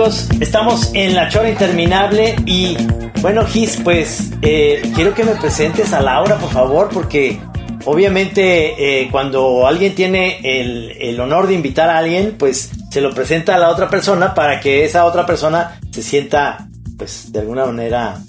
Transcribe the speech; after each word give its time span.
Estamos 0.00 0.92
en 0.94 1.14
la 1.14 1.28
chora 1.28 1.50
interminable 1.50 2.34
y 2.46 2.74
bueno, 3.20 3.44
Gis, 3.44 3.78
pues 3.84 4.30
eh, 4.40 4.80
quiero 4.94 5.12
que 5.12 5.24
me 5.24 5.32
presentes 5.32 5.92
a 5.92 6.00
Laura, 6.00 6.38
por 6.38 6.50
favor, 6.50 6.88
porque 6.90 7.38
obviamente 7.84 9.02
eh, 9.02 9.08
cuando 9.10 9.66
alguien 9.66 9.94
tiene 9.94 10.38
el, 10.42 10.92
el, 10.92 11.20
honor 11.20 11.48
de 11.48 11.54
invitar 11.54 11.90
a 11.90 11.98
alguien, 11.98 12.36
pues 12.38 12.70
se 12.90 13.02
lo 13.02 13.12
presenta 13.12 13.56
a 13.56 13.58
la 13.58 13.68
otra 13.68 13.90
persona 13.90 14.32
para 14.32 14.58
que 14.58 14.86
esa 14.86 15.04
otra 15.04 15.26
persona 15.26 15.78
se 15.90 16.02
sienta, 16.02 16.66
pues 16.96 17.30
de 17.30 17.40
alguna 17.40 17.66
manera, 17.66 18.22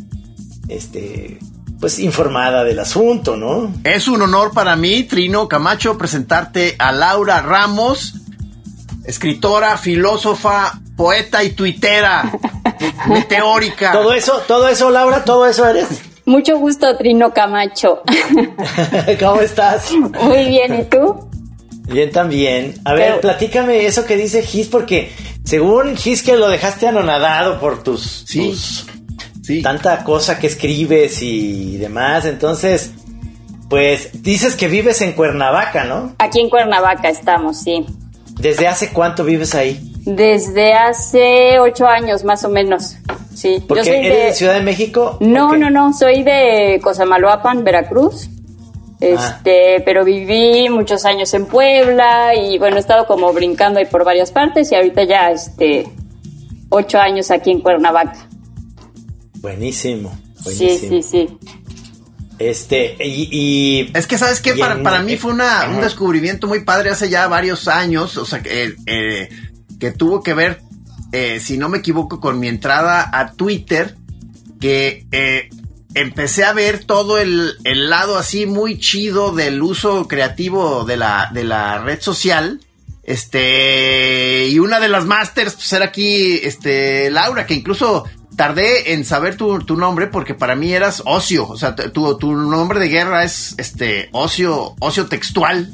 este, 0.68 1.40
pues 1.80 2.00
informada 2.00 2.66
del 2.66 2.80
asunto, 2.80 3.38
¿no? 3.38 3.74
Es 3.86 4.10
un 4.10 4.22
honor 4.22 4.52
para 4.54 4.76
mí, 4.76 5.04
Trino 5.04 5.48
Camacho, 5.48 5.98
presentarte 5.98 6.76
a 6.80 6.92
Laura 6.92 7.42
Ramos, 7.42 8.16
escritora, 9.06 9.78
filósofa, 9.78 10.80
poeta 10.96 11.44
y 11.44 11.52
tuitera, 11.52 12.32
meteórica. 13.08 13.92
Todo 13.92 14.14
eso, 14.14 14.42
todo 14.48 14.68
eso, 14.68 14.90
Laura, 14.90 15.24
todo 15.24 15.48
eso 15.48 15.68
eres. 15.68 16.02
Mucho 16.26 16.58
gusto, 16.58 16.96
Trino 16.98 17.34
Camacho. 17.34 18.04
¿Cómo 19.20 19.42
estás? 19.42 19.92
Muy 19.92 20.46
bien, 20.46 20.82
¿y 20.82 20.84
tú? 20.84 21.30
Bien 21.88 22.12
también. 22.12 22.76
A 22.86 22.94
ver, 22.94 23.20
platícame 23.20 23.86
eso 23.86 24.06
que 24.06 24.16
dice 24.16 24.44
Gis, 24.44 24.68
porque 24.68 25.12
según 25.44 25.98
Gis 25.98 26.22
que 26.22 26.36
lo 26.36 26.48
dejaste 26.48 26.88
anonadado 26.88 27.60
por 27.60 27.84
tus, 27.84 28.24
sí, 28.28 28.56
sí. 29.44 29.62
tanta 29.62 30.04
cosa 30.04 30.40
que 30.40 30.48
escribes 30.48 31.22
y 31.22 31.78
demás, 31.78 32.26
entonces, 32.26 32.92
pues 33.68 34.22
dices 34.22 34.56
que 34.56 34.68
vives 34.68 35.02
en 35.02 35.14
Cuernavaca, 35.14 35.84
¿no? 35.84 36.16
Aquí 36.20 36.40
en 36.40 36.50
Cuernavaca 36.50 37.10
estamos, 37.10 37.60
sí. 37.60 37.86
¿Desde 38.42 38.68
hace 38.68 38.92
cuánto 38.92 39.24
vives 39.24 39.54
ahí? 39.54 39.94
Desde 40.04 40.74
hace 40.74 41.60
ocho 41.60 41.86
años 41.86 42.24
más 42.24 42.44
o 42.44 42.50
menos. 42.50 42.96
Sí. 43.36 43.64
¿Por 43.68 43.82
qué? 43.82 44.00
¿Eres 44.00 44.26
de 44.26 44.34
Ciudad 44.34 44.56
de 44.56 44.62
México? 44.62 45.18
No, 45.20 45.56
no, 45.56 45.70
no. 45.70 45.94
Soy 45.94 46.24
de 46.24 46.80
Cosamaloapan, 46.84 47.64
Veracruz. 47.64 48.30
Este, 49.00 49.78
ah. 49.78 49.82
pero 49.86 50.04
viví 50.04 50.70
muchos 50.70 51.06
años 51.06 51.34
en 51.34 51.46
Puebla 51.46 52.36
y 52.36 52.58
bueno, 52.60 52.78
he 52.78 52.80
estado 52.80 53.08
como 53.08 53.32
brincando 53.34 53.80
ahí 53.80 53.86
por 53.86 54.06
varias 54.06 54.32
partes 54.32 54.72
y 54.72 54.76
ahorita 54.76 55.04
ya, 55.04 55.32
este, 55.32 55.88
ocho 56.70 57.00
años 57.00 57.32
aquí 57.32 57.52
en 57.52 57.62
Cuernavaca. 57.62 58.28
Buenísimo. 59.40 60.12
buenísimo. 60.44 60.80
Sí, 60.80 61.02
sí, 61.02 61.04
sí. 61.04 61.38
Este, 62.50 62.96
y, 63.00 63.92
Es 63.94 64.08
que, 64.08 64.18
¿sabes 64.18 64.42
qué? 64.42 64.56
Para, 64.56 64.82
para 64.82 65.04
mí 65.04 65.18
fue 65.18 65.32
una, 65.32 65.70
un 65.70 65.82
descubrimiento 65.82 66.48
muy 66.48 66.64
padre 66.64 66.90
hace 66.90 67.10
ya 67.10 67.28
varios 67.28 67.68
años, 67.68 68.18
o 68.18 68.26
sea, 68.26 68.42
que, 68.42 68.76
eh, 68.86 69.30
que 69.80 69.92
tuvo 69.92 70.24
que 70.24 70.34
ver, 70.34 70.62
eh, 71.12 71.40
si 71.40 71.58
no 71.58 71.70
me 71.70 71.80
equivoco, 71.80 72.20
con 72.20 72.40
mi 72.40 72.48
entrada 72.48 73.10
a 73.14 73.34
Twitter, 73.34 73.96
que 74.60 75.06
eh, 75.12 75.50
empecé 75.94 76.44
a 76.44 76.54
ver 76.54 76.84
todo 76.84 77.20
el, 77.20 77.58
lado 77.64 78.18
así 78.18 78.48
muy 78.48 78.80
chido 78.80 79.34
del 79.34 79.62
uso 79.62 80.08
creativo 80.08 80.84
de 80.84 80.98
la, 80.98 81.30
de 81.34 81.44
la 81.44 81.78
red 81.80 82.02
social. 82.02 82.60
Este, 83.04 84.48
y 84.48 84.58
una 84.60 84.80
de 84.80 84.88
las 84.88 85.06
masters, 85.06 85.56
pues 85.56 85.74
era 85.74 85.86
aquí, 85.86 86.40
este, 86.44 87.10
Laura, 87.12 87.46
que 87.46 87.56
incluso 87.56 88.06
tardé 88.36 88.94
en 88.94 89.06
saber 89.06 89.38
tu, 89.38 89.60
tu, 89.60 89.76
nombre 89.76 90.08
porque 90.08 90.34
para 90.34 90.56
mí 90.56 90.74
eras 90.74 91.04
ocio, 91.06 91.48
o 91.48 91.58
sea, 91.58 91.76
tu, 91.76 92.18
tu 92.18 92.34
nombre 92.34 92.80
de 92.80 92.88
guerra 92.88 93.24
es 93.24 93.56
este 93.58 94.10
ocio, 94.12 94.76
ocio 94.80 95.08
textual. 95.08 95.70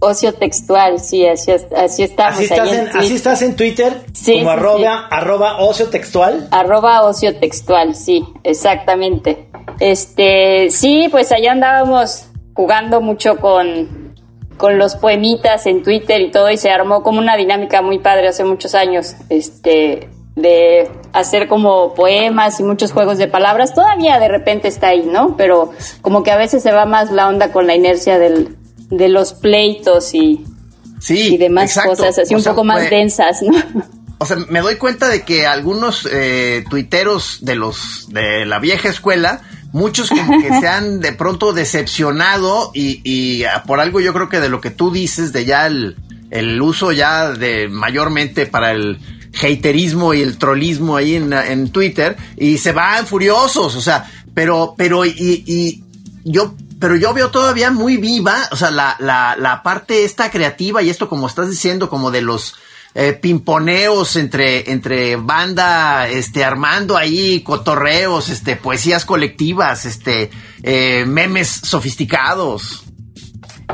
Ocio 0.00 0.34
textual, 0.34 0.98
sí, 0.98 1.26
así, 1.26 1.52
así 1.52 2.02
estamos. 2.02 2.34
¿Así 2.34 2.44
estás, 2.44 2.72
en, 2.72 2.88
¿Así 2.88 3.14
estás 3.14 3.42
en 3.42 3.54
Twitter? 3.54 4.04
Sí. 4.12 4.38
Como 4.38 4.50
arroba, 4.50 5.06
arroba 5.06 5.58
ocio 5.58 5.90
textual. 5.90 6.48
Arroba 6.50 7.02
ocio 7.02 7.38
textual, 7.38 7.94
sí, 7.94 8.24
exactamente. 8.42 9.48
Este, 9.78 10.70
sí, 10.70 11.06
pues 11.10 11.30
allá 11.30 11.52
andábamos 11.52 12.26
jugando 12.54 13.00
mucho 13.00 13.36
con, 13.36 14.16
con 14.56 14.76
los 14.76 14.96
poemitas 14.96 15.66
en 15.66 15.84
Twitter 15.84 16.20
y 16.20 16.32
todo, 16.32 16.50
y 16.50 16.56
se 16.56 16.70
armó 16.70 17.04
como 17.04 17.20
una 17.20 17.36
dinámica 17.36 17.80
muy 17.80 18.00
padre 18.00 18.26
hace 18.26 18.42
muchos 18.42 18.74
años. 18.74 19.14
Este, 19.28 20.08
de 20.34 20.90
hacer 21.12 21.46
como 21.46 21.94
poemas 21.94 22.58
y 22.58 22.62
muchos 22.62 22.92
juegos 22.92 23.18
de 23.18 23.28
palabras, 23.28 23.74
todavía 23.74 24.18
de 24.18 24.28
repente 24.28 24.68
está 24.68 24.88
ahí, 24.88 25.04
¿no? 25.04 25.36
Pero 25.36 25.72
como 26.00 26.22
que 26.22 26.30
a 26.30 26.36
veces 26.36 26.62
se 26.62 26.72
va 26.72 26.86
más 26.86 27.10
la 27.10 27.28
onda 27.28 27.52
con 27.52 27.66
la 27.66 27.74
inercia 27.74 28.18
del, 28.18 28.56
de 28.90 29.08
los 29.08 29.34
pleitos 29.34 30.14
y, 30.14 30.44
sí, 31.00 31.34
y 31.34 31.36
demás 31.36 31.78
cosas, 31.86 32.18
así 32.18 32.34
un 32.34 32.42
poco 32.42 32.64
más 32.64 32.88
densas, 32.88 33.42
¿no? 33.42 33.52
O 34.18 34.24
sea, 34.24 34.36
me 34.36 34.60
doy 34.60 34.76
cuenta 34.76 35.08
de 35.08 35.22
que 35.22 35.48
algunos 35.48 36.08
eh, 36.08 36.62
tuiteros 36.70 37.38
de 37.40 37.56
los 37.56 38.06
de 38.10 38.46
la 38.46 38.60
vieja 38.60 38.88
escuela, 38.88 39.40
muchos 39.72 40.10
como 40.10 40.40
que 40.40 40.60
se 40.60 40.68
han 40.68 41.00
de 41.00 41.12
pronto 41.12 41.52
decepcionado 41.52 42.70
y, 42.72 43.00
y 43.02 43.42
por 43.66 43.80
algo 43.80 43.98
yo 43.98 44.12
creo 44.12 44.28
que 44.28 44.38
de 44.38 44.48
lo 44.48 44.60
que 44.60 44.70
tú 44.70 44.92
dices, 44.92 45.32
de 45.32 45.44
ya 45.44 45.66
el, 45.66 45.96
el 46.30 46.62
uso 46.62 46.92
ya 46.92 47.32
de 47.32 47.68
mayormente 47.68 48.46
para 48.46 48.70
el 48.70 49.00
haterismo 49.34 50.14
y 50.14 50.22
el 50.22 50.38
trollismo 50.38 50.96
ahí 50.96 51.16
en, 51.16 51.32
en 51.32 51.70
Twitter 51.70 52.16
y 52.36 52.58
se 52.58 52.72
van 52.72 53.06
furiosos, 53.06 53.74
o 53.76 53.80
sea, 53.80 54.10
pero, 54.34 54.74
pero, 54.76 55.04
y, 55.04 55.12
y 55.16 55.84
yo 56.24 56.54
pero 56.82 56.96
yo 56.96 57.14
veo 57.14 57.30
todavía 57.30 57.70
muy 57.70 57.96
viva, 57.96 58.48
o 58.50 58.56
sea, 58.56 58.72
la, 58.72 58.96
la, 58.98 59.36
la 59.38 59.62
parte 59.62 60.04
esta 60.04 60.32
creativa 60.32 60.82
y 60.82 60.90
esto 60.90 61.08
como 61.08 61.28
estás 61.28 61.48
diciendo, 61.48 61.88
como 61.88 62.10
de 62.10 62.22
los 62.22 62.56
eh, 62.94 63.12
pimponeos 63.12 64.16
entre, 64.16 64.70
entre 64.72 65.14
banda, 65.14 66.08
este, 66.08 66.44
armando 66.44 66.96
ahí 66.96 67.40
cotorreos, 67.42 68.30
este, 68.30 68.56
poesías 68.56 69.04
colectivas, 69.04 69.86
este, 69.86 70.30
eh, 70.64 71.04
memes 71.06 71.48
sofisticados. 71.48 72.82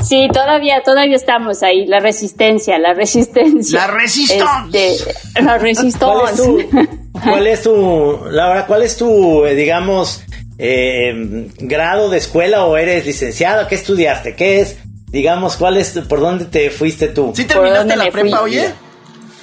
Sí, 0.03 0.28
todavía, 0.32 0.82
todavía 0.82 1.16
estamos 1.16 1.62
ahí. 1.62 1.86
La 1.86 2.00
resistencia, 2.00 2.78
la 2.78 2.94
resistencia. 2.94 3.81
La 3.81 3.86
resistencia. 3.88 4.86
Este, 4.88 5.42
la 5.42 5.59
resistencia. 5.59 6.88
¿Cuál 7.25 7.47
es 7.47 7.62
tu, 7.62 8.20
Laura, 8.31 8.66
cuál 8.66 8.82
es 8.82 8.97
tu, 8.97 9.44
eh, 9.44 9.54
digamos, 9.54 10.22
eh, 10.59 11.48
grado 11.59 12.10
de 12.10 12.19
escuela 12.19 12.64
o 12.64 12.76
eres 12.76 13.06
licenciado? 13.06 13.66
¿Qué 13.66 13.75
estudiaste? 13.75 14.36
¿Qué 14.36 14.60
es, 14.60 14.76
digamos, 15.09 15.56
cuál 15.56 15.76
es, 15.78 15.91
por 16.09 16.20
dónde 16.20 16.44
te 16.44 16.70
fuiste 16.70 17.09
tú? 17.09 17.32
¿Sí 17.34 17.44
terminaste 17.44 17.97
la 17.97 18.10
prepa, 18.10 18.42
oye? 18.42 18.70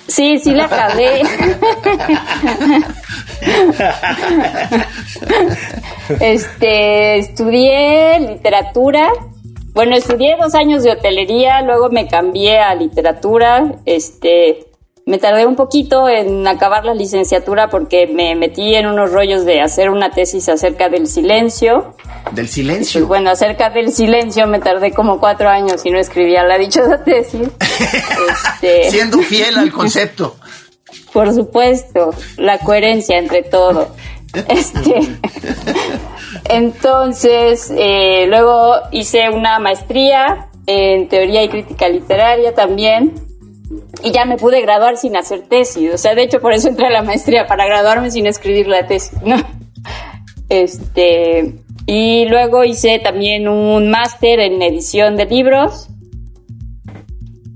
Sí, 0.08 0.40
sí 0.40 0.52
la 0.52 0.66
acabé. 0.66 1.22
este, 6.20 7.18
estudié 7.18 8.20
literatura 8.20 9.10
bueno, 9.76 9.96
estudié 9.98 10.38
dos 10.40 10.56
años 10.56 10.84
de 10.84 10.92
hotelería, 10.92 11.62
luego 11.62 11.90
me 11.90 12.08
cambié 12.08 12.60
a 12.60 12.74
literatura, 12.74 13.76
este, 13.86 14.68
me 15.06 15.18
tardé 15.18 15.46
un 15.46 15.58
poquito 15.58 16.08
en 16.08 16.48
acabar 16.48 16.86
la 16.86 16.94
licenciatura 16.94 17.70
porque 17.70 18.08
me 18.08 18.36
metí 18.36 18.74
en 18.74 18.88
unos 18.88 19.12
rollos 19.12 19.44
de 19.44 19.60
hacer 19.60 19.90
una 19.90 20.12
tesis 20.12 20.48
acerca 20.48 20.88
del 20.88 21.08
silencio. 21.08 21.94
¿Del 22.32 22.48
silencio? 22.48 23.02
Pues, 23.02 23.08
bueno, 23.10 23.30
acerca 23.32 23.70
del 23.70 23.92
silencio 23.92 24.48
me 24.48 24.60
tardé 24.60 24.94
como 24.94 25.20
cuatro 25.20 25.50
años 25.50 25.86
y 25.86 25.92
no 25.92 26.00
escribía 26.00 26.44
la 26.46 26.58
dichosa 26.58 27.04
tesis. 27.04 27.50
este, 28.62 28.90
Siendo 28.90 29.20
fiel 29.20 29.58
al 29.58 29.74
concepto. 29.74 30.38
Por 31.14 31.34
supuesto, 31.34 32.14
la 32.38 32.60
coherencia 32.60 33.18
entre 33.18 33.44
todo. 33.44 33.90
Este, 34.50 35.18
entonces, 36.50 37.72
eh, 37.76 38.26
luego 38.28 38.76
hice 38.92 39.30
una 39.30 39.60
maestría 39.60 40.50
en 40.68 41.08
teoría 41.08 41.44
y 41.44 41.50
crítica 41.50 41.88
literaria 41.90 42.54
también. 42.54 43.14
Y 44.04 44.12
ya 44.12 44.26
me 44.26 44.38
pude 44.38 44.62
graduar 44.62 44.98
sin 44.98 45.16
hacer 45.16 45.44
tesis. 45.48 45.94
O 45.94 45.98
sea, 45.98 46.14
de 46.14 46.24
hecho, 46.24 46.40
por 46.40 46.54
eso 46.54 46.68
entré 46.68 46.88
a 46.88 46.92
la 46.92 47.02
maestría, 47.02 47.48
para 47.48 47.66
graduarme 47.66 48.12
sin 48.12 48.28
escribir 48.28 48.68
la 48.68 48.86
tesis, 48.86 49.20
¿no? 49.24 49.38
Este. 50.50 51.56
Y 51.88 52.26
luego 52.26 52.64
hice 52.64 53.00
también 53.00 53.48
un 53.48 53.90
máster 53.90 54.40
en 54.40 54.62
edición 54.62 55.16
de 55.16 55.26
libros. 55.26 55.88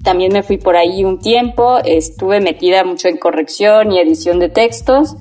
También 0.04 0.34
me 0.34 0.44
fui 0.44 0.58
por 0.58 0.76
ahí 0.78 1.04
un 1.04 1.20
tiempo. 1.20 1.80
Estuve 1.84 2.40
metida 2.40 2.84
mucho 2.84 3.08
en 3.08 3.18
corrección 3.18 3.92
y 3.92 4.00
edición 4.00 4.40
de 4.40 4.50
textos. 4.50 5.16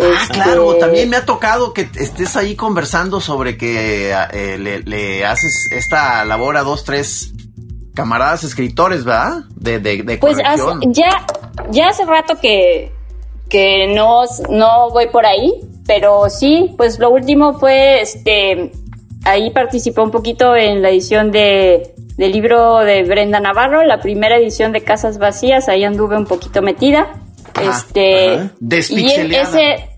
Ah, 0.00 0.22
este, 0.22 0.34
claro, 0.34 0.76
también 0.76 1.08
me 1.08 1.16
ha 1.16 1.24
tocado 1.24 1.72
que 1.72 1.88
estés 1.94 2.36
ahí 2.36 2.56
conversando 2.56 3.20
sobre 3.20 3.56
que 3.56 4.12
eh, 4.32 4.58
le, 4.58 5.24
haces 5.24 5.68
esta 5.70 6.24
labor 6.24 6.56
a 6.56 6.62
dos, 6.62 6.84
tres 6.84 7.32
camaradas 7.94 8.42
escritores, 8.42 9.04
¿verdad? 9.04 9.44
De, 9.54 9.78
de, 9.78 10.18
pues 10.18 10.38
ya, 10.88 11.26
ya 11.70 11.88
hace 11.88 12.04
rato 12.04 12.34
que, 12.40 12.92
que 13.48 13.94
no, 13.94 14.22
no 14.50 14.90
voy 14.90 15.06
por 15.08 15.26
ahí, 15.26 15.52
pero 15.86 16.28
sí, 16.28 16.74
pues 16.76 16.98
lo 16.98 17.10
último 17.10 17.58
fue, 17.60 18.00
este, 18.00 18.72
ahí 19.24 19.50
participó 19.50 20.02
un 20.02 20.10
poquito 20.10 20.56
en 20.56 20.82
la 20.82 20.90
edición 20.90 21.30
de, 21.30 21.94
del 22.16 22.32
libro 22.32 22.78
de 22.78 23.04
Brenda 23.04 23.38
Navarro, 23.38 23.84
la 23.84 24.00
primera 24.00 24.38
edición 24.38 24.72
de 24.72 24.82
Casas 24.82 25.18
Vacías, 25.18 25.68
ahí 25.68 25.84
anduve 25.84 26.16
un 26.16 26.26
poquito 26.26 26.62
metida. 26.62 27.20
Este, 27.60 28.50
y 28.90 29.06
ese, 29.34 29.90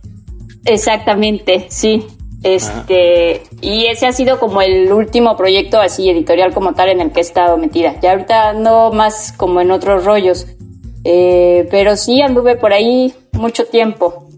exactamente, 0.64 1.66
sí. 1.70 2.06
Este, 2.42 3.42
y 3.60 3.86
ese 3.86 4.06
ha 4.06 4.12
sido 4.12 4.38
como 4.38 4.62
el 4.62 4.92
último 4.92 5.36
proyecto 5.36 5.80
así 5.80 6.08
editorial 6.08 6.54
como 6.54 6.74
tal 6.74 6.90
en 6.90 7.00
el 7.00 7.10
que 7.10 7.20
he 7.20 7.22
estado 7.22 7.56
metida. 7.56 7.98
Ya 8.00 8.12
ahorita 8.12 8.50
ando 8.50 8.92
más 8.92 9.32
como 9.32 9.60
en 9.60 9.70
otros 9.70 10.04
rollos. 10.04 10.46
Eh, 11.08 11.68
pero 11.70 11.96
sí 11.96 12.20
anduve 12.20 12.56
por 12.56 12.72
ahí 12.72 13.14
mucho 13.32 13.64
tiempo. 13.64 14.28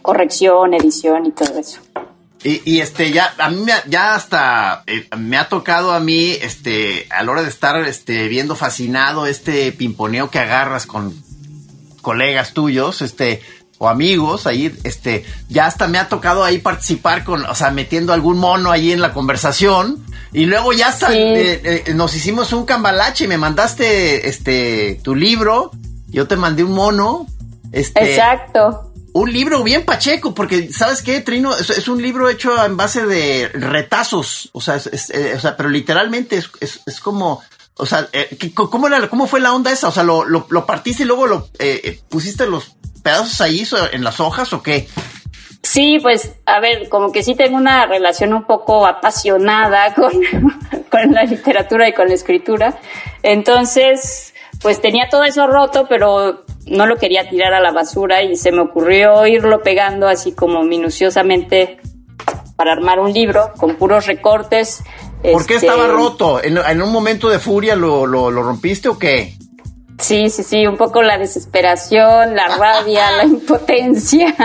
Corrección, 0.00 0.74
edición 0.74 1.26
y 1.26 1.32
todo 1.32 1.58
eso. 1.58 1.80
Y, 2.44 2.80
este, 2.80 3.12
ya, 3.12 3.32
a 3.38 3.50
mí 3.50 3.62
me, 3.62 3.72
ya 3.86 4.16
hasta 4.16 4.82
eh, 4.88 5.06
me 5.16 5.36
ha 5.36 5.48
tocado 5.48 5.92
a 5.92 6.00
mí, 6.00 6.32
este, 6.42 7.06
a 7.10 7.22
la 7.22 7.30
hora 7.30 7.42
de 7.42 7.48
estar, 7.48 7.80
este, 7.86 8.26
viendo 8.26 8.56
fascinado 8.56 9.26
este 9.26 9.70
pimponeo 9.70 10.28
que 10.28 10.40
agarras 10.40 10.86
con 10.86 11.14
colegas 12.02 12.52
tuyos, 12.52 13.00
este, 13.00 13.40
o 13.78 13.88
amigos 13.88 14.46
ahí, 14.46 14.72
este, 14.84 15.24
ya 15.48 15.66
hasta 15.66 15.88
me 15.88 15.98
ha 15.98 16.08
tocado 16.08 16.44
ahí 16.44 16.58
participar 16.58 17.24
con, 17.24 17.44
o 17.44 17.54
sea, 17.54 17.70
metiendo 17.70 18.12
algún 18.12 18.38
mono 18.38 18.70
ahí 18.70 18.92
en 18.92 19.00
la 19.00 19.12
conversación. 19.12 20.04
Y 20.32 20.44
luego 20.46 20.72
ya 20.72 20.88
hasta 20.88 21.14
eh, 21.14 21.60
eh, 21.86 21.94
nos 21.94 22.14
hicimos 22.14 22.52
un 22.52 22.64
cambalache 22.64 23.24
y 23.24 23.28
me 23.28 23.38
mandaste, 23.38 24.28
este, 24.28 25.00
tu 25.02 25.14
libro, 25.14 25.70
yo 26.08 26.28
te 26.28 26.36
mandé 26.36 26.64
un 26.64 26.72
mono. 26.72 27.26
Este, 27.72 28.10
Exacto 28.10 28.92
un 29.12 29.32
libro 29.32 29.62
bien 29.62 29.84
pacheco, 29.84 30.34
porque 30.34 30.72
¿sabes 30.72 31.02
qué, 31.02 31.20
Trino? 31.20 31.54
Es, 31.56 31.88
un 31.88 32.00
libro 32.00 32.28
hecho 32.28 32.64
en 32.64 32.76
base 32.76 33.04
de 33.04 33.48
retazos, 33.52 34.48
o 34.52 34.60
sea, 34.60 34.76
eh, 34.76 35.34
o 35.36 35.40
sea 35.40 35.56
pero 35.56 35.68
literalmente 35.68 36.36
es, 36.36 36.80
es, 36.86 37.00
como, 37.00 37.42
o 37.76 37.86
sea, 37.86 38.08
eh, 38.12 38.36
¿cómo, 38.54 38.88
¿cómo 39.08 39.26
fue 39.26 39.40
la 39.40 39.54
onda 39.54 39.72
esa? 39.72 39.88
O 39.88 39.92
sea, 39.92 40.02
¿lo, 40.02 40.24
lo, 40.24 40.66
partiste 40.66 41.02
y 41.02 41.06
luego 41.06 41.26
lo 41.26 41.48
eh, 41.58 42.00
pusiste 42.08 42.46
los 42.46 42.76
pedazos 43.02 43.40
ahí 43.40 43.66
en 43.92 44.04
las 44.04 44.20
hojas 44.20 44.52
o 44.52 44.62
qué? 44.62 44.88
Sí, 45.62 45.98
pues, 46.02 46.34
a 46.44 46.60
ver, 46.60 46.88
como 46.88 47.12
que 47.12 47.22
sí 47.22 47.34
tengo 47.34 47.56
una 47.56 47.86
relación 47.86 48.34
un 48.34 48.44
poco 48.44 48.84
apasionada 48.86 49.94
con 50.90 51.12
la 51.12 51.24
literatura 51.24 51.88
y 51.88 51.92
con 51.92 52.08
la 52.08 52.14
escritura. 52.14 52.78
Entonces, 53.22 54.34
pues 54.60 54.80
tenía 54.80 55.08
todo 55.08 55.24
eso 55.24 55.46
roto, 55.46 55.86
pero 55.88 56.44
no 56.66 56.86
lo 56.86 56.96
quería 56.96 57.28
tirar 57.28 57.54
a 57.54 57.60
la 57.60 57.72
basura 57.72 58.22
y 58.22 58.36
se 58.36 58.52
me 58.52 58.60
ocurrió 58.60 59.26
irlo 59.26 59.62
pegando 59.62 60.08
así 60.08 60.32
como 60.32 60.62
minuciosamente 60.62 61.78
para 62.56 62.72
armar 62.72 63.00
un 63.00 63.12
libro 63.12 63.52
con 63.56 63.76
puros 63.76 64.06
recortes. 64.06 64.82
¿Por 65.30 65.46
qué 65.46 65.54
estaba 65.54 65.84
este, 65.84 65.94
roto? 65.94 66.42
¿En, 66.42 66.82
un 66.82 66.92
momento 66.92 67.28
de 67.28 67.38
furia 67.38 67.76
lo, 67.76 68.06
lo, 68.06 68.30
rompiste 68.42 68.88
o 68.88 68.98
qué? 68.98 69.36
Sí, 69.98 70.30
sí, 70.30 70.42
sí, 70.42 70.66
un 70.66 70.76
poco 70.76 71.02
la 71.02 71.16
desesperación, 71.18 72.34
la 72.34 72.48
rabia, 72.56 73.12
la 73.12 73.24
impotencia. 73.26 74.34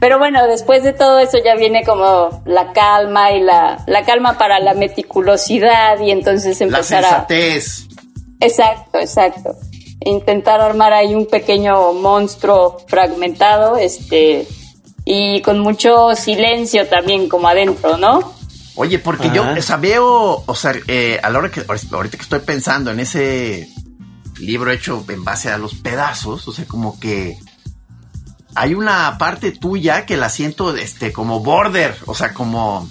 Pero 0.00 0.18
bueno, 0.18 0.46
después 0.48 0.82
de 0.82 0.92
todo 0.92 1.20
eso 1.20 1.38
ya 1.42 1.54
viene 1.54 1.84
como 1.84 2.42
la 2.44 2.72
calma 2.72 3.30
y 3.30 3.40
la, 3.40 3.82
la 3.86 4.02
calma 4.02 4.36
para 4.36 4.58
la 4.58 4.74
meticulosidad 4.74 6.00
y 6.00 6.10
entonces 6.10 6.60
empezar 6.60 7.02
la 7.02 7.08
sensatez. 7.08 7.86
Exacto, 8.40 8.98
exacto. 8.98 9.54
Intentar 10.04 10.60
armar 10.60 10.92
ahí 10.92 11.14
un 11.14 11.26
pequeño 11.26 11.92
monstruo 11.92 12.78
fragmentado, 12.88 13.76
este, 13.76 14.48
y 15.04 15.42
con 15.42 15.58
mucho 15.60 16.14
silencio 16.14 16.86
también 16.88 17.28
como 17.28 17.48
adentro, 17.48 17.96
¿no? 17.96 18.34
Oye, 18.74 18.98
porque 18.98 19.30
yo, 19.34 19.44
o 19.50 19.62
sea, 19.62 19.76
veo, 19.76 20.44
o 20.46 20.54
sea, 20.54 20.74
eh, 20.88 21.20
a 21.22 21.28
la 21.28 21.38
hora 21.38 21.50
que, 21.50 21.62
ahorita 21.68 22.16
que 22.16 22.22
estoy 22.22 22.40
pensando 22.40 22.90
en 22.90 23.00
ese 23.00 23.68
libro 24.38 24.70
hecho 24.70 25.04
en 25.08 25.24
base 25.24 25.50
a 25.50 25.58
los 25.58 25.74
pedazos, 25.74 26.48
o 26.48 26.52
sea, 26.52 26.64
como 26.64 26.98
que 26.98 27.36
hay 28.54 28.74
una 28.74 29.18
parte 29.18 29.52
tuya 29.52 30.06
que 30.06 30.16
la 30.16 30.30
siento, 30.30 30.74
este, 30.74 31.12
como 31.12 31.40
border, 31.40 31.96
o 32.06 32.14
sea, 32.14 32.32
como, 32.32 32.88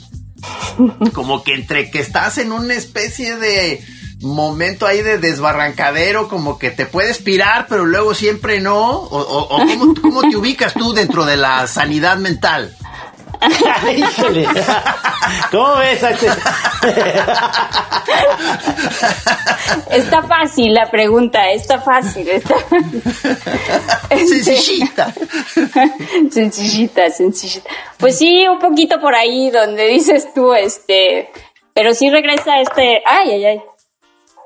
como 1.13 1.43
que 1.43 1.55
entre 1.55 1.89
que 1.89 1.99
estás 1.99 2.37
en 2.37 2.51
una 2.51 2.75
especie 2.75 3.37
de 3.37 3.83
momento 4.21 4.85
ahí 4.85 5.01
de 5.01 5.17
desbarrancadero, 5.17 6.27
como 6.27 6.59
que 6.59 6.71
te 6.71 6.85
puedes 6.85 7.17
pirar, 7.17 7.65
pero 7.67 7.85
luego 7.85 8.13
siempre 8.13 8.61
no? 8.61 8.89
¿O, 8.91 9.47
¿cómo, 10.01 10.21
te 10.21 10.37
ubicas 10.37 10.73
tú 10.73 10.93
dentro 10.93 11.25
de 11.25 11.37
la 11.37 11.67
sanidad 11.67 12.17
mental? 12.17 12.75
¿Cómo 15.51 15.75
ves? 15.77 16.03
Está 19.89 20.21
fácil 20.23 20.73
la 20.73 20.91
pregunta, 20.91 21.49
está 21.49 21.81
fácil. 21.81 22.29
Está... 22.29 22.55
Sencillita. 24.09 25.13
sencillita, 26.29 27.09
sencillita. 27.09 27.69
Pues 27.97 28.19
sí, 28.19 28.47
un 28.47 28.59
poquito 28.59 29.01
por 29.01 29.15
ahí 29.15 29.49
donde 29.49 29.87
dices 29.87 30.31
tú, 30.35 30.53
este, 30.53 31.31
pero 31.73 31.95
sí 31.95 32.11
regresa 32.11 32.59
este, 32.61 33.01
ay, 33.05 33.31
ay, 33.31 33.45
ay, 33.45 33.61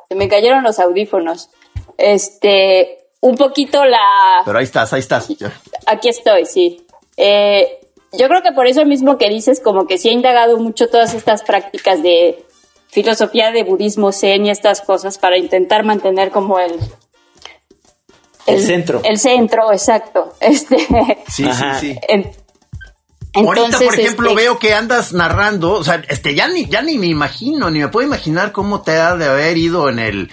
se 0.10 0.16
me 0.16 0.28
cayeron 0.28 0.64
los 0.64 0.80
audífonos. 0.80 1.50
Este, 1.98 3.06
un 3.22 3.36
poquito 3.36 3.86
la... 3.86 4.42
Pero 4.46 4.58
ahí 4.58 4.66
estás, 4.66 4.94
ahí 4.94 5.00
estás. 5.00 5.28
Aquí 5.86 6.10
estoy, 6.10 6.46
sí. 6.46 6.86
Eh, 7.18 7.80
yo 8.14 8.28
creo 8.28 8.42
que 8.42 8.52
por 8.52 8.68
eso 8.68 8.86
mismo 8.86 9.18
que 9.18 9.30
dices, 9.30 9.60
como 9.60 9.88
que 9.88 9.98
sí 9.98 10.10
he 10.10 10.14
indagado 10.14 10.58
mucho 10.58 10.88
todas 10.90 11.14
estas 11.14 11.44
prácticas 11.44 12.02
de 12.04 12.46
filosofía 12.88 13.52
de 13.52 13.64
budismo 13.64 14.12
zen 14.12 14.46
y 14.46 14.50
estas 14.50 14.82
cosas 14.82 15.18
para 15.18 15.38
intentar 15.38 15.84
mantener 15.84 16.32
como 16.32 16.60
el... 16.60 16.80
El, 18.46 18.62
centro. 18.62 19.02
El 19.04 19.18
centro, 19.18 19.72
exacto. 19.72 20.34
Este, 20.40 20.78
sí, 21.28 21.46
sí, 21.52 21.66
sí. 21.80 22.00
Ahorita, 23.36 23.80
por 23.80 24.00
ejemplo, 24.00 24.30
este, 24.30 24.42
veo 24.42 24.60
que 24.60 24.74
andas 24.74 25.14
narrando, 25.14 25.74
o 25.74 25.84
sea, 25.84 26.02
este, 26.08 26.36
ya 26.36 26.48
ni, 26.48 26.68
ya 26.68 26.82
ni 26.82 26.98
me 26.98 27.08
imagino, 27.08 27.70
ni 27.70 27.80
me 27.80 27.90
puedo 27.90 28.08
imaginar 28.08 28.52
cómo 28.52 28.82
te 28.82 28.98
ha 28.98 29.16
de 29.16 29.26
haber 29.26 29.58
ido 29.58 29.90
en 29.90 30.00
el, 30.00 30.32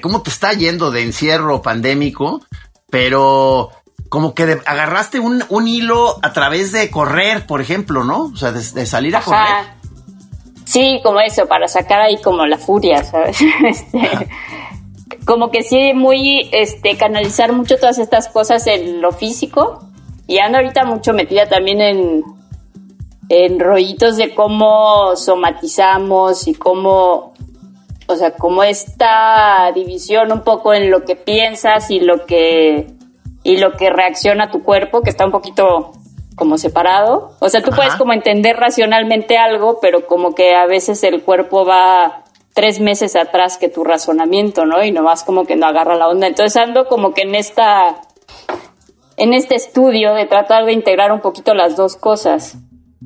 cómo 0.00 0.22
te 0.22 0.30
está 0.30 0.52
yendo 0.52 0.90
de 0.90 1.02
encierro 1.02 1.62
pandémico, 1.62 2.40
pero 2.90 3.70
como 4.08 4.34
que 4.34 4.58
agarraste 4.64 5.20
un, 5.20 5.44
un, 5.50 5.68
hilo 5.68 6.18
a 6.22 6.32
través 6.32 6.72
de 6.72 6.90
correr, 6.90 7.46
por 7.46 7.60
ejemplo, 7.60 8.04
¿no? 8.04 8.24
O 8.24 8.36
sea, 8.36 8.52
de, 8.52 8.86
salir 8.86 9.14
a 9.16 9.20
correr. 9.20 9.80
Sí, 10.64 11.00
como 11.02 11.20
eso, 11.20 11.46
para 11.46 11.68
sacar 11.68 12.00
ahí 12.00 12.20
como 12.22 12.46
la 12.46 12.58
furia, 12.58 13.04
¿sabes? 13.04 13.38
Este, 13.68 14.28
como 15.26 15.50
que 15.50 15.62
sí, 15.62 15.92
muy, 15.94 16.48
este, 16.52 16.96
canalizar 16.96 17.52
mucho 17.52 17.76
todas 17.76 17.98
estas 17.98 18.28
cosas 18.28 18.66
en 18.66 19.00
lo 19.00 19.12
físico 19.12 19.89
y 20.30 20.38
ando 20.38 20.58
ahorita 20.58 20.84
mucho 20.84 21.12
metida 21.12 21.48
también 21.48 21.80
en, 21.80 22.24
en 23.28 23.58
rollitos 23.58 24.16
de 24.16 24.32
cómo 24.32 25.16
somatizamos 25.16 26.46
y 26.46 26.54
cómo, 26.54 27.34
o 28.06 28.14
sea, 28.14 28.36
cómo 28.36 28.62
esta 28.62 29.72
división 29.74 30.30
un 30.30 30.42
poco 30.42 30.72
en 30.72 30.88
lo 30.88 31.04
que 31.04 31.16
piensas 31.16 31.90
y 31.90 31.98
lo 31.98 32.26
que, 32.26 32.94
y 33.42 33.56
lo 33.56 33.72
que 33.72 33.90
reacciona 33.90 34.52
tu 34.52 34.62
cuerpo, 34.62 35.02
que 35.02 35.10
está 35.10 35.26
un 35.26 35.32
poquito 35.32 35.90
como 36.36 36.58
separado. 36.58 37.32
O 37.40 37.48
sea, 37.48 37.60
tú 37.60 37.72
puedes 37.72 37.96
como 37.96 38.12
entender 38.12 38.56
racionalmente 38.56 39.36
algo, 39.36 39.80
pero 39.82 40.06
como 40.06 40.36
que 40.36 40.54
a 40.54 40.66
veces 40.66 41.02
el 41.02 41.24
cuerpo 41.24 41.66
va 41.66 42.22
tres 42.54 42.78
meses 42.78 43.16
atrás 43.16 43.58
que 43.58 43.68
tu 43.68 43.82
razonamiento, 43.82 44.64
¿no? 44.64 44.84
Y 44.84 44.92
nomás 44.92 45.24
como 45.24 45.44
que 45.44 45.56
no 45.56 45.66
agarra 45.66 45.96
la 45.96 46.06
onda. 46.06 46.28
Entonces 46.28 46.56
ando 46.56 46.86
como 46.86 47.14
que 47.14 47.22
en 47.22 47.34
esta 47.34 48.02
en 49.20 49.34
este 49.34 49.54
estudio 49.54 50.14
de 50.14 50.26
tratar 50.26 50.64
de 50.64 50.72
integrar 50.72 51.12
un 51.12 51.20
poquito 51.20 51.54
las 51.54 51.76
dos 51.76 51.94
cosas. 51.96 52.56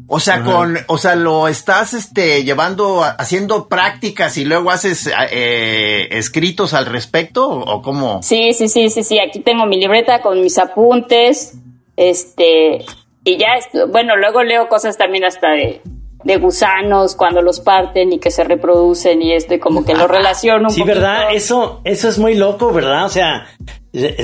O 0.07 0.21
sea, 0.21 0.43
con, 0.43 0.77
o 0.87 0.99
sea, 0.99 1.17
lo 1.17 1.49
estás 1.49 1.93
este, 1.93 2.45
llevando, 2.45 3.03
haciendo 3.03 3.69
prácticas 3.69 4.37
y 4.37 4.45
luego 4.45 4.71
haces 4.71 5.11
eh, 5.31 6.09
escritos 6.11 6.73
al 6.73 6.87
respecto 6.87 7.49
o, 7.49 7.83
cómo? 7.83 8.23
Sí, 8.23 8.53
sí, 8.53 8.69
sí, 8.69 8.91
sí, 8.91 9.03
sí. 9.03 9.19
Aquí 9.19 9.41
tengo 9.41 9.67
mi 9.67 9.79
libreta 9.79 10.21
con 10.21 10.41
mis 10.41 10.59
apuntes, 10.59 11.55
este, 11.97 12.85
y 13.25 13.37
ya, 13.37 13.59
bueno, 13.89 14.17
luego 14.17 14.43
leo 14.43 14.69
cosas 14.69 14.97
también 14.97 15.25
hasta 15.25 15.51
de, 15.51 15.81
de 16.23 16.37
gusanos 16.37 17.17
cuando 17.17 17.43
los 17.43 17.61
parten 17.61 18.13
y 18.13 18.19
que 18.19 18.31
se 18.31 18.45
reproducen 18.45 19.21
y 19.23 19.33
esto 19.33 19.55
y 19.55 19.59
como 19.59 19.85
que 19.85 19.95
lo 19.95 20.07
relaciono 20.07 20.69
un 20.69 20.75
Sí, 20.75 20.83
¿verdad? 20.83 21.33
Eso, 21.33 21.81
eso 21.85 22.09
es 22.09 22.19
muy 22.19 22.35
loco, 22.35 22.73
¿verdad? 22.73 23.07
O 23.07 23.11
sea, 23.11 23.47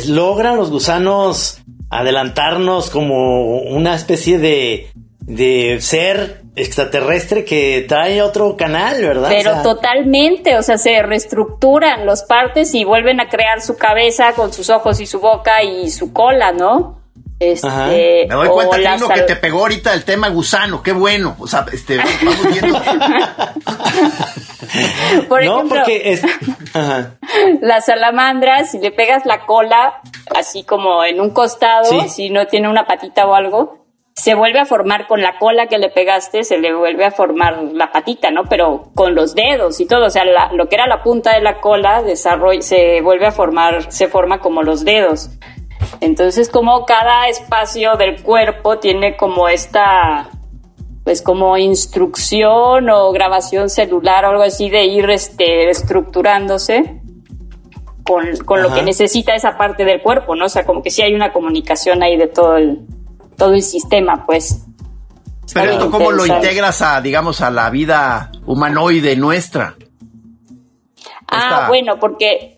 logran 0.09 0.57
los 0.57 0.71
gusanos 0.71 1.63
adelantarnos 1.91 2.89
como 2.89 3.59
una 3.59 3.95
especie 3.95 4.39
de, 4.39 4.91
de 5.21 5.79
ser 5.81 6.43
extraterrestre 6.57 7.45
que 7.45 7.85
trae 7.89 8.23
otro 8.23 8.57
canal, 8.57 9.03
¿verdad? 9.03 9.31
Pero 9.31 9.63
totalmente, 9.63 10.57
o 10.57 10.63
sea, 10.63 10.79
se 10.79 11.03
reestructuran 11.03 12.07
los 12.07 12.23
partes 12.23 12.75
y 12.75 12.85
vuelven 12.85 13.21
a 13.21 13.29
crear 13.29 13.61
su 13.61 13.77
cabeza 13.77 14.33
con 14.35 14.53
sus 14.53 14.71
ojos 14.71 15.01
y 15.01 15.07
su 15.07 15.21
boca 15.21 15.63
y 15.63 15.91
su 15.91 16.13
cola, 16.13 16.53
¿no? 16.53 17.00
Este, 17.41 18.27
Me 18.29 18.35
doy 18.35 18.49
cuenta, 18.49 18.77
Trino, 18.77 19.09
que 19.09 19.23
te 19.23 19.35
pegó 19.37 19.61
ahorita 19.61 19.95
el 19.95 20.05
tema 20.05 20.29
gusano, 20.29 20.83
qué 20.83 20.93
bueno. 20.93 21.37
O 21.39 21.47
sea, 21.47 21.65
este, 21.73 21.97
vamos 21.97 22.47
viendo. 22.53 22.79
no, 25.47 25.69
porque 25.69 26.21
las 27.63 27.87
salamandras, 27.87 28.71
si 28.71 28.79
le 28.79 28.91
pegas 28.91 29.25
la 29.25 29.47
cola, 29.47 30.03
así 30.37 30.65
como 30.65 31.03
en 31.03 31.19
un 31.19 31.31
costado, 31.31 32.07
si 32.09 32.29
no 32.29 32.47
tiene 32.47 32.69
una 32.69 32.87
patita 32.87 33.27
o 33.27 33.35
algo, 33.35 33.87
se 34.15 34.35
vuelve 34.35 34.61
a 34.61 34.67
formar 34.67 35.07
con 35.07 35.23
la 35.23 35.39
cola 35.39 35.67
que 35.67 35.79
le 35.79 35.89
pegaste, 35.89 36.45
se 36.45 36.59
le 36.59 36.75
vuelve 36.75 37.07
a 37.07 37.11
formar 37.11 37.63
la 37.73 37.91
patita, 37.91 38.31
¿no? 38.31 38.45
Pero 38.51 38.91
con 38.95 39.15
los 39.15 39.35
dedos 39.35 39.81
y 39.81 39.87
todo, 39.87 40.07
o 40.07 40.11
sea, 40.11 40.25
lo 40.53 40.69
que 40.69 40.75
era 40.75 40.87
la 40.87 41.03
punta 41.03 41.35
de 41.35 41.41
la 41.41 41.59
cola 41.61 42.03
se 42.61 43.01
vuelve 43.01 43.27
a 43.27 43.33
formar, 43.33 43.91
se 43.91 44.09
forma 44.09 44.41
como 44.41 44.63
los 44.63 44.85
dedos. 44.85 45.31
Entonces, 46.01 46.49
como 46.49 46.87
cada 46.87 47.29
espacio 47.29 47.97
del 47.97 48.23
cuerpo 48.23 48.79
tiene 48.79 49.17
como 49.17 49.49
esta, 49.49 50.31
pues 51.05 51.21
como 51.21 51.57
instrucción 51.59 52.89
o 52.89 53.13
grabación 53.13 53.69
celular 53.69 54.25
o 54.25 54.31
algo 54.31 54.43
así 54.43 54.71
de 54.71 54.85
ir 54.85 55.11
este, 55.11 55.69
estructurándose 55.69 57.01
con, 58.03 58.37
con 58.45 58.63
lo 58.63 58.73
que 58.73 58.83
necesita 58.83 59.35
esa 59.35 59.59
parte 59.59 59.85
del 59.85 60.01
cuerpo, 60.01 60.35
¿no? 60.35 60.47
O 60.47 60.49
sea, 60.49 60.65
como 60.65 60.83
que 60.83 60.91
sí 60.91 61.03
hay 61.03 61.15
una 61.15 61.33
comunicación 61.33 62.03
ahí 62.03 62.17
de 62.17 62.29
todo 62.29 62.57
el, 62.57 62.81
todo 63.37 63.53
el 63.53 63.63
sistema, 63.63 64.25
pues. 64.27 64.67
Pero 65.53 65.73
esto 65.73 65.91
cómo 65.91 66.11
lo 66.13 66.25
integras 66.27 66.81
a, 66.81 67.01
digamos, 67.01 67.41
a 67.41 67.51
la 67.51 67.69
vida 67.71 68.31
humanoide 68.47 69.17
nuestra. 69.17 69.77
Ah, 71.29 71.67
bueno, 71.69 71.99
porque 72.01 72.50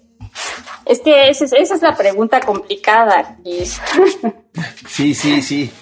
es 0.87 1.01
que 1.01 1.29
esa 1.29 1.45
es, 1.45 1.83
la 1.83 1.97
pregunta 1.97 2.41
complicada. 2.41 3.37
sí, 4.87 5.15
sí, 5.15 5.43
sí. 5.43 5.73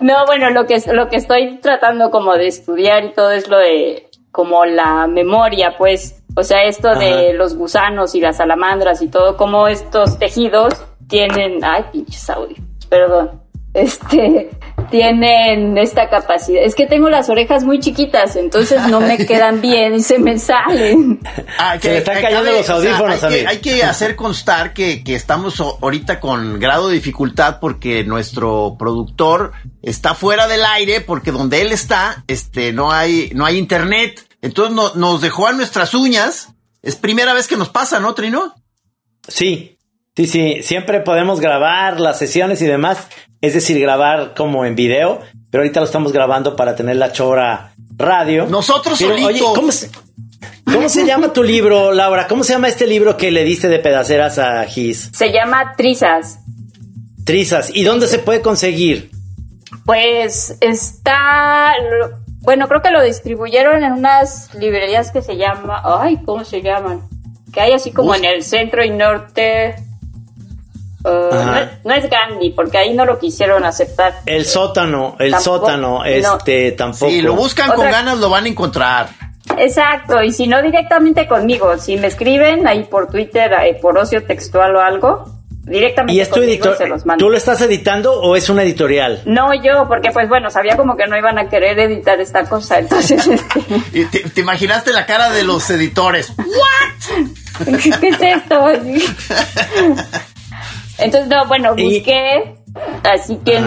No, 0.00 0.26
bueno, 0.26 0.50
lo 0.50 0.66
que, 0.66 0.80
lo 0.92 1.08
que 1.08 1.16
estoy 1.16 1.58
tratando 1.60 2.10
como 2.10 2.34
de 2.34 2.46
estudiar 2.46 3.04
y 3.04 3.12
todo 3.12 3.32
es 3.32 3.48
lo 3.48 3.58
de 3.58 4.08
como 4.30 4.64
la 4.64 5.06
memoria, 5.06 5.76
pues, 5.78 6.22
o 6.36 6.42
sea, 6.42 6.64
esto 6.64 6.94
de 6.94 7.32
los 7.32 7.56
gusanos 7.56 8.14
y 8.14 8.20
las 8.20 8.36
salamandras 8.36 9.00
y 9.00 9.08
todo, 9.08 9.36
como 9.36 9.66
estos 9.66 10.18
tejidos 10.18 10.74
tienen, 11.08 11.64
ay, 11.64 11.86
pinches 11.90 12.28
audio, 12.28 12.56
perdón 12.90 13.45
este, 13.76 14.50
tienen 14.90 15.76
esta 15.78 16.08
capacidad. 16.08 16.62
Es 16.62 16.74
que 16.74 16.86
tengo 16.86 17.08
las 17.08 17.28
orejas 17.28 17.64
muy 17.64 17.78
chiquitas, 17.78 18.36
entonces 18.36 18.80
no 18.88 19.00
me 19.00 19.18
quedan 19.26 19.60
bien 19.60 19.94
y 19.94 20.02
se 20.02 20.18
me 20.18 20.38
salen. 20.38 21.20
Ah, 21.58 21.78
se 21.80 21.98
están 21.98 22.22
cayendo 22.22 22.52
los 22.52 22.68
audífonos 22.70 23.22
hay, 23.22 23.30
que, 23.30 23.46
hay, 23.46 23.58
que, 23.58 23.82
hacer 23.82 24.16
constar 24.16 24.72
que, 24.72 25.04
que, 25.04 25.14
estamos 25.14 25.60
ahorita 25.60 26.20
con 26.20 26.58
grado 26.58 26.88
de 26.88 26.94
dificultad 26.94 27.58
porque 27.60 28.04
nuestro 28.04 28.76
productor 28.78 29.52
está 29.82 30.14
fuera 30.14 30.46
del 30.46 30.64
aire 30.64 31.00
porque 31.00 31.32
donde 31.32 31.62
él 31.62 31.72
está, 31.72 32.24
este, 32.26 32.72
no 32.72 32.92
hay, 32.92 33.30
no 33.34 33.44
hay 33.44 33.58
internet. 33.58 34.26
Entonces 34.42 34.74
no, 34.74 34.94
nos 34.94 35.20
dejó 35.20 35.46
a 35.46 35.52
nuestras 35.52 35.94
uñas. 35.94 36.48
Es 36.82 36.96
primera 36.96 37.34
vez 37.34 37.48
que 37.48 37.56
nos 37.56 37.68
pasa, 37.68 37.98
¿no, 37.98 38.14
Trino? 38.14 38.54
Sí, 39.26 39.75
Sí, 40.16 40.26
sí, 40.26 40.62
siempre 40.62 41.00
podemos 41.00 41.40
grabar 41.40 42.00
las 42.00 42.18
sesiones 42.18 42.62
y 42.62 42.66
demás, 42.66 43.06
es 43.42 43.52
decir, 43.52 43.78
grabar 43.78 44.32
como 44.34 44.64
en 44.64 44.74
video, 44.74 45.20
pero 45.50 45.62
ahorita 45.62 45.80
lo 45.80 45.84
estamos 45.84 46.10
grabando 46.10 46.56
para 46.56 46.74
tener 46.74 46.96
la 46.96 47.12
chora 47.12 47.74
radio. 47.98 48.46
Nosotros 48.46 48.98
Oye, 49.02 49.40
¿cómo 49.40 49.70
se, 49.70 49.90
¿cómo 50.64 50.88
se 50.88 51.04
llama 51.04 51.34
tu 51.34 51.42
libro, 51.42 51.92
Laura? 51.92 52.26
¿Cómo 52.28 52.44
se 52.44 52.54
llama 52.54 52.68
este 52.68 52.86
libro 52.86 53.18
que 53.18 53.30
le 53.30 53.44
diste 53.44 53.68
de 53.68 53.78
pedaceras 53.78 54.38
a 54.38 54.64
Gis? 54.64 55.10
Se 55.12 55.30
llama 55.30 55.74
Trizas. 55.76 56.38
Trizas. 57.26 57.70
¿Y 57.74 57.84
dónde 57.84 58.06
se 58.06 58.18
puede 58.18 58.40
conseguir? 58.40 59.10
Pues 59.84 60.56
está, 60.62 61.74
bueno, 62.40 62.68
creo 62.68 62.80
que 62.80 62.90
lo 62.90 63.02
distribuyeron 63.02 63.84
en 63.84 63.92
unas 63.92 64.54
librerías 64.54 65.10
que 65.10 65.20
se 65.20 65.36
llama, 65.36 65.82
ay, 65.84 66.20
¿cómo 66.24 66.42
se 66.42 66.62
llaman? 66.62 67.02
Que 67.52 67.60
hay 67.60 67.72
así 67.74 67.92
como 67.92 68.14
en 68.14 68.24
el 68.24 68.42
centro 68.42 68.82
y 68.82 68.88
norte 68.88 69.85
no, 71.04 71.94
es 71.94 72.10
Gandhi, 72.10 72.50
porque 72.50 72.78
ahí 72.78 72.94
no 72.94 73.04
lo 73.04 73.18
quisieron 73.18 73.64
aceptar. 73.64 74.14
El 74.26 74.44
sótano, 74.44 75.16
el 75.18 75.34
sótano, 75.36 76.04
este 76.04 76.72
tampoco. 76.72 77.10
Si 77.10 77.22
lo 77.22 77.34
buscan 77.34 77.72
con 77.72 77.90
ganas, 77.90 78.18
lo 78.18 78.30
van 78.30 78.44
a 78.44 78.48
encontrar. 78.48 79.08
Exacto, 79.58 80.22
y 80.22 80.32
si 80.32 80.46
no 80.46 80.60
directamente 80.60 81.26
conmigo, 81.28 81.78
si 81.78 81.96
me 81.96 82.08
escriben 82.08 82.66
ahí 82.66 82.84
por 82.84 83.08
Twitter, 83.08 83.52
eh, 83.64 83.78
por 83.80 83.96
ocio 83.96 84.24
textual 84.24 84.74
o 84.74 84.80
algo, 84.80 85.24
directamente 85.62 86.14
¿Y 86.14 86.20
es 86.20 86.30
tu 86.30 86.42
editor? 86.42 86.76
¿Tú 87.16 87.30
lo 87.30 87.36
estás 87.36 87.60
editando 87.60 88.20
o 88.20 88.36
es 88.36 88.50
una 88.50 88.64
editorial? 88.64 89.22
No, 89.24 89.54
yo, 89.54 89.86
porque 89.88 90.10
pues 90.10 90.28
bueno, 90.28 90.50
sabía 90.50 90.76
como 90.76 90.96
que 90.96 91.06
no 91.06 91.16
iban 91.16 91.38
a 91.38 91.48
querer 91.48 91.78
editar 91.78 92.20
esta 92.20 92.44
cosa, 92.44 92.80
entonces... 92.80 93.26
Este... 93.92 94.28
¿Te, 94.30 94.40
imaginaste 94.40 94.92
la 94.92 95.06
cara 95.06 95.30
de 95.30 95.44
los 95.44 95.70
editores? 95.70 96.32
¿What? 96.36 97.66
¿Qué 98.00 98.08
es 98.08 98.20
esto? 98.20 98.66
Entonces, 100.98 101.28
no, 101.28 101.46
bueno, 101.46 101.74
busqué, 101.74 102.56
así 103.04 103.38
que 103.44 103.60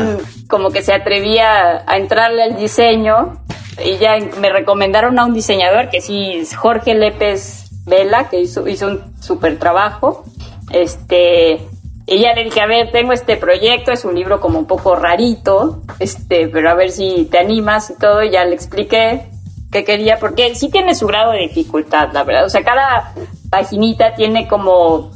como 0.47 0.71
que 0.71 0.81
se 0.81 0.93
atrevía 0.93 1.83
a 1.85 1.97
entrarle 1.97 2.43
al 2.43 2.57
diseño 2.57 3.41
y 3.83 3.97
ya 3.97 4.17
me 4.39 4.49
recomendaron 4.49 5.19
a 5.19 5.25
un 5.25 5.33
diseñador 5.33 5.89
que 5.89 6.01
sí 6.01 6.33
es 6.33 6.55
Jorge 6.55 6.95
Lépez 6.95 7.69
Vela, 7.85 8.29
que 8.29 8.39
hizo, 8.39 8.67
hizo 8.67 8.87
un 8.87 9.21
súper 9.21 9.57
trabajo. 9.57 10.23
Este, 10.71 11.61
y 12.05 12.19
ya 12.19 12.33
le 12.33 12.43
dije, 12.43 12.61
a 12.61 12.67
ver, 12.67 12.91
tengo 12.91 13.13
este 13.13 13.37
proyecto, 13.37 13.91
es 13.91 14.05
un 14.05 14.15
libro 14.15 14.39
como 14.39 14.59
un 14.59 14.65
poco 14.65 14.95
rarito, 14.95 15.83
este, 15.99 16.47
pero 16.47 16.69
a 16.69 16.73
ver 16.73 16.91
si 16.91 17.27
te 17.31 17.39
animas 17.39 17.91
y 17.91 17.97
todo, 17.97 18.23
y 18.23 18.31
ya 18.31 18.45
le 18.45 18.55
expliqué 18.55 19.29
qué 19.71 19.83
quería, 19.83 20.17
porque 20.17 20.55
sí 20.55 20.69
tiene 20.69 20.95
su 20.95 21.05
grado 21.05 21.31
de 21.31 21.41
dificultad, 21.41 22.09
la 22.11 22.23
verdad. 22.23 22.45
O 22.45 22.49
sea, 22.49 22.63
cada 22.63 23.13
paginita 23.49 24.15
tiene 24.15 24.47
como 24.47 25.11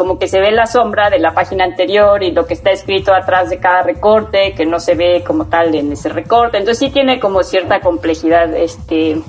como 0.00 0.18
que 0.18 0.28
se 0.28 0.40
ve 0.40 0.50
la 0.50 0.66
sombra 0.66 1.10
de 1.10 1.18
la 1.18 1.34
página 1.34 1.62
anterior 1.62 2.22
y 2.22 2.32
lo 2.32 2.46
que 2.46 2.54
está 2.54 2.70
escrito 2.70 3.12
atrás 3.14 3.50
de 3.50 3.58
cada 3.58 3.82
recorte, 3.82 4.54
que 4.56 4.64
no 4.64 4.80
se 4.80 4.94
ve 4.94 5.22
como 5.26 5.44
tal 5.44 5.74
en 5.74 5.92
ese 5.92 6.08
recorte. 6.08 6.56
Entonces 6.56 6.78
sí 6.78 6.90
tiene 6.90 7.20
como 7.20 7.42
cierta 7.42 7.80
complejidad 7.80 8.56
este 8.56 9.20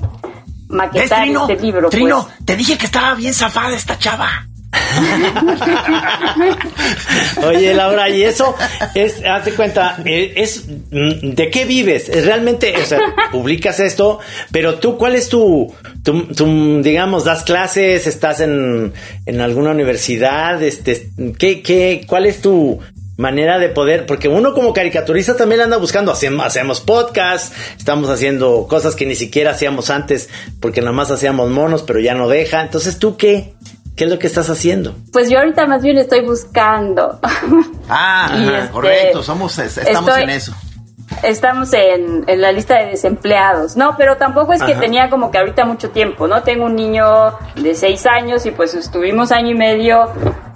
maquetar 0.68 1.28
este 1.28 1.56
libro. 1.56 1.90
Trino, 1.90 2.24
pues. 2.24 2.46
te 2.46 2.56
dije 2.56 2.78
que 2.78 2.86
estaba 2.86 3.12
bien 3.12 3.34
zafada 3.34 3.76
esta 3.76 3.98
chava. 3.98 4.46
Oye, 7.46 7.74
Laura, 7.74 8.08
y 8.08 8.22
eso 8.22 8.54
es, 8.94 9.22
hazte 9.24 9.52
cuenta, 9.52 9.98
eh, 10.04 10.32
es 10.36 10.66
mm, 10.66 11.34
de 11.34 11.50
qué 11.50 11.64
vives. 11.64 12.10
Realmente, 12.24 12.74
o 12.76 12.84
sea, 12.84 12.98
publicas 13.30 13.80
esto, 13.80 14.18
pero 14.50 14.76
tú, 14.76 14.96
¿cuál 14.96 15.14
es 15.14 15.28
tu, 15.28 15.72
digamos, 16.82 17.24
das 17.24 17.44
clases, 17.44 18.06
estás 18.06 18.40
en, 18.40 18.92
en 19.26 19.40
alguna 19.40 19.72
universidad, 19.72 20.62
este, 20.62 21.10
¿qué, 21.38 21.62
qué, 21.62 22.04
cuál 22.06 22.26
es 22.26 22.40
tu 22.40 22.80
manera 23.16 23.58
de 23.58 23.68
poder, 23.68 24.06
porque 24.06 24.28
uno 24.28 24.54
como 24.54 24.72
caricaturista 24.72 25.36
también 25.36 25.60
anda 25.60 25.76
buscando, 25.76 26.12
hacemos, 26.12 26.46
hacemos 26.46 26.80
podcasts, 26.80 27.54
estamos 27.78 28.08
haciendo 28.08 28.66
cosas 28.68 28.96
que 28.96 29.06
ni 29.06 29.14
siquiera 29.14 29.52
hacíamos 29.52 29.90
antes, 29.90 30.28
porque 30.60 30.80
nada 30.80 30.92
más 30.92 31.10
hacíamos 31.10 31.50
monos, 31.50 31.82
pero 31.82 32.00
ya 32.00 32.14
no 32.14 32.28
deja. 32.28 32.62
Entonces, 32.62 32.98
¿tú 32.98 33.16
qué? 33.16 33.52
¿Qué 33.96 34.04
es 34.04 34.10
lo 34.10 34.18
que 34.18 34.26
estás 34.26 34.48
haciendo? 34.48 34.94
Pues 35.12 35.28
yo 35.28 35.38
ahorita 35.38 35.66
más 35.66 35.82
bien 35.82 35.98
estoy 35.98 36.24
buscando. 36.24 37.20
Ah, 37.94 38.30
este, 38.32 38.72
correcto, 38.72 39.22
somos, 39.22 39.58
estamos 39.58 40.16
en 40.16 40.30
eso. 40.30 40.54
Estamos 41.22 41.74
en, 41.74 42.24
la 42.40 42.52
lista 42.52 42.78
de 42.78 42.86
desempleados. 42.86 43.76
No, 43.76 43.96
pero 43.98 44.16
tampoco 44.16 44.54
es 44.54 44.62
que 44.62 44.74
tenía 44.76 45.10
como 45.10 45.30
que 45.30 45.36
ahorita 45.36 45.66
mucho 45.66 45.90
tiempo, 45.90 46.26
¿no? 46.26 46.42
Tengo 46.42 46.64
un 46.66 46.74
niño 46.74 47.04
de 47.56 47.74
seis 47.74 48.06
años 48.06 48.46
y 48.46 48.52
pues 48.52 48.74
estuvimos 48.74 49.30
año 49.30 49.50
y 49.50 49.54
medio 49.56 50.10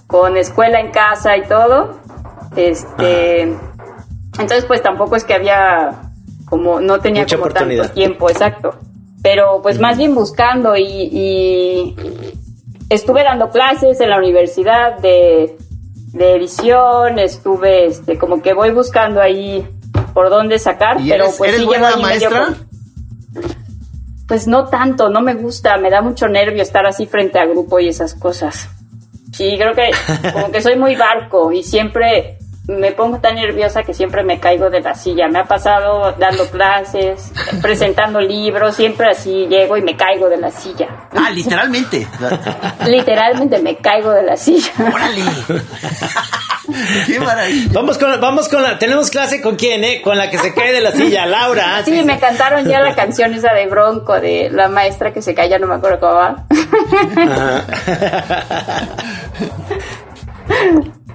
con 0.06 0.38
escuela 0.38 0.80
en 0.80 0.92
casa 0.92 1.36
y 1.36 1.42
todo. 1.42 2.00
Este. 2.56 3.42
Entonces, 3.42 4.64
pues 4.64 4.80
tampoco 4.82 5.16
es 5.16 5.24
que 5.24 5.34
había 5.34 6.12
como, 6.46 6.80
no 6.80 7.00
tenía 7.00 7.26
como 7.26 7.48
tanto 7.48 7.90
tiempo, 7.90 8.30
exacto. 8.30 8.76
Pero 9.22 9.60
pues 9.60 9.78
más 9.78 9.98
bien 9.98 10.14
buscando 10.14 10.74
y 10.76 11.94
estuve 12.88 13.24
dando 13.24 13.50
clases 13.50 14.00
en 14.00 14.10
la 14.10 14.18
universidad 14.18 14.98
de, 14.98 15.56
edición, 16.18 17.18
estuve 17.18 17.86
este, 17.86 18.16
como 18.16 18.40
que 18.40 18.54
voy 18.54 18.70
buscando 18.70 19.20
ahí 19.20 19.66
por 20.14 20.30
dónde 20.30 20.58
sacar, 20.58 20.96
pero 21.06 21.26
pues 21.36 21.52
¿eres 21.52 21.66
buena 21.66 21.96
maestra? 21.96 22.54
pues 24.26 24.48
no 24.48 24.66
tanto, 24.66 25.08
no 25.08 25.20
me 25.20 25.34
gusta, 25.34 25.76
me 25.76 25.90
da 25.90 26.02
mucho 26.02 26.26
nervio 26.26 26.62
estar 26.62 26.86
así 26.86 27.06
frente 27.06 27.38
a 27.38 27.46
grupo 27.46 27.78
y 27.78 27.88
esas 27.88 28.14
cosas. 28.14 28.68
Sí, 29.32 29.56
creo 29.58 29.74
que 29.74 29.90
como 30.32 30.50
que 30.50 30.62
soy 30.62 30.76
muy 30.76 30.96
barco 30.96 31.52
y 31.52 31.62
siempre 31.62 32.38
me 32.68 32.92
pongo 32.92 33.18
tan 33.18 33.36
nerviosa 33.36 33.82
que 33.82 33.94
siempre 33.94 34.22
me 34.24 34.40
caigo 34.40 34.70
de 34.70 34.80
la 34.80 34.94
silla. 34.94 35.28
Me 35.28 35.38
ha 35.38 35.44
pasado 35.44 36.12
dando 36.18 36.46
clases, 36.48 37.32
presentando 37.62 38.20
libros, 38.20 38.74
siempre 38.76 39.10
así 39.10 39.46
llego 39.46 39.76
y 39.76 39.82
me 39.82 39.96
caigo 39.96 40.28
de 40.28 40.38
la 40.38 40.50
silla. 40.50 40.88
Ah, 41.14 41.30
literalmente. 41.30 42.06
literalmente 42.86 43.58
me 43.60 43.76
caigo 43.76 44.10
de 44.12 44.22
la 44.22 44.36
silla. 44.36 44.72
¡Órale! 44.78 45.22
Qué 47.06 47.20
maravilla. 47.20 47.70
Vamos 47.72 47.96
con, 47.96 48.20
vamos 48.20 48.48
con 48.48 48.60
la, 48.60 48.76
tenemos 48.78 49.08
clase 49.10 49.40
con 49.40 49.54
quién, 49.54 49.84
eh? 49.84 50.02
Con 50.02 50.18
la 50.18 50.30
que 50.30 50.38
se 50.38 50.52
cae 50.52 50.72
de 50.72 50.80
la 50.80 50.90
silla, 50.90 51.24
Laura. 51.24 51.82
Sí, 51.84 52.02
me 52.02 52.18
cantaron 52.18 52.66
ya 52.66 52.80
la 52.80 52.96
canción 52.96 53.32
esa 53.34 53.54
de 53.54 53.66
Bronco, 53.68 54.20
de 54.20 54.50
la 54.50 54.68
maestra 54.68 55.12
que 55.12 55.22
se 55.22 55.32
cae, 55.32 55.48
ya 55.48 55.60
no 55.60 55.68
me 55.68 55.76
acuerdo 55.76 56.00
cómo 56.00 56.14
va. 56.14 56.44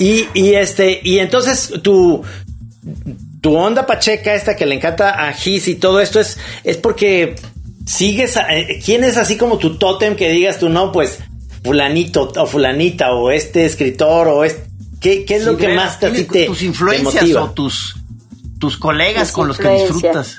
Y, 0.01 0.27
y 0.33 0.55
este, 0.55 0.99
y 1.03 1.19
entonces 1.19 1.73
tu, 1.83 2.23
tu 3.39 3.55
onda 3.55 3.85
pacheca 3.85 4.33
esta 4.33 4.55
que 4.55 4.65
le 4.65 4.73
encanta 4.73 5.27
a 5.27 5.31
Gis 5.31 5.67
y 5.67 5.75
todo 5.75 5.99
esto 5.99 6.19
es, 6.19 6.39
es 6.63 6.77
porque 6.77 7.35
sigues, 7.85 8.35
eh, 8.35 8.81
¿quién 8.83 9.03
es 9.03 9.17
así 9.17 9.37
como 9.37 9.59
tu 9.59 9.77
tótem 9.77 10.15
que 10.15 10.31
digas 10.31 10.57
tú, 10.57 10.69
no, 10.69 10.91
pues 10.91 11.19
fulanito 11.63 12.31
o 12.35 12.47
fulanita 12.47 13.13
o 13.13 13.29
este 13.29 13.63
escritor 13.63 14.27
o 14.27 14.43
este, 14.43 14.63
¿qué, 14.99 15.23
qué 15.23 15.35
es 15.35 15.45
lo 15.45 15.55
que 15.55 15.75
más 15.75 15.99
te, 15.99 16.09
te 16.23 16.45
tus 16.45 16.63
influencias 16.63 17.35
o 17.35 17.51
tus 17.51 17.95
tus 18.57 18.77
colegas 18.77 19.31
con 19.31 19.49
los 19.49 19.59
que 19.59 19.69
disfrutas? 19.69 20.37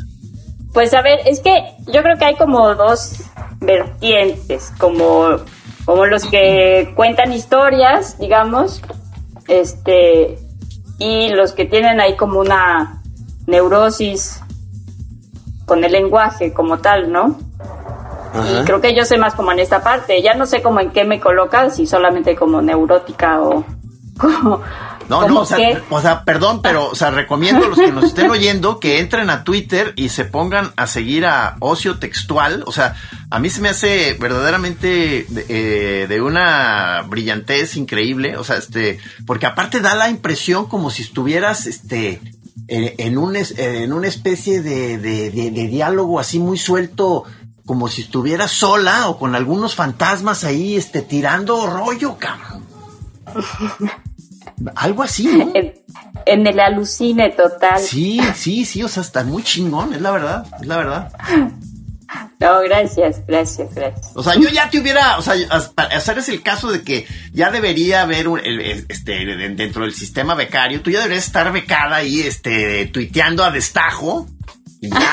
Pues 0.72 0.92
a 0.92 1.02
ver, 1.02 1.20
es 1.26 1.38
que 1.38 1.52
yo 1.86 2.02
creo 2.02 2.18
que 2.18 2.24
hay 2.24 2.34
como 2.34 2.74
dos 2.74 3.12
vertientes, 3.60 4.72
como 4.76 5.36
como 5.84 6.06
los 6.06 6.24
que 6.24 6.92
cuentan 6.96 7.32
historias, 7.32 8.18
digamos, 8.18 8.82
este 9.48 10.38
y 10.98 11.30
los 11.30 11.52
que 11.52 11.64
tienen 11.64 12.00
ahí 12.00 12.16
como 12.16 12.40
una 12.40 13.02
neurosis 13.46 14.40
con 15.66 15.84
el 15.84 15.92
lenguaje 15.92 16.52
como 16.52 16.78
tal, 16.78 17.10
¿no? 17.10 17.38
Y 18.34 18.64
creo 18.64 18.80
que 18.80 18.94
yo 18.94 19.04
sé 19.04 19.18
más 19.18 19.34
como 19.34 19.52
en 19.52 19.58
esta 19.58 19.82
parte. 19.82 20.22
Ya 20.22 20.34
no 20.34 20.46
sé 20.46 20.62
cómo 20.62 20.80
en 20.80 20.90
qué 20.90 21.04
me 21.04 21.20
colocas, 21.20 21.76
si 21.76 21.86
solamente 21.86 22.34
como 22.34 22.62
neurótica 22.62 23.42
o 23.42 23.64
como... 24.18 24.62
No, 25.08 25.28
no, 25.28 25.40
o 25.40 25.46
sea, 25.46 25.82
o 25.90 26.00
sea, 26.00 26.24
perdón, 26.24 26.62
pero, 26.62 26.88
o 26.88 26.94
sea, 26.94 27.10
recomiendo 27.10 27.66
a 27.66 27.68
los 27.68 27.78
que 27.78 27.92
nos 27.92 28.04
estén 28.04 28.30
oyendo 28.30 28.80
que 28.80 29.00
entren 29.00 29.30
a 29.30 29.44
Twitter 29.44 29.92
y 29.96 30.08
se 30.08 30.24
pongan 30.24 30.72
a 30.76 30.86
seguir 30.86 31.26
a 31.26 31.56
Ocio 31.60 31.98
Textual. 31.98 32.64
O 32.66 32.72
sea, 32.72 32.96
a 33.30 33.38
mí 33.38 33.50
se 33.50 33.60
me 33.60 33.68
hace 33.68 34.16
verdaderamente 34.18 35.26
de, 35.28 35.46
eh, 35.48 36.06
de 36.06 36.20
una 36.20 37.02
brillantez 37.08 37.76
increíble. 37.76 38.36
O 38.36 38.44
sea, 38.44 38.56
este, 38.56 38.98
porque 39.26 39.46
aparte 39.46 39.80
da 39.80 39.94
la 39.94 40.08
impresión 40.08 40.66
como 40.66 40.90
si 40.90 41.02
estuvieras, 41.02 41.66
este, 41.66 42.20
en, 42.68 43.18
un, 43.18 43.36
en 43.36 43.92
una 43.92 44.08
especie 44.08 44.62
de, 44.62 44.98
de, 44.98 45.30
diálogo 45.68 46.18
así 46.18 46.38
muy 46.38 46.58
suelto, 46.58 47.24
como 47.66 47.88
si 47.88 48.02
estuviera 48.02 48.48
sola 48.48 49.08
o 49.08 49.18
con 49.18 49.34
algunos 49.34 49.74
fantasmas 49.74 50.44
ahí 50.44 50.76
este, 50.76 51.02
tirando 51.02 51.66
rollo, 51.66 52.16
cabrón. 52.18 52.64
Algo 54.74 55.02
así, 55.02 55.26
¿no? 55.26 55.52
En, 56.24 56.46
el 56.46 56.60
alucine 56.60 57.30
total. 57.30 57.80
Sí, 57.80 58.20
sí, 58.34 58.64
sí, 58.64 58.82
o 58.82 58.88
sea, 58.88 59.02
está 59.02 59.24
muy 59.24 59.42
chingón, 59.42 59.92
es 59.94 60.00
la 60.00 60.10
verdad, 60.10 60.46
es 60.60 60.66
la 60.66 60.76
verdad. 60.76 61.12
No, 62.38 62.60
gracias, 62.60 63.24
gracias, 63.26 63.74
gracias. 63.74 64.10
O 64.14 64.22
sea, 64.22 64.34
yo 64.34 64.48
ya 64.48 64.68
te 64.68 64.80
hubiera, 64.80 65.16
o 65.18 65.22
sea, 65.22 65.34
hacer 65.76 66.18
es 66.18 66.28
el 66.28 66.42
caso 66.42 66.70
de 66.70 66.82
que 66.82 67.06
ya 67.32 67.50
debería 67.50 68.02
haber 68.02 68.28
un, 68.28 68.40
este, 68.44 69.24
dentro 69.24 69.84
del 69.84 69.94
sistema 69.94 70.34
becario, 70.34 70.82
tú 70.82 70.90
ya 70.90 71.00
deberías 71.00 71.26
estar 71.26 71.50
becada 71.52 71.96
ahí, 71.96 72.20
este, 72.20 72.86
tuiteando 72.86 73.44
a 73.44 73.50
destajo. 73.50 74.26
Y 74.80 74.90
ya. 74.90 75.12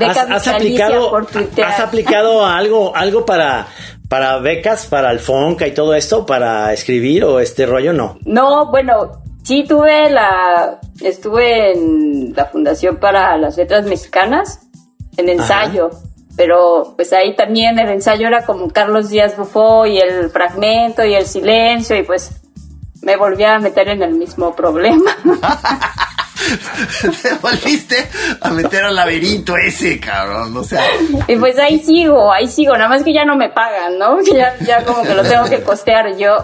¿Has, 0.30 0.48
aplicado, 0.48 1.16
¿Has 1.16 1.80
aplicado 1.80 2.46
algo, 2.46 2.94
algo 2.94 3.24
para, 3.24 3.66
para 4.10 4.38
becas, 4.38 4.88
para 4.88 5.12
el 5.12 5.20
FONCA 5.20 5.68
y 5.68 5.72
todo 5.72 5.94
esto, 5.94 6.26
para 6.26 6.72
escribir 6.72 7.22
o 7.24 7.38
este 7.38 7.64
rollo? 7.64 7.92
No. 7.92 8.18
No, 8.24 8.68
bueno, 8.68 9.22
sí 9.44 9.62
tuve 9.62 10.10
la, 10.10 10.80
estuve 11.00 11.70
en 11.70 12.32
la 12.34 12.46
Fundación 12.46 12.96
para 12.96 13.38
las 13.38 13.56
Letras 13.56 13.86
Mexicanas 13.86 14.66
en 15.16 15.28
ensayo. 15.28 15.90
Pero 16.36 16.94
pues 16.96 17.12
ahí 17.12 17.36
también 17.36 17.78
el 17.78 17.88
ensayo 17.88 18.26
era 18.26 18.44
como 18.44 18.68
Carlos 18.70 19.10
Díaz 19.10 19.36
Bufó 19.36 19.86
y 19.86 19.98
el 19.98 20.28
fragmento 20.30 21.04
y 21.04 21.14
el 21.14 21.26
silencio 21.26 21.96
y 21.96 22.02
pues 22.02 22.32
me 23.02 23.16
volví 23.16 23.44
a 23.44 23.60
meter 23.60 23.90
en 23.90 24.02
el 24.02 24.14
mismo 24.14 24.56
problema. 24.56 25.16
Te 27.22 27.34
volviste 27.34 27.96
a 28.40 28.50
meter 28.50 28.84
al 28.84 28.96
laberinto 28.96 29.56
ese, 29.56 29.98
cabrón, 30.00 30.56
o 30.56 30.64
sea. 30.64 30.84
Y 31.28 31.36
pues 31.36 31.58
ahí 31.58 31.78
sigo, 31.78 32.32
ahí 32.32 32.48
sigo, 32.48 32.72
nada 32.74 32.88
más 32.88 33.02
que 33.02 33.12
ya 33.12 33.24
no 33.24 33.36
me 33.36 33.50
pagan, 33.50 33.98
¿no? 33.98 34.22
Ya, 34.22 34.56
ya 34.64 34.84
como 34.84 35.02
que 35.02 35.14
lo 35.14 35.22
tengo 35.22 35.44
que 35.44 35.60
costear 35.62 36.16
yo. 36.16 36.38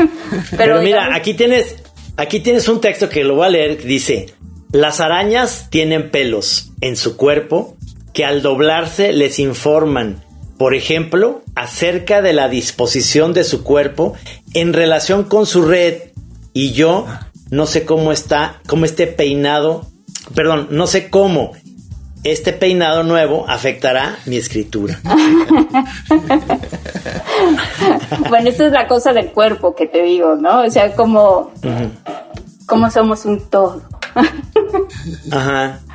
Pero, 0.56 0.80
mira, 0.82 1.14
aquí 1.14 1.34
tienes, 1.34 1.76
aquí 2.16 2.40
tienes 2.40 2.68
un 2.68 2.80
texto 2.80 3.08
que 3.08 3.24
lo 3.24 3.36
voy 3.36 3.46
a 3.46 3.50
leer, 3.50 3.82
dice, 3.82 4.34
las 4.72 5.00
arañas 5.00 5.68
tienen 5.70 6.10
pelos 6.10 6.70
en 6.80 6.96
su 6.96 7.16
cuerpo 7.16 7.76
que 8.12 8.24
al 8.24 8.42
doblarse 8.42 9.12
les 9.12 9.38
informan, 9.38 10.24
por 10.58 10.74
ejemplo, 10.74 11.42
acerca 11.54 12.20
de 12.20 12.32
la 12.32 12.48
disposición 12.48 13.32
de 13.32 13.44
su 13.44 13.62
cuerpo 13.62 14.14
en 14.54 14.72
relación 14.72 15.24
con 15.24 15.46
su 15.46 15.62
red 15.62 16.10
y 16.52 16.72
yo 16.72 17.06
no 17.50 17.66
sé 17.66 17.84
cómo 17.84 18.12
está, 18.12 18.60
cómo 18.66 18.84
este 18.84 19.06
peinado, 19.06 19.86
perdón, 20.34 20.68
no 20.70 20.86
sé 20.86 21.10
cómo 21.10 21.52
este 22.24 22.52
peinado 22.52 23.02
nuevo 23.04 23.44
afectará 23.48 24.18
mi 24.26 24.36
escritura. 24.36 25.00
bueno, 28.28 28.48
esta 28.48 28.66
es 28.66 28.72
la 28.72 28.86
cosa 28.86 29.12
del 29.12 29.32
cuerpo 29.32 29.74
que 29.74 29.86
te 29.86 30.02
digo, 30.02 30.34
¿no? 30.36 30.62
O 30.62 30.70
sea, 30.70 30.94
como, 30.94 31.52
como 32.66 32.90
somos 32.90 33.24
un 33.24 33.40
todo. 33.48 33.82
Ajá. 35.30 35.80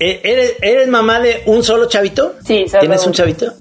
Eh, 0.00 0.20
¿Eres, 0.22 0.54
¿Eres 0.62 0.86
mamá 0.86 1.18
de 1.18 1.42
un 1.46 1.64
solo 1.64 1.88
chavito? 1.88 2.36
Sí, 2.44 2.66
¿Tienes 2.78 3.04
un 3.04 3.12
chavito? 3.12 3.52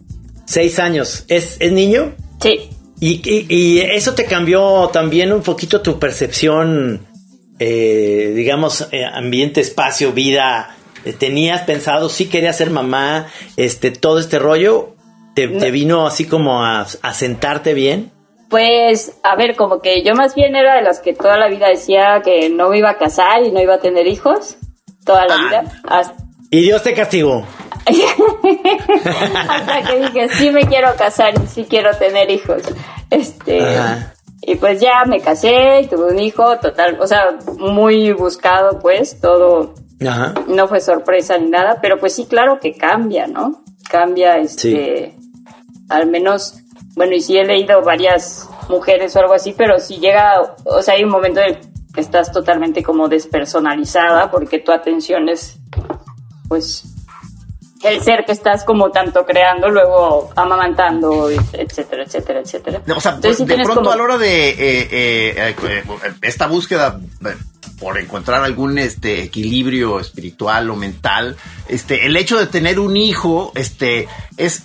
Seis 0.45 0.77
años. 0.77 1.25
¿Es, 1.29 1.57
es 1.59 1.71
niño? 1.71 2.13
Sí. 2.39 2.69
¿Y, 2.99 3.21
y, 3.23 3.79
eso 3.79 4.15
te 4.15 4.25
cambió 4.25 4.89
también 4.91 5.31
un 5.31 5.43
poquito 5.43 5.81
tu 5.81 5.99
percepción, 5.99 7.05
eh, 7.59 8.33
digamos, 8.35 8.87
eh, 8.91 9.05
ambiente, 9.05 9.61
espacio, 9.61 10.13
vida? 10.13 10.75
¿Tenías 11.19 11.61
pensado, 11.61 12.09
sí 12.09 12.27
querías 12.27 12.57
ser 12.57 12.71
mamá, 12.71 13.27
este, 13.55 13.91
todo 13.91 14.19
este 14.19 14.39
rollo? 14.39 14.95
¿Te, 15.35 15.47
vino 15.69 16.07
así 16.07 16.25
como 16.25 16.63
a, 16.63 16.87
a 17.01 17.13
sentarte 17.13 17.75
bien? 17.75 18.11
Pues, 18.49 19.19
a 19.23 19.35
ver, 19.35 19.55
como 19.55 19.79
que 19.81 20.03
yo 20.03 20.15
más 20.15 20.33
bien 20.33 20.55
era 20.55 20.75
de 20.75 20.81
las 20.81 20.99
que 20.99 21.13
toda 21.13 21.37
la 21.37 21.47
vida 21.47 21.69
decía 21.69 22.21
que 22.25 22.49
no 22.49 22.69
me 22.69 22.79
iba 22.79 22.89
a 22.89 22.97
casar 22.97 23.43
y 23.43 23.51
no 23.51 23.61
iba 23.61 23.75
a 23.75 23.79
tener 23.79 24.07
hijos 24.07 24.57
toda 25.05 25.27
la 25.27 25.35
ah. 25.35 25.47
vida. 25.47 25.81
Hasta, 25.87 26.27
y 26.49 26.61
Dios 26.61 26.81
te 26.81 26.93
castigó. 26.93 27.45
Hasta 29.49 29.83
que 29.83 29.99
dije, 29.99 30.29
sí 30.29 30.51
me 30.51 30.65
quiero 30.65 30.95
casar 30.95 31.33
y 31.41 31.47
sí 31.47 31.65
quiero 31.65 31.95
tener 31.97 32.29
hijos. 32.29 32.63
Este, 33.09 33.61
y 34.41 34.55
pues 34.55 34.79
ya 34.81 35.03
me 35.05 35.19
casé 35.19 35.81
y 35.81 35.87
tuve 35.87 36.11
un 36.11 36.19
hijo, 36.19 36.57
total, 36.59 36.97
o 36.99 37.07
sea, 37.07 37.37
muy 37.57 38.11
buscado, 38.13 38.79
pues, 38.79 39.19
todo. 39.19 39.75
No 40.47 40.67
fue 40.67 40.79
sorpresa 40.79 41.37
ni 41.37 41.49
nada, 41.49 41.79
pero 41.81 41.97
pues 41.97 42.13
sí, 42.13 42.25
claro 42.25 42.59
que 42.59 42.73
cambia, 42.73 43.27
¿no? 43.27 43.63
Cambia, 43.89 44.37
este, 44.37 45.15
al 45.89 46.07
menos, 46.07 46.59
bueno, 46.95 47.15
y 47.15 47.21
sí 47.21 47.37
he 47.37 47.45
leído 47.45 47.81
varias 47.81 48.49
mujeres 48.69 49.15
o 49.15 49.19
algo 49.19 49.33
así, 49.33 49.53
pero 49.57 49.79
si 49.79 49.97
llega, 49.97 50.55
o 50.65 50.81
sea, 50.81 50.95
hay 50.95 51.03
un 51.03 51.09
momento 51.09 51.39
en 51.41 51.59
que 51.93 52.01
estás 52.01 52.31
totalmente 52.31 52.83
como 52.83 53.07
despersonalizada 53.07 54.29
porque 54.29 54.59
tu 54.59 54.71
atención 54.71 55.29
es 55.29 55.57
pues 56.47 56.96
el 57.83 58.01
ser 58.01 58.25
que 58.25 58.31
estás 58.31 58.63
como 58.63 58.89
tanto 58.91 59.25
creando, 59.25 59.69
luego 59.69 60.29
amamantando, 60.35 61.29
etcétera, 61.29 62.03
etcétera, 62.03 62.39
etcétera. 62.39 62.81
O 62.95 63.01
sea, 63.01 63.13
de 63.13 63.63
pronto 63.63 63.91
a 63.91 63.95
la 63.95 64.03
hora 64.03 64.17
de 64.17 64.49
eh, 64.49 64.55
eh, 64.91 65.55
eh, 65.63 65.83
esta 66.21 66.47
búsqueda 66.47 66.99
por 67.79 67.99
encontrar 67.99 68.43
algún 68.43 68.79
este 68.79 69.21
equilibrio 69.21 69.99
espiritual 69.99 70.69
o 70.71 70.75
mental, 70.75 71.37
este 71.67 72.07
el 72.07 72.17
hecho 72.17 72.39
de 72.39 72.47
tener 72.47 72.79
un 72.79 72.97
hijo, 72.97 73.51
este 73.53 74.07
es, 74.37 74.63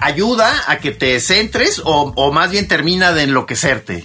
ayuda 0.00 0.52
a 0.68 0.78
que 0.78 0.92
te 0.92 1.18
centres 1.18 1.82
o, 1.84 2.12
o 2.14 2.32
más 2.32 2.50
bien 2.50 2.68
termina 2.68 3.12
de 3.12 3.24
enloquecerte. 3.24 4.04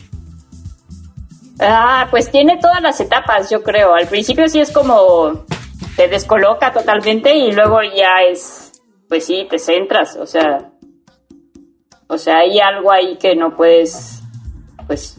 Ah, 1.59 2.07
pues 2.09 2.31
tiene 2.31 2.57
todas 2.57 2.81
las 2.81 2.99
etapas, 3.01 3.49
yo 3.49 3.61
creo. 3.61 3.93
Al 3.93 4.07
principio 4.07 4.47
sí 4.47 4.61
es 4.61 4.71
como 4.71 5.45
te 5.99 6.07
descoloca 6.07 6.71
totalmente 6.71 7.35
y 7.35 7.51
luego 7.51 7.79
ya 7.83 8.21
es, 8.31 8.71
pues 9.09 9.25
sí, 9.25 9.45
te 9.49 9.59
centras, 9.59 10.15
o 10.15 10.25
sea, 10.25 10.71
o 12.07 12.17
sea, 12.17 12.37
hay 12.37 12.57
algo 12.61 12.89
ahí 12.89 13.17
que 13.17 13.35
no 13.35 13.53
puedes, 13.57 14.21
pues... 14.87 15.17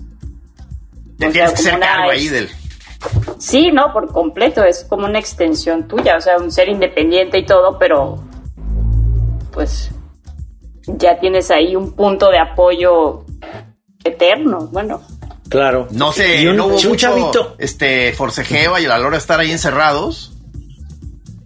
tienes 1.18 1.50
que 1.52 1.56
ser 1.58 1.78
cargo 1.78 2.08
ahí 2.10 2.28
del... 2.28 2.48
Sí, 3.38 3.70
no, 3.70 3.92
por 3.92 4.10
completo, 4.10 4.64
es 4.64 4.86
como 4.88 5.04
una 5.04 5.18
extensión 5.18 5.86
tuya, 5.86 6.16
o 6.16 6.20
sea, 6.22 6.38
un 6.38 6.50
ser 6.50 6.70
independiente 6.70 7.36
y 7.38 7.44
todo, 7.44 7.78
pero 7.78 8.16
pues 9.52 9.90
ya 10.86 11.20
tienes 11.20 11.50
ahí 11.50 11.76
un 11.76 11.92
punto 11.92 12.30
de 12.30 12.38
apoyo 12.38 13.26
eterno, 14.02 14.66
bueno. 14.72 15.02
Claro. 15.50 15.88
No 15.90 16.10
sé, 16.12 16.40
Y 16.40 16.46
un- 16.46 16.56
no 16.56 16.66
hubo 16.68 16.76
un 16.76 16.88
mucho, 16.88 16.96
chavito. 16.96 17.54
este 17.58 18.14
forcejeo 18.14 18.78
y 18.78 18.86
a 18.86 18.88
la 18.88 18.98
hora 19.00 19.10
de 19.10 19.18
estar 19.18 19.38
ahí 19.40 19.50
encerrados. 19.50 20.38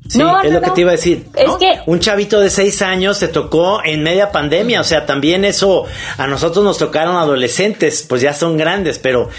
Sí, 0.09 0.19
No, 0.19 0.43
es 0.43 0.51
no, 0.51 0.61
lo 0.61 0.65
que 0.65 0.71
te 0.73 0.81
iba 0.83 0.91
a 0.91 0.93
decir. 0.93 1.27
Es 1.35 1.51
que 1.59 1.81
Un 1.87 1.99
chavito 2.01 2.41
de 2.41 2.51
seis 2.51 2.83
años 2.83 3.19
se 3.19 3.29
tocó 3.29 3.83
en 3.83 4.03
media 4.03 4.31
pandemia, 4.31 4.81
o 4.81 4.85
sea, 4.85 5.07
también 5.07 5.45
eso 5.45 5.85
a 6.19 6.27
nosotros 6.27 6.65
nos 6.65 6.79
tocaron 6.79 7.17
adolescentes, 7.17 8.05
pues 8.09 8.21
ya 8.21 8.35
son 8.35 8.57
grandes, 8.57 8.99
pero 8.99 9.31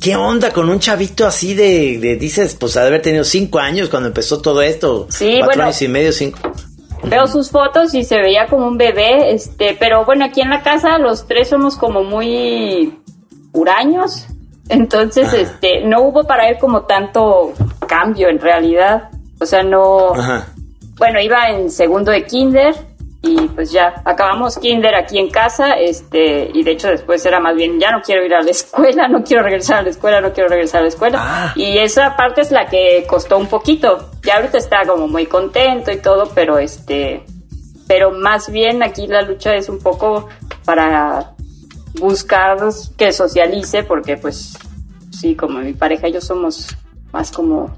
¿qué 0.00 0.16
onda 0.16 0.50
con 0.50 0.70
un 0.70 0.80
chavito 0.80 1.26
así 1.26 1.54
de, 1.54 1.98
de 1.98 2.16
dices, 2.16 2.54
pues 2.54 2.76
ha 2.76 2.82
de 2.82 2.88
haber 2.88 3.02
tenido 3.02 3.24
cinco 3.24 3.58
años 3.58 3.88
cuando 3.88 4.08
empezó 4.08 4.40
todo 4.40 4.62
esto? 4.62 5.06
Sí, 5.10 5.36
cuatro 5.38 5.46
bueno. 5.46 5.62
años 5.64 5.82
y 5.82 5.88
medio, 5.88 6.12
cinco. 6.12 6.38
Veo 7.04 7.26
sus 7.26 7.50
fotos 7.50 7.94
y 7.94 8.02
se 8.04 8.16
veía 8.16 8.46
como 8.46 8.66
un 8.66 8.76
bebé, 8.76 9.32
este, 9.32 9.76
pero 9.78 10.04
bueno, 10.04 10.24
aquí 10.24 10.40
en 10.40 10.50
la 10.50 10.62
casa 10.62 10.98
los 10.98 11.26
tres 11.28 11.48
somos 11.48 11.76
como 11.76 12.02
muy 12.02 12.98
huraños, 13.52 14.26
entonces, 14.68 15.32
este, 15.32 15.82
no 15.84 16.02
hubo 16.02 16.24
para 16.24 16.48
él 16.48 16.58
como 16.58 16.82
tanto 16.82 17.54
cambio 17.86 18.28
en 18.28 18.38
realidad, 18.38 19.10
o 19.40 19.46
sea, 19.46 19.62
no, 19.62 20.14
Ajá. 20.14 20.46
bueno, 20.96 21.20
iba 21.20 21.50
en 21.50 21.70
segundo 21.70 22.10
de 22.10 22.24
kinder 22.24 22.74
y 23.20 23.36
pues 23.48 23.72
ya 23.72 24.00
acabamos 24.04 24.58
kinder 24.58 24.94
aquí 24.94 25.18
en 25.18 25.28
casa, 25.30 25.72
este, 25.72 26.50
y 26.54 26.62
de 26.62 26.70
hecho 26.70 26.88
después 26.88 27.24
era 27.26 27.40
más 27.40 27.56
bien, 27.56 27.80
ya 27.80 27.90
no 27.90 28.00
quiero 28.00 28.24
ir 28.24 28.34
a 28.34 28.42
la 28.42 28.50
escuela, 28.52 29.08
no 29.08 29.24
quiero 29.24 29.42
regresar 29.42 29.78
a 29.78 29.82
la 29.82 29.90
escuela, 29.90 30.20
no 30.20 30.32
quiero 30.32 30.48
regresar 30.48 30.80
a 30.80 30.82
la 30.82 30.88
escuela. 30.88 31.18
Ah. 31.20 31.52
Y 31.56 31.78
esa 31.78 32.16
parte 32.16 32.42
es 32.42 32.52
la 32.52 32.66
que 32.66 33.04
costó 33.08 33.38
un 33.38 33.48
poquito. 33.48 34.10
Ya 34.22 34.36
ahorita 34.36 34.58
está 34.58 34.86
como 34.86 35.08
muy 35.08 35.26
contento 35.26 35.90
y 35.90 36.00
todo, 36.00 36.30
pero 36.34 36.58
este, 36.58 37.24
pero 37.88 38.12
más 38.12 38.50
bien 38.50 38.82
aquí 38.82 39.06
la 39.06 39.22
lucha 39.22 39.54
es 39.54 39.68
un 39.68 39.80
poco 39.80 40.28
para 40.64 41.32
buscar 41.98 42.58
que 42.96 43.12
socialice, 43.12 43.82
porque 43.82 44.16
pues 44.16 44.56
sí, 45.10 45.34
como 45.34 45.58
mi 45.58 45.72
pareja 45.72 46.08
y 46.08 46.12
yo 46.12 46.20
somos 46.20 46.68
más 47.12 47.32
como 47.32 47.76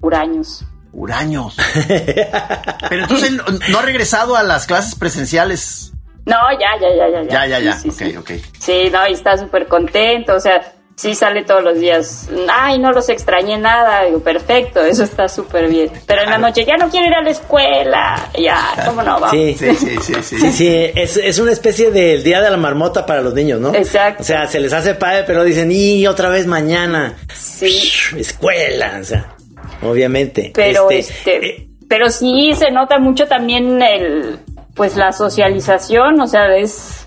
huraños. 0.00 0.64
Huraños. 0.96 1.56
Pero 2.88 3.02
entonces 3.02 3.32
no, 3.68 3.78
ha 3.78 3.82
regresado 3.82 4.34
a 4.34 4.42
las 4.42 4.66
clases 4.66 4.94
presenciales. 4.94 5.92
No, 6.24 6.36
ya, 6.58 6.70
ya, 6.80 6.88
ya, 6.96 7.22
ya. 7.22 7.28
Ya, 7.28 7.46
ya, 7.46 7.58
ya. 7.60 7.78
Sí, 7.78 7.90
sí, 7.90 8.16
ok, 8.16 8.28
sí. 8.28 8.34
ok. 8.38 8.44
Sí, 8.58 8.90
no, 8.90 9.06
y 9.06 9.12
está 9.12 9.36
súper 9.36 9.68
contento, 9.68 10.34
o 10.34 10.40
sea, 10.40 10.72
sí 10.96 11.14
sale 11.14 11.44
todos 11.44 11.62
los 11.62 11.78
días. 11.78 12.28
Ay, 12.50 12.78
no 12.78 12.92
los 12.92 13.10
extrañé 13.10 13.58
nada, 13.58 14.04
digo, 14.06 14.20
perfecto, 14.20 14.80
eso 14.80 15.04
está 15.04 15.28
súper 15.28 15.68
bien. 15.68 15.90
Pero 16.06 16.22
en 16.22 16.30
la 16.30 16.38
noche, 16.38 16.64
ya 16.64 16.76
no 16.78 16.88
quiero 16.88 17.06
ir 17.06 17.14
a 17.14 17.22
la 17.22 17.30
escuela, 17.30 18.30
ya, 18.36 18.82
¿cómo 18.86 19.02
no? 19.02 19.20
Vamos. 19.20 19.30
Sí. 19.32 19.54
Sí, 19.56 19.74
sí, 19.74 19.96
sí, 20.00 20.14
sí. 20.22 20.38
Sí, 20.38 20.52
sí, 20.52 20.90
es, 20.94 21.18
es 21.18 21.38
una 21.38 21.52
especie 21.52 21.90
del 21.90 22.24
día 22.24 22.40
de 22.40 22.50
la 22.50 22.56
marmota 22.56 23.04
para 23.04 23.20
los 23.20 23.34
niños, 23.34 23.60
¿no? 23.60 23.74
Exacto. 23.74 24.22
O 24.22 24.24
sea, 24.24 24.46
se 24.46 24.58
les 24.60 24.72
hace 24.72 24.94
padre, 24.94 25.24
pero 25.26 25.44
dicen, 25.44 25.70
y 25.70 26.06
otra 26.06 26.30
vez 26.30 26.46
mañana. 26.46 27.14
Sí. 27.34 27.92
Escuela, 28.16 28.98
o 29.00 29.04
sea, 29.04 29.35
obviamente. 29.82 30.52
Pero 30.54 30.90
Este, 30.90 31.12
este, 31.12 31.46
eh, 31.46 31.68
pero 31.88 32.10
sí 32.10 32.52
se 32.54 32.70
nota 32.70 32.98
mucho 32.98 33.26
también 33.26 33.80
el, 33.82 34.38
pues 34.74 34.96
la 34.96 35.12
socialización, 35.12 36.20
o 36.20 36.26
sea, 36.26 36.56
es 36.56 37.06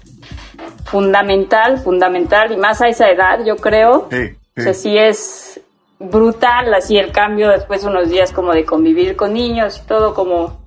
fundamental, 0.85 1.79
fundamental, 1.79 2.51
y 2.51 2.57
más 2.57 2.81
a 2.81 2.87
esa 2.87 3.09
edad, 3.09 3.43
yo 3.45 3.57
creo. 3.57 4.07
Sí, 4.09 4.17
sí. 4.27 4.35
O 4.57 4.63
sea, 4.63 4.73
sí 4.73 4.97
es 4.97 5.61
brutal, 5.99 6.73
así 6.73 6.97
el 6.97 7.11
cambio 7.11 7.49
después 7.49 7.81
de 7.81 7.89
unos 7.89 8.09
días 8.09 8.31
como 8.31 8.53
de 8.53 8.65
convivir 8.65 9.15
con 9.15 9.33
niños 9.33 9.81
y 9.83 9.87
todo 9.87 10.13
como 10.13 10.59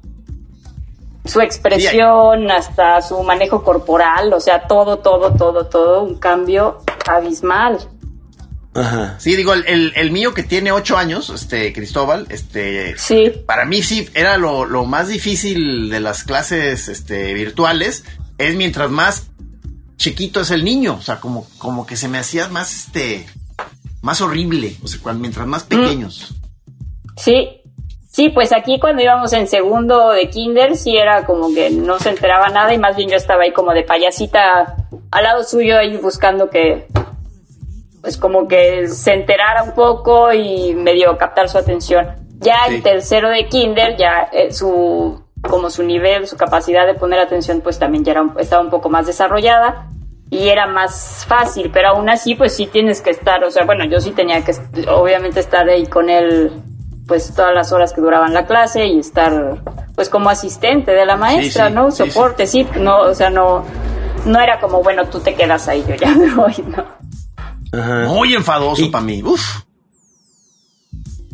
su 1.25 1.41
expresión, 1.41 2.51
hasta 2.51 3.01
su 3.01 3.23
manejo 3.23 3.63
corporal, 3.63 4.33
o 4.33 4.41
sea, 4.41 4.67
todo, 4.67 4.99
todo, 4.99 5.33
todo, 5.35 5.67
todo, 5.67 6.03
un 6.03 6.17
cambio 6.19 6.79
abismal. 7.07 7.79
Ajá. 8.75 9.17
Sí, 9.19 9.37
digo, 9.37 9.53
el, 9.55 9.65
el- 9.67 9.93
el 9.97 10.11
mío 10.11 10.35
que 10.35 10.43
tiene 10.43 10.73
ocho 10.73 10.97
años, 10.97 11.31
este, 11.31 11.73
Cristóbal, 11.73 12.27
este, 12.31 12.97
Sí, 12.99 13.31
para 13.47 13.65
mí 13.65 13.83
sí 13.83 14.09
era 14.15 14.39
lo, 14.39 14.65
lo 14.65 14.85
más 14.85 15.09
difícil 15.09 15.91
de 15.91 16.01
las 16.01 16.25
clases 16.25 16.89
este, 16.89 17.35
virtuales, 17.35 18.05
es 18.39 18.55
mientras 18.57 18.91
más 18.91 19.29
chiquito 19.97 20.41
es 20.41 20.51
el 20.51 20.65
niño, 20.65 20.97
o 20.99 21.03
sea, 21.03 21.21
como, 21.21 21.47
como 21.59 21.87
que 21.87 21.97
se 21.97 22.09
me 22.09 22.19
hacía 22.19 22.49
más, 22.49 22.75
este, 22.75 23.27
más 24.01 24.21
horrible, 24.21 24.75
o 24.83 24.89
sea, 24.89 25.13
mientras 25.13 25.47
más 25.47 25.63
pequeños. 25.65 26.35
Sí, 27.17 27.61
sí, 28.11 28.31
pues 28.31 28.53
aquí 28.53 28.81
cuando 28.81 29.03
íbamos 29.03 29.33
en 29.33 29.47
segundo 29.47 30.11
de 30.11 30.29
kinder 30.29 30.77
sí 30.77 30.97
era 30.97 31.25
como 31.25 31.55
que 31.55 31.71
no 31.71 31.99
se 32.01 32.09
enteraba 32.11 32.49
nada 32.49 32.73
y 32.75 32.79
más 32.79 32.97
bien 32.97 33.11
yo 33.11 33.17
estaba 33.17 33.45
ahí 33.45 33.53
como 33.53 33.73
de 33.75 33.83
payasita 33.85 34.77
al 35.11 35.23
lado 35.25 35.45
suyo 35.45 35.79
ahí 35.79 35.97
buscando 35.99 36.49
que 36.51 36.87
pues 38.03 38.17
como 38.19 38.47
que 38.49 38.89
se 38.89 39.15
enterara 39.15 39.63
un 39.63 39.73
poco 39.73 40.33
y 40.33 40.75
medio 40.75 41.17
captar 41.17 41.49
su 41.49 41.57
atención. 41.57 42.07
Ya 42.41 42.57
Sí. 42.67 42.75
en 42.75 42.83
tercero 42.83 43.31
de 43.31 43.47
kinder 43.47 43.97
ya 43.97 44.29
eh, 44.33 44.53
su 44.53 45.23
como 45.49 45.71
su 45.71 45.83
nivel, 45.83 46.27
su 46.27 46.37
capacidad 46.37 46.87
de 46.87 46.95
poner 46.95 47.19
atención 47.21 47.61
pues 47.63 47.79
también 47.79 48.05
ya 48.05 48.13
era 48.13 48.23
un- 48.23 48.35
estaba 48.39 48.63
un 48.63 48.71
poco 48.71 48.89
más 48.89 49.07
desarrollada 49.07 49.89
y 50.31 50.49
era 50.49 50.67
más 50.67 51.25
fácil, 51.29 51.71
pero 51.73 51.89
aún 51.91 52.09
así 52.09 52.35
pues 52.35 52.55
sí 52.57 52.67
tienes 52.67 53.01
que 53.03 53.11
estar, 53.11 53.43
o 53.45 53.51
sea, 53.51 53.65
bueno, 53.65 53.85
yo 53.85 54.01
sí 54.01 54.13
tenía 54.13 54.45
que 54.45 54.53
obviamente 54.89 55.41
estar 55.41 55.69
ahí 55.69 55.87
con 55.87 56.11
él 56.11 56.53
pues 57.09 57.35
todas 57.35 57.53
las 57.55 57.73
horas 57.73 57.93
que 57.93 58.01
duraban 58.01 58.33
la 58.33 58.47
clase 58.47 58.87
y 58.87 58.99
estar 59.01 59.59
pues 59.95 60.09
como 60.09 60.31
asistente 60.31 60.93
de 60.93 61.05
la 61.07 61.17
maestra, 61.17 61.69
sí, 61.69 61.75
¿no? 61.75 61.91
sí, 61.91 62.09
Soporte, 62.09 62.47
sí, 62.47 62.67
no, 62.79 63.01
o 63.01 63.15
sea, 63.15 63.31
no 63.31 63.65
no 64.25 64.41
era 64.41 64.61
como, 64.61 64.83
bueno, 64.83 65.05
tú 65.07 65.19
te 65.21 65.35
quedas 65.35 65.67
ahí, 65.69 65.85
yo 65.89 65.95
ya 65.97 66.09
me 66.15 66.33
voy, 66.35 66.55
no. 66.69 66.85
Ajá. 67.73 68.07
Muy 68.07 68.35
enfadoso 68.35 68.91
para 68.91 69.05
mí, 69.05 69.23
uf. 69.23 69.63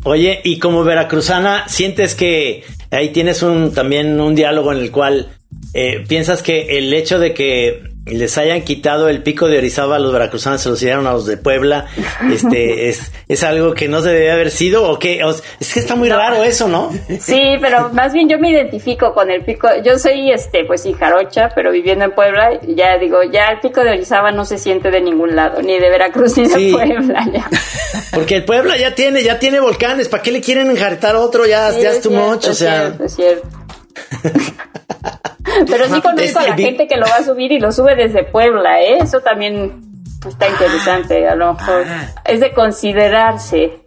Oye, 0.03 0.39
y 0.43 0.59
como 0.59 0.83
veracruzana, 0.83 1.67
¿sientes 1.67 2.15
que 2.15 2.63
ahí 2.89 3.09
tienes 3.09 3.43
un 3.43 3.73
también 3.73 4.19
un 4.21 4.33
diálogo 4.33 4.71
en 4.71 4.79
el 4.79 4.91
cual 4.91 5.37
eh, 5.73 6.05
piensas 6.07 6.41
que 6.41 6.77
el 6.77 6.93
hecho 6.93 7.19
de 7.19 7.33
que 7.33 7.83
les 8.05 8.37
hayan 8.39 8.61
quitado 8.63 9.07
el 9.07 9.21
pico 9.21 9.47
de 9.47 9.59
Orizaba 9.59 9.97
a 9.97 9.99
los 9.99 10.11
veracruzanos, 10.11 10.61
se 10.61 10.69
los 10.69 10.79
dieron 10.79 11.05
a 11.05 11.11
los 11.13 11.27
de 11.27 11.37
Puebla, 11.37 11.85
este 12.33 12.89
es, 12.89 13.11
es 13.27 13.43
algo 13.43 13.73
que 13.75 13.87
no 13.87 14.01
se 14.01 14.09
debe 14.09 14.31
haber 14.31 14.49
sido 14.49 14.89
o 14.89 14.97
qué? 14.97 15.23
O- 15.23 15.29
es 15.59 15.73
que 15.73 15.79
está 15.79 15.95
muy 15.95 16.09
raro 16.09 16.43
eso, 16.43 16.67
¿no? 16.67 16.91
Sí, 17.19 17.55
pero 17.61 17.89
más 17.89 18.11
bien 18.13 18.27
yo 18.27 18.39
me 18.39 18.49
identifico 18.49 19.13
con 19.13 19.29
el 19.29 19.43
pico. 19.43 19.67
Yo 19.85 19.99
soy, 19.99 20.31
este, 20.31 20.65
pues 20.65 20.81
sí, 20.81 20.93
jarocha, 20.93 21.49
pero 21.53 21.71
viviendo 21.71 22.05
en 22.05 22.11
Puebla, 22.15 22.59
y 22.65 22.73
ya 22.75 22.97
digo, 22.97 23.21
ya 23.23 23.49
el 23.49 23.59
pico 23.59 23.81
de 23.83 23.91
Orizaba 23.91 24.31
no 24.31 24.43
se 24.45 24.57
siente 24.57 24.89
de 24.89 25.01
ningún 25.01 25.35
lado, 25.35 25.61
ni 25.61 25.77
de 25.77 25.89
Veracruz 25.89 26.35
ni 26.37 26.47
de 26.47 26.55
Sí. 26.55 26.71
Puebla. 26.71 27.25
Ya. 27.31 27.47
Porque 28.13 28.37
el 28.37 28.45
Puebla 28.45 28.75
ya 28.77 28.95
tiene, 28.95 29.21
ya 29.23 29.37
tiene 29.37 29.59
volcanes, 29.59 30.07
¿para 30.09 30.23
qué 30.23 30.31
le 30.31 30.41
quieren 30.41 30.71
enjartar 30.71 31.15
otro? 31.15 31.45
Ya, 31.45 31.71
Sí, 31.73 31.81
ya 31.83 31.91
es 31.91 32.01
too 32.01 32.09
cierto, 32.09 32.27
much, 32.27 32.47
o 32.47 32.51
es 32.51 32.57
sea. 32.57 32.79
cierto, 32.81 33.03
es 33.03 33.15
cierto. 33.15 33.47
Pero 35.67 35.85
sí 35.93 36.01
conozco 36.01 36.39
a 36.39 36.47
la 36.47 36.55
gente 36.55 36.87
que 36.87 36.97
lo 36.97 37.05
va 37.07 37.17
a 37.17 37.23
subir 37.23 37.51
y 37.51 37.59
lo 37.59 37.71
sube 37.71 37.95
desde 37.95 38.23
Puebla, 38.23 38.81
¿eh? 38.81 38.97
Eso 39.01 39.19
también 39.21 39.81
está 40.27 40.47
interesante, 40.49 41.27
a 41.27 41.35
lo 41.35 41.53
mejor. 41.53 41.85
ah. 41.87 42.09
Es 42.25 42.39
de 42.39 42.53
considerarse. 42.53 43.79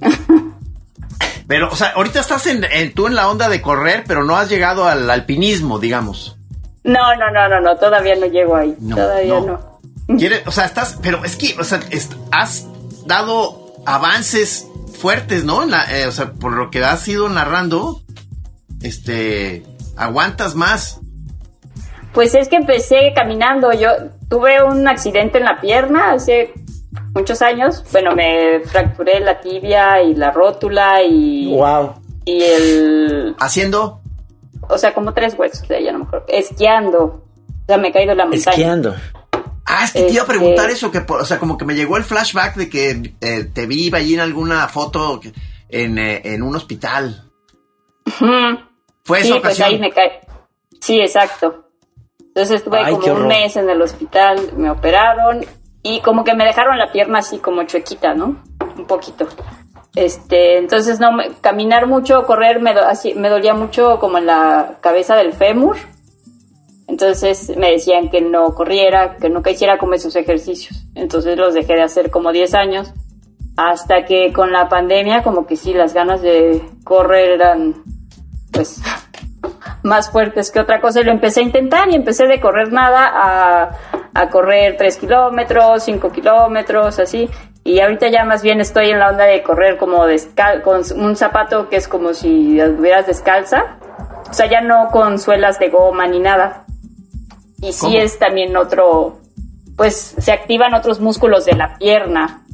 Pero, 1.47 1.69
o 1.71 1.77
sea, 1.77 1.89
ahorita 1.97 2.21
estás 2.21 2.47
en, 2.47 2.65
en- 2.65 2.93
tú 2.95 3.07
en 3.07 3.15
la 3.15 3.29
onda 3.29 3.49
de 3.49 3.61
correr, 3.63 4.05
pero 4.07 4.25
no 4.25 4.37
has 4.37 4.49
llegado 4.49 4.87
al 4.87 5.09
alpinismo, 5.11 5.79
digamos. 5.79 6.37
No, 6.85 7.15
no, 7.17 7.31
no, 7.31 7.49
no, 7.49 7.61
no, 7.61 7.77
todavía 7.77 8.17
no 8.17 8.27
llego 8.27 8.57
ahí. 8.57 8.75
No, 8.81 8.97
todavía 8.97 9.35
no. 9.41 9.81
no. 10.09 10.17
Quieres, 10.19 10.43
o 10.47 10.51
sea, 10.51 10.65
estás, 10.65 10.99
pero 11.03 11.25
es 11.25 11.37
que, 11.37 11.55
o 11.59 11.65
sea, 11.65 11.81
has 12.33 12.67
dado 13.07 13.73
avances 13.87 14.67
fuertes, 14.99 15.45
¿no? 15.45 15.63
En 15.63 15.71
la- 15.71 15.85
eh, 15.97 16.07
o 16.07 16.13
sea, 16.13 16.33
por 16.33 16.53
lo 16.53 16.71
que 16.71 16.85
has 16.85 17.07
ido 17.09 17.29
narrando, 17.29 18.03
este, 18.83 19.63
aguantas 19.97 20.55
más. 20.55 21.01
Pues 22.13 22.35
es 22.35 22.49
que 22.49 22.57
empecé 22.57 23.13
caminando. 23.15 23.73
Yo 23.73 23.89
tuve 24.29 24.63
un 24.63 24.87
accidente 24.87 25.39
en 25.39 25.45
la 25.45 25.61
pierna 25.61 26.13
hace 26.13 26.53
muchos 27.15 27.41
años. 27.43 27.83
Bueno, 27.93 28.15
me 28.15 28.61
fracturé 28.67 29.21
la 29.21 29.41
tibia 29.41 30.03
y 30.03 30.15
la 30.15 30.31
rótula 30.31 31.03
y, 31.03 31.55
Wow. 31.55 31.95
y 32.27 32.43
el. 32.43 33.37
Haciendo, 33.41 34.01
O 34.69 34.77
sea, 34.79 34.93
como 34.95 35.13
tres 35.15 35.35
huesos 35.39 35.67
de 35.69 35.79
ella, 35.79 35.93
no 35.93 36.01
me 36.01 36.05
acuerdo. 36.05 36.27
Esquiando. 36.29 36.99
O 37.05 37.65
sea, 37.67 37.79
me 37.79 37.89
he 37.89 37.93
caído 37.93 38.11
de 38.11 38.17
la 38.17 38.25
montaña. 38.27 38.51
Esquiando. 38.51 38.95
ah, 39.65 39.85
es 39.85 39.93
que 39.93 40.03
te 40.03 40.11
iba 40.13 40.23
a 40.23 40.25
Este- 40.25 40.39
preguntar 40.39 40.71
eso, 40.71 40.91
que, 40.91 40.99
o 41.09 41.25
sea, 41.25 41.39
como 41.39 41.57
que 41.57 41.65
me 41.65 41.75
llegó 41.75 41.97
el 41.97 42.05
flashback 42.05 42.57
de 42.57 42.69
que 42.69 43.15
eh, 43.21 43.45
te 43.53 43.67
vi 43.67 43.91
allí 43.95 44.15
en 44.15 44.21
alguna 44.21 44.69
foto 44.69 45.21
en, 45.71 45.99
eh, 45.99 46.21
en 46.25 46.43
un 46.43 46.55
hospital. 46.57 47.31
Ujú. 48.07 48.59
Fue 49.05 49.19
esa 49.19 49.27
Sí, 49.27 49.33
pues 49.33 49.43
ocasión. 49.45 49.69
ahí 49.69 49.79
me 49.79 49.91
caí. 49.91 50.11
Sí, 50.81 51.01
exacto. 51.01 51.67
Entonces 52.21 52.57
estuve 52.57 52.79
Ay, 52.79 52.95
como 52.97 53.15
un 53.15 53.27
mes 53.27 53.57
en 53.57 53.69
el 53.69 53.83
hospital, 53.83 54.53
me 54.57 54.71
operaron 54.71 55.45
y 55.83 56.01
como 56.01 56.25
que 56.25 56.35
me 56.35 56.45
dejaron 56.45 56.79
la 56.79 56.91
pierna 56.91 57.19
así 57.19 57.39
como 57.39 57.63
chuequita, 57.65 58.15
¿no? 58.15 58.43
Un 58.77 58.87
poquito. 58.87 59.27
Este, 59.95 60.57
entonces 60.57 60.99
no 61.01 61.13
me- 61.13 61.29
caminar 61.43 61.87
mucho, 61.87 62.25
correr 62.25 62.61
me, 62.61 62.73
do- 62.73 62.85
así, 62.87 63.13
me 63.15 63.29
dolía 63.29 63.53
mucho 63.53 63.99
como 63.99 64.17
en 64.19 64.27
la 64.27 64.79
cabeza 64.81 65.15
del 65.17 65.35
fémur. 65.35 65.77
Entonces 66.89 67.55
me 67.57 67.71
decían 67.71 68.11
que 68.11 68.21
no 68.21 68.55
corriera, 68.55 69.17
que 69.17 69.29
nunca 69.29 69.51
hiciera 69.51 69.79
como 69.79 69.95
esos 69.95 70.17
ejercicios. 70.17 70.85
Entonces 70.95 71.37
los 71.39 71.55
dejé 71.55 71.75
de 71.75 71.83
hacer 71.83 72.11
como 72.11 72.33
10 72.33 72.55
años. 72.55 72.93
Hasta 73.57 74.05
que 74.07 74.33
con 74.33 74.53
la 74.53 74.69
pandemia 74.69 75.23
como 75.23 75.47
que 75.47 75.57
sí, 75.57 75.75
las 75.75 75.93
ganas 75.95 76.23
de 76.23 76.63
correr 76.85 77.31
eran 77.33 77.83
pues 78.53 78.81
más 79.83 80.11
fuertes 80.11 80.51
que 80.51 80.61
otra 80.61 80.81
cosa 80.81 81.01
y 81.01 81.05
lo 81.05 81.13
empecé 81.13 81.41
a 81.41 81.43
intentar 81.43 81.89
y 81.91 81.95
empecé 81.95 82.27
de 82.27 82.41
correr 82.41 82.73
nada 82.73 83.11
a, 83.13 83.71
a 84.15 84.31
correr 84.31 84.77
3 84.77 84.97
kilómetros, 84.99 85.85
5 85.85 86.13
kilómetros, 86.13 86.99
así. 86.99 87.29
Y 87.65 87.81
ahorita 87.81 88.09
ya 88.09 88.25
más 88.25 88.43
bien 88.43 88.61
estoy 88.61 88.91
en 88.91 88.99
la 88.99 89.11
onda 89.11 89.25
de 89.25 89.43
correr 89.43 89.77
como 89.77 90.07
descal 90.07 90.63
con 90.63 90.83
un 90.97 91.17
zapato 91.17 91.69
que 91.69 91.77
es 91.77 91.89
como 91.89 92.13
si 92.13 92.59
estuvieras 92.59 93.07
descalza. 93.07 93.79
O 94.29 94.35
sea, 94.35 94.49
ya 94.49 94.61
no 94.61 94.89
con 94.91 95.19
suelas 95.19 95.59
de 95.59 95.69
goma 95.69 96.07
ni 96.07 96.19
nada. 96.19 96.65
Y 97.61 97.73
sí 97.73 97.97
es 97.97 98.19
también 98.19 98.57
otro, 98.57 99.21
pues 99.77 100.17
se 100.19 100.33
activan 100.33 100.75
otros 100.75 101.01
músculos 101.01 101.45
de 101.45 101.55
la 101.55 101.79
pierna. 101.79 102.45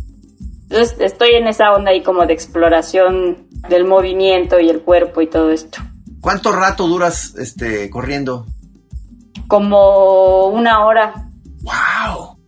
Entonces 0.64 0.96
estoy 1.00 1.30
en 1.30 1.46
esa 1.48 1.72
onda 1.72 1.92
ahí 1.92 2.02
como 2.02 2.26
de 2.26 2.34
exploración 2.34 3.48
del 3.70 3.86
movimiento 3.86 4.60
y 4.60 4.68
el 4.68 4.82
cuerpo 4.82 5.22
y 5.22 5.26
todo 5.26 5.50
esto. 5.50 5.78
¿Cuánto 6.20 6.52
rato 6.52 6.86
duras 6.86 7.34
este 7.36 7.88
corriendo? 7.90 8.46
Como 9.46 10.46
una 10.46 10.84
hora. 10.84 11.14
¡Wow! 11.62 12.38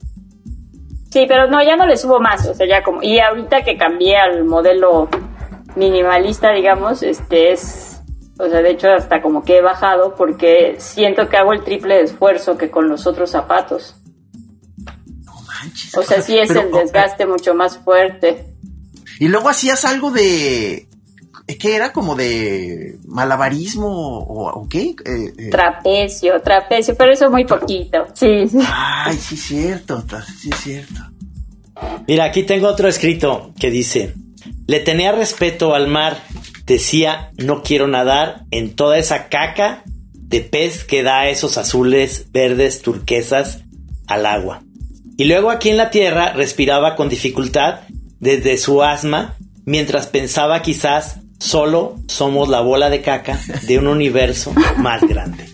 Sí, 1.10 1.24
pero 1.26 1.48
no, 1.48 1.62
ya 1.62 1.76
no 1.76 1.86
le 1.86 1.96
subo 1.96 2.20
más, 2.20 2.46
o 2.46 2.54
sea, 2.54 2.68
ya 2.68 2.82
como 2.84 3.02
y 3.02 3.18
ahorita 3.18 3.62
que 3.62 3.76
cambié 3.76 4.16
al 4.16 4.44
modelo 4.44 5.08
minimalista, 5.74 6.52
digamos, 6.52 7.02
este 7.02 7.52
es 7.52 7.90
o 8.40 8.48
sea, 8.48 8.62
de 8.62 8.70
hecho 8.70 8.88
hasta 8.88 9.20
como 9.20 9.44
que 9.44 9.58
he 9.58 9.60
bajado 9.60 10.14
porque 10.14 10.76
siento 10.78 11.28
que 11.28 11.36
hago 11.36 11.52
el 11.52 11.62
triple 11.62 11.96
de 11.96 12.04
esfuerzo 12.04 12.56
que 12.56 12.70
con 12.70 12.88
los 12.88 13.06
otros 13.06 13.30
zapatos. 13.30 13.96
No 15.24 15.34
manches. 15.42 15.94
O 15.96 16.02
sea, 16.02 16.22
sí 16.22 16.38
es 16.38 16.48
Pero, 16.48 16.62
el 16.62 16.70
desgaste 16.70 17.26
mucho 17.26 17.54
más 17.54 17.76
fuerte. 17.78 18.46
Y 19.18 19.28
luego 19.28 19.50
hacías 19.50 19.84
algo 19.84 20.10
de 20.10 20.88
¿qué 21.58 21.76
era? 21.76 21.92
Como 21.92 22.14
de 22.14 22.98
malabarismo 23.06 23.88
o, 23.88 24.50
o 24.50 24.68
qué? 24.68 24.94
Eh, 25.04 25.32
eh, 25.38 25.50
Trapecio, 25.50 26.40
trapecio, 26.42 26.94
pero 26.96 27.12
eso 27.12 27.30
muy 27.30 27.44
poquito. 27.44 28.06
Sí, 28.14 28.48
sí. 28.48 28.58
Ay, 28.66 29.16
sí 29.16 29.34
es 29.34 29.40
cierto, 29.42 30.04
sí 30.40 30.50
es 30.52 30.60
cierto. 30.60 31.00
Mira, 32.06 32.24
aquí 32.24 32.42
tengo 32.42 32.68
otro 32.68 32.88
escrito 32.88 33.52
que 33.58 33.70
dice, 33.70 34.14
le 34.66 34.80
tenía 34.80 35.12
respeto 35.12 35.74
al 35.74 35.88
mar, 35.88 36.22
decía, 36.66 37.32
no 37.38 37.62
quiero 37.62 37.88
nadar 37.88 38.44
en 38.50 38.74
toda 38.74 38.98
esa 38.98 39.28
caca 39.28 39.82
de 40.14 40.40
pez 40.40 40.84
que 40.84 41.02
da 41.02 41.28
esos 41.28 41.58
azules, 41.58 42.26
verdes, 42.32 42.82
turquesas 42.82 43.64
al 44.06 44.26
agua. 44.26 44.62
Y 45.16 45.24
luego 45.24 45.50
aquí 45.50 45.70
en 45.70 45.76
la 45.76 45.90
tierra 45.90 46.32
respiraba 46.32 46.96
con 46.96 47.08
dificultad 47.08 47.80
desde 48.20 48.56
su 48.58 48.82
asma, 48.82 49.36
mientras 49.64 50.06
pensaba 50.06 50.62
quizás 50.62 51.20
solo 51.40 51.96
somos 52.06 52.48
la 52.48 52.60
bola 52.60 52.88
de 52.90 53.02
caca 53.02 53.40
de 53.62 53.78
un 53.78 53.88
universo 53.88 54.52
más 54.76 55.00
grande. 55.02 55.50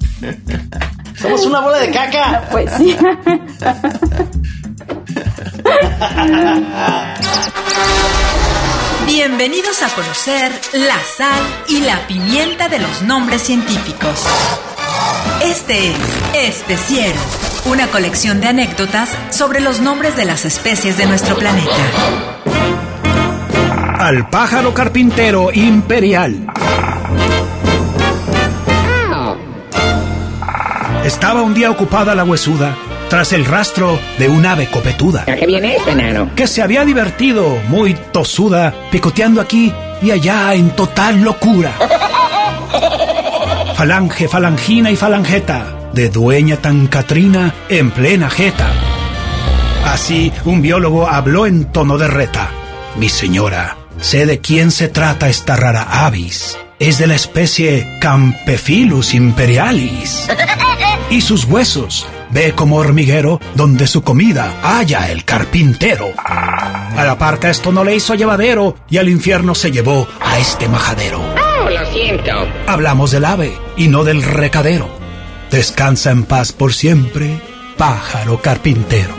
Somos 1.18 1.46
una 1.46 1.61
bola 1.61 1.79
de 1.79 1.90
caca. 1.90 2.49
Pues 2.51 2.70
sí. 2.77 2.94
Bienvenidos 9.07 9.83
a 9.83 9.88
conocer 9.94 10.53
la 10.75 10.99
sal 11.16 11.40
y 11.68 11.81
la 11.81 12.07
pimienta 12.07 12.68
de 12.68 12.81
los 12.81 13.03
nombres 13.03 13.42
científicos. 13.42 14.25
Este 15.42 15.88
es 16.35 16.57
Especiero, 16.57 17.18
una 17.66 17.87
colección 17.88 18.40
de 18.40 18.49
anécdotas 18.49 19.11
sobre 19.31 19.61
los 19.61 19.81
nombres 19.81 20.16
de 20.16 20.25
las 20.25 20.44
especies 20.44 20.99
de 20.99 21.07
nuestro 21.07 21.37
planeta. 21.37 22.46
Al 23.99 24.29
pájaro 24.29 24.73
carpintero 24.75 25.51
imperial. 25.53 26.47
Estaba 31.05 31.43
un 31.43 31.55
día 31.55 31.71
ocupada 31.71 32.15
la 32.15 32.25
huesuda 32.25 32.77
tras 33.09 33.33
el 33.33 33.45
rastro 33.45 33.99
de 34.19 34.29
un 34.29 34.45
ave 34.45 34.69
copetuda 34.69 35.23
¿A 35.23 35.37
qué 35.37 35.47
viene 35.47 35.77
esto, 35.77 35.91
enano? 35.91 36.31
que 36.35 36.47
se 36.49 36.63
había 36.63 36.85
divertido, 36.85 37.59
muy 37.69 37.95
tosuda, 38.13 38.75
picoteando 38.91 39.41
aquí 39.41 39.73
y 40.03 40.11
allá 40.11 40.53
en 40.55 40.71
total 40.71 41.23
locura. 41.23 41.73
Falange, 43.77 44.27
falangina 44.29 44.91
y 44.91 44.97
falangeta, 44.97 45.91
de 45.93 46.09
dueña 46.09 46.57
tan 46.57 46.87
Catrina 46.89 47.55
en 47.69 47.91
plena 47.93 48.29
jeta. 48.29 48.67
Así 49.85 50.33
un 50.45 50.61
biólogo 50.63 51.07
habló 51.07 51.47
en 51.47 51.67
tono 51.67 51.97
de 51.99 52.09
reta. 52.09 52.49
Mi 52.97 53.09
señora, 53.09 53.77
sé 54.01 54.27
de 54.27 54.41
quién 54.41 54.71
se 54.71 54.89
trata 54.89 55.29
esta 55.29 55.57
rara 55.57 56.07
avis. 56.07 56.57
Es 56.79 56.99
de 56.99 57.07
la 57.07 57.15
especie 57.15 57.99
Campephilus 58.01 59.15
imperialis. 59.15 60.29
Y 61.09 61.21
sus 61.21 61.45
huesos, 61.45 62.05
ve 62.31 62.53
como 62.53 62.77
hormiguero 62.77 63.41
donde 63.55 63.87
su 63.87 64.03
comida 64.03 64.53
halla 64.61 65.09
el 65.11 65.25
carpintero. 65.25 66.09
A 66.17 67.05
la 67.05 67.17
parca 67.17 67.49
esto 67.49 67.71
no 67.71 67.85
le 67.85 67.95
hizo 67.95 68.15
llevadero 68.15 68.77
y 68.91 68.99
al 68.99 69.09
infierno 69.09 69.55
se 69.55 69.71
llevó 69.71 70.09
a 70.21 70.39
este 70.39 70.69
majadero. 70.69 71.21
Oh, 71.21 71.71
lo 71.71 71.93
siento. 71.93 72.33
Hablamos 72.67 73.13
del 73.13 73.25
ave 73.25 73.57
y 73.77 73.87
no 73.87 74.03
del 74.03 74.23
recadero. 74.23 74.89
Descansa 75.51 76.11
en 76.11 76.25
paz 76.25 76.53
por 76.53 76.75
siempre, 76.75 77.41
pájaro 77.77 78.43
carpintero. 78.43 79.15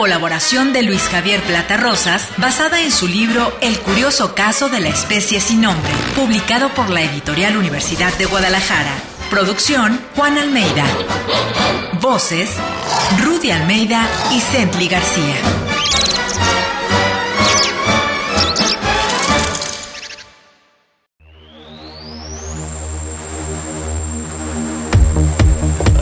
Colaboración 0.00 0.72
de 0.72 0.82
Luis 0.82 1.02
Javier 1.02 1.42
Plata 1.42 1.76
Rosas 1.76 2.26
basada 2.38 2.80
en 2.80 2.90
su 2.90 3.06
libro 3.06 3.54
El 3.60 3.78
curioso 3.80 4.34
caso 4.34 4.70
de 4.70 4.80
la 4.80 4.88
especie 4.88 5.40
sin 5.40 5.60
nombre, 5.60 5.92
publicado 6.16 6.70
por 6.70 6.88
la 6.88 7.02
editorial 7.02 7.58
Universidad 7.58 8.10
de 8.16 8.24
Guadalajara. 8.24 8.94
Producción 9.28 10.00
Juan 10.16 10.38
Almeida. 10.38 10.86
Voces 12.00 12.48
Rudy 13.22 13.50
Almeida 13.50 14.08
y 14.32 14.40
Centli 14.40 14.88
García. 14.88 15.34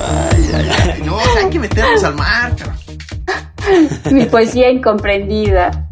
Ay, 0.00 1.02
no, 1.04 1.16
o 1.16 1.20
sea, 1.20 1.40
hay 1.42 1.50
que 1.50 1.58
meternos 1.58 2.04
al 2.04 2.14
mar. 2.14 2.67
Mi 4.11 4.25
poesía 4.27 4.71
incomprendida. 4.71 5.88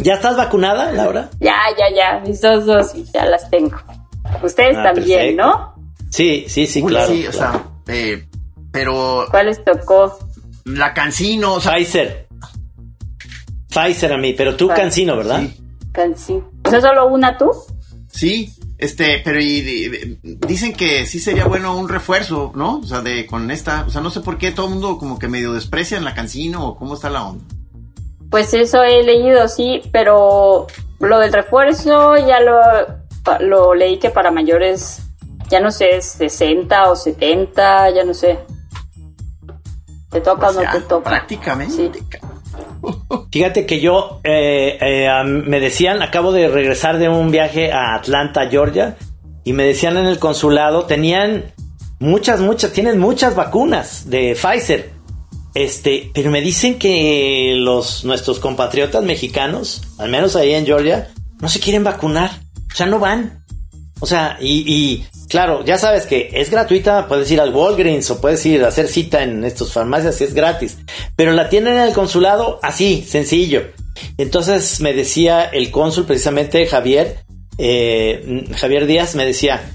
¿Ya 0.00 0.14
estás 0.14 0.36
vacunada, 0.36 0.92
Laura? 0.92 1.30
Ya, 1.40 1.54
ya, 1.78 1.94
ya. 1.94 2.20
Mis 2.26 2.40
dos 2.40 2.66
dosis 2.66 3.10
ya 3.12 3.24
las 3.26 3.48
tengo. 3.50 3.76
Ustedes 4.42 4.76
Ah, 4.78 4.82
también, 4.92 5.36
perfecto. 5.36 5.42
¿no? 5.46 5.74
Sí, 6.10 6.44
sí, 6.48 6.66
sí, 6.66 6.82
Uy, 6.82 6.90
claro. 6.90 7.08
sí, 7.12 7.26
o 7.26 7.32
sea, 7.32 7.64
eh, 7.88 8.26
pero 8.70 9.26
¿Cuáles 9.30 9.64
tocó? 9.64 10.18
la 10.64 10.92
cancino, 10.94 11.54
o 11.54 11.60
sea, 11.60 11.74
Pfizer. 11.74 12.26
Pfizer 13.68 14.12
a 14.12 14.18
mí, 14.18 14.32
pero 14.34 14.56
tú 14.56 14.66
Pfizer. 14.68 14.82
cancino, 14.82 15.16
¿verdad? 15.16 15.40
Sí. 15.40 15.60
Cancí. 15.92 16.42
¿O 16.64 16.70
sea, 16.70 16.80
solo 16.80 17.06
una 17.06 17.36
tú? 17.38 17.50
sí, 18.10 18.52
este, 18.78 19.20
pero 19.24 19.40
y, 19.40 19.58
y- 19.58 20.18
dicen 20.46 20.72
que 20.72 21.06
sí 21.06 21.20
sería 21.20 21.46
bueno 21.46 21.76
un 21.76 21.88
refuerzo, 21.88 22.52
¿no? 22.54 22.78
O 22.78 22.84
sea, 22.84 23.00
de 23.02 23.26
con 23.26 23.50
esta, 23.50 23.84
o 23.86 23.90
sea, 23.90 24.00
no 24.00 24.10
sé 24.10 24.20
por 24.20 24.38
qué 24.38 24.50
todo 24.50 24.66
el 24.66 24.72
mundo 24.72 24.98
como 24.98 25.18
que 25.18 25.28
medio 25.28 25.52
desprecia 25.52 25.96
en 25.96 26.04
la 26.04 26.14
cancino 26.14 26.66
o 26.66 26.76
cómo 26.76 26.94
está 26.94 27.10
la 27.10 27.24
onda. 27.24 27.44
Pues 28.30 28.52
eso 28.54 28.82
he 28.82 29.02
leído, 29.04 29.46
sí, 29.48 29.82
pero 29.92 30.66
lo 30.98 31.18
del 31.18 31.32
refuerzo 31.32 32.16
ya 32.16 32.40
lo, 32.40 32.58
lo 33.40 33.74
leí 33.74 33.98
que 33.98 34.10
para 34.10 34.30
mayores, 34.32 35.02
ya 35.48 35.60
no 35.60 35.70
sé, 35.70 35.96
es 35.96 36.06
60 36.06 36.90
o 36.90 36.96
70, 36.96 37.90
ya 37.90 38.04
no 38.04 38.12
sé. 38.12 38.38
¿Te 40.10 40.20
toca 40.20 40.48
o, 40.48 40.52
sea, 40.52 40.72
no 40.72 40.78
te 40.80 40.86
toca? 40.86 41.10
prácticamente. 41.10 41.74
Sí. 41.74 41.90
Fíjate 43.32 43.66
que 43.66 43.80
yo 43.80 44.20
eh, 44.24 44.78
eh, 44.80 45.08
me 45.24 45.60
decían, 45.60 46.02
acabo 46.02 46.32
de 46.32 46.48
regresar 46.48 46.98
de 46.98 47.08
un 47.08 47.30
viaje 47.30 47.72
a 47.72 47.94
Atlanta, 47.94 48.48
Georgia, 48.48 48.96
y 49.44 49.52
me 49.52 49.64
decían 49.64 49.96
en 49.96 50.06
el 50.06 50.18
consulado, 50.18 50.84
tenían 50.84 51.52
muchas, 51.98 52.40
muchas, 52.40 52.72
tienen 52.72 52.98
muchas 52.98 53.34
vacunas 53.34 54.08
de 54.08 54.34
Pfizer. 54.34 54.92
Este, 55.54 56.10
pero 56.12 56.30
me 56.30 56.40
dicen 56.40 56.78
que 56.78 57.54
los 57.56 58.04
nuestros 58.04 58.40
compatriotas 58.40 59.04
mexicanos, 59.04 59.82
al 59.98 60.08
menos 60.10 60.34
ahí 60.34 60.52
en 60.52 60.66
Georgia, 60.66 61.10
no 61.40 61.48
se 61.48 61.60
quieren 61.60 61.84
vacunar. 61.84 62.30
O 62.72 62.76
sea, 62.76 62.86
no 62.86 62.98
van. 62.98 63.43
O 64.04 64.06
sea, 64.06 64.36
y, 64.38 65.02
claro, 65.30 65.64
ya 65.64 65.78
sabes 65.78 66.04
que 66.04 66.28
es 66.34 66.50
gratuita, 66.50 67.08
puedes 67.08 67.30
ir 67.30 67.40
al 67.40 67.54
Walgreens 67.54 68.10
o 68.10 68.20
puedes 68.20 68.44
ir 68.44 68.62
a 68.62 68.68
hacer 68.68 68.86
cita 68.86 69.22
en 69.22 69.42
estos 69.46 69.72
farmacias 69.72 70.20
y 70.20 70.24
es 70.24 70.34
gratis. 70.34 70.76
Pero 71.16 71.32
la 71.32 71.48
tienen 71.48 71.78
en 71.78 71.84
el 71.84 71.94
consulado 71.94 72.60
así, 72.62 73.02
sencillo. 73.08 73.62
Entonces 74.18 74.78
me 74.82 74.92
decía 74.92 75.46
el 75.46 75.70
cónsul, 75.70 76.04
precisamente 76.04 76.66
Javier, 76.66 77.24
eh, 77.56 78.44
Javier 78.54 78.84
Díaz, 78.84 79.14
me 79.14 79.24
decía, 79.24 79.72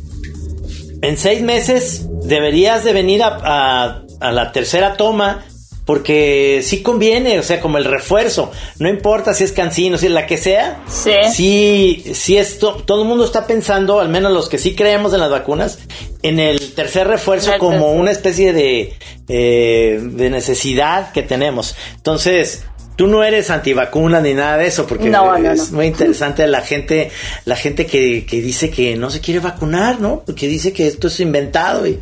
en 1.02 1.18
seis 1.18 1.42
meses 1.42 2.06
deberías 2.22 2.84
de 2.84 2.94
venir 2.94 3.24
a 3.24 4.04
la 4.22 4.52
tercera 4.52 4.96
toma 4.96 5.44
porque 5.90 6.62
sí 6.64 6.84
conviene, 6.84 7.40
o 7.40 7.42
sea, 7.42 7.60
como 7.60 7.80
el 7.80 7.86
refuerzo, 7.86 8.52
no 8.78 8.88
importa 8.90 9.34
si 9.34 9.44
es 9.44 9.52
cancino, 9.52 9.98
si 9.98 10.06
es 10.06 10.12
la 10.12 10.28
que 10.28 10.38
sea, 10.38 10.84
Sí. 10.88 11.14
sí, 11.34 12.04
sí 12.14 12.38
esto, 12.38 12.76
todo 12.86 13.02
el 13.02 13.08
mundo 13.08 13.26
está 13.26 13.48
pensando, 13.48 14.00
al 14.00 14.08
menos 14.08 14.32
los 14.32 14.50
que 14.50 14.60
sí 14.60 14.76
creemos 14.76 15.16
en 15.16 15.20
las 15.20 15.32
vacunas, 15.32 15.80
en 16.22 16.38
el 16.40 16.74
tercer 16.76 17.08
refuerzo 17.08 17.54
como 17.58 17.92
una 17.94 18.12
especie 18.12 18.54
de, 18.54 18.94
eh, 19.30 20.00
de 20.00 20.30
necesidad 20.30 21.12
que 21.12 21.24
tenemos. 21.24 21.74
Entonces, 21.96 22.66
tú 22.96 23.08
no 23.08 23.24
eres 23.24 23.50
antivacuna 23.50 24.22
ni 24.22 24.36
nada 24.36 24.58
de 24.58 24.68
eso, 24.68 24.86
porque 24.86 25.10
No, 25.10 25.40
no, 25.40 25.52
es 25.52 25.72
no. 25.72 25.78
muy 25.78 25.88
interesante 25.88 26.46
la 26.46 26.62
gente, 26.62 27.10
la 27.46 27.56
gente 27.56 27.88
que, 27.88 28.28
que 28.28 28.42
dice 28.44 28.70
que 28.70 28.96
no 28.96 29.10
se 29.10 29.22
quiere 29.22 29.40
vacunar, 29.40 30.00
¿no? 30.00 30.24
Que 30.36 30.48
dice 30.48 30.72
que 30.72 30.86
esto 30.86 31.08
es 31.08 31.20
inventado 31.20 31.88
y, 31.88 32.00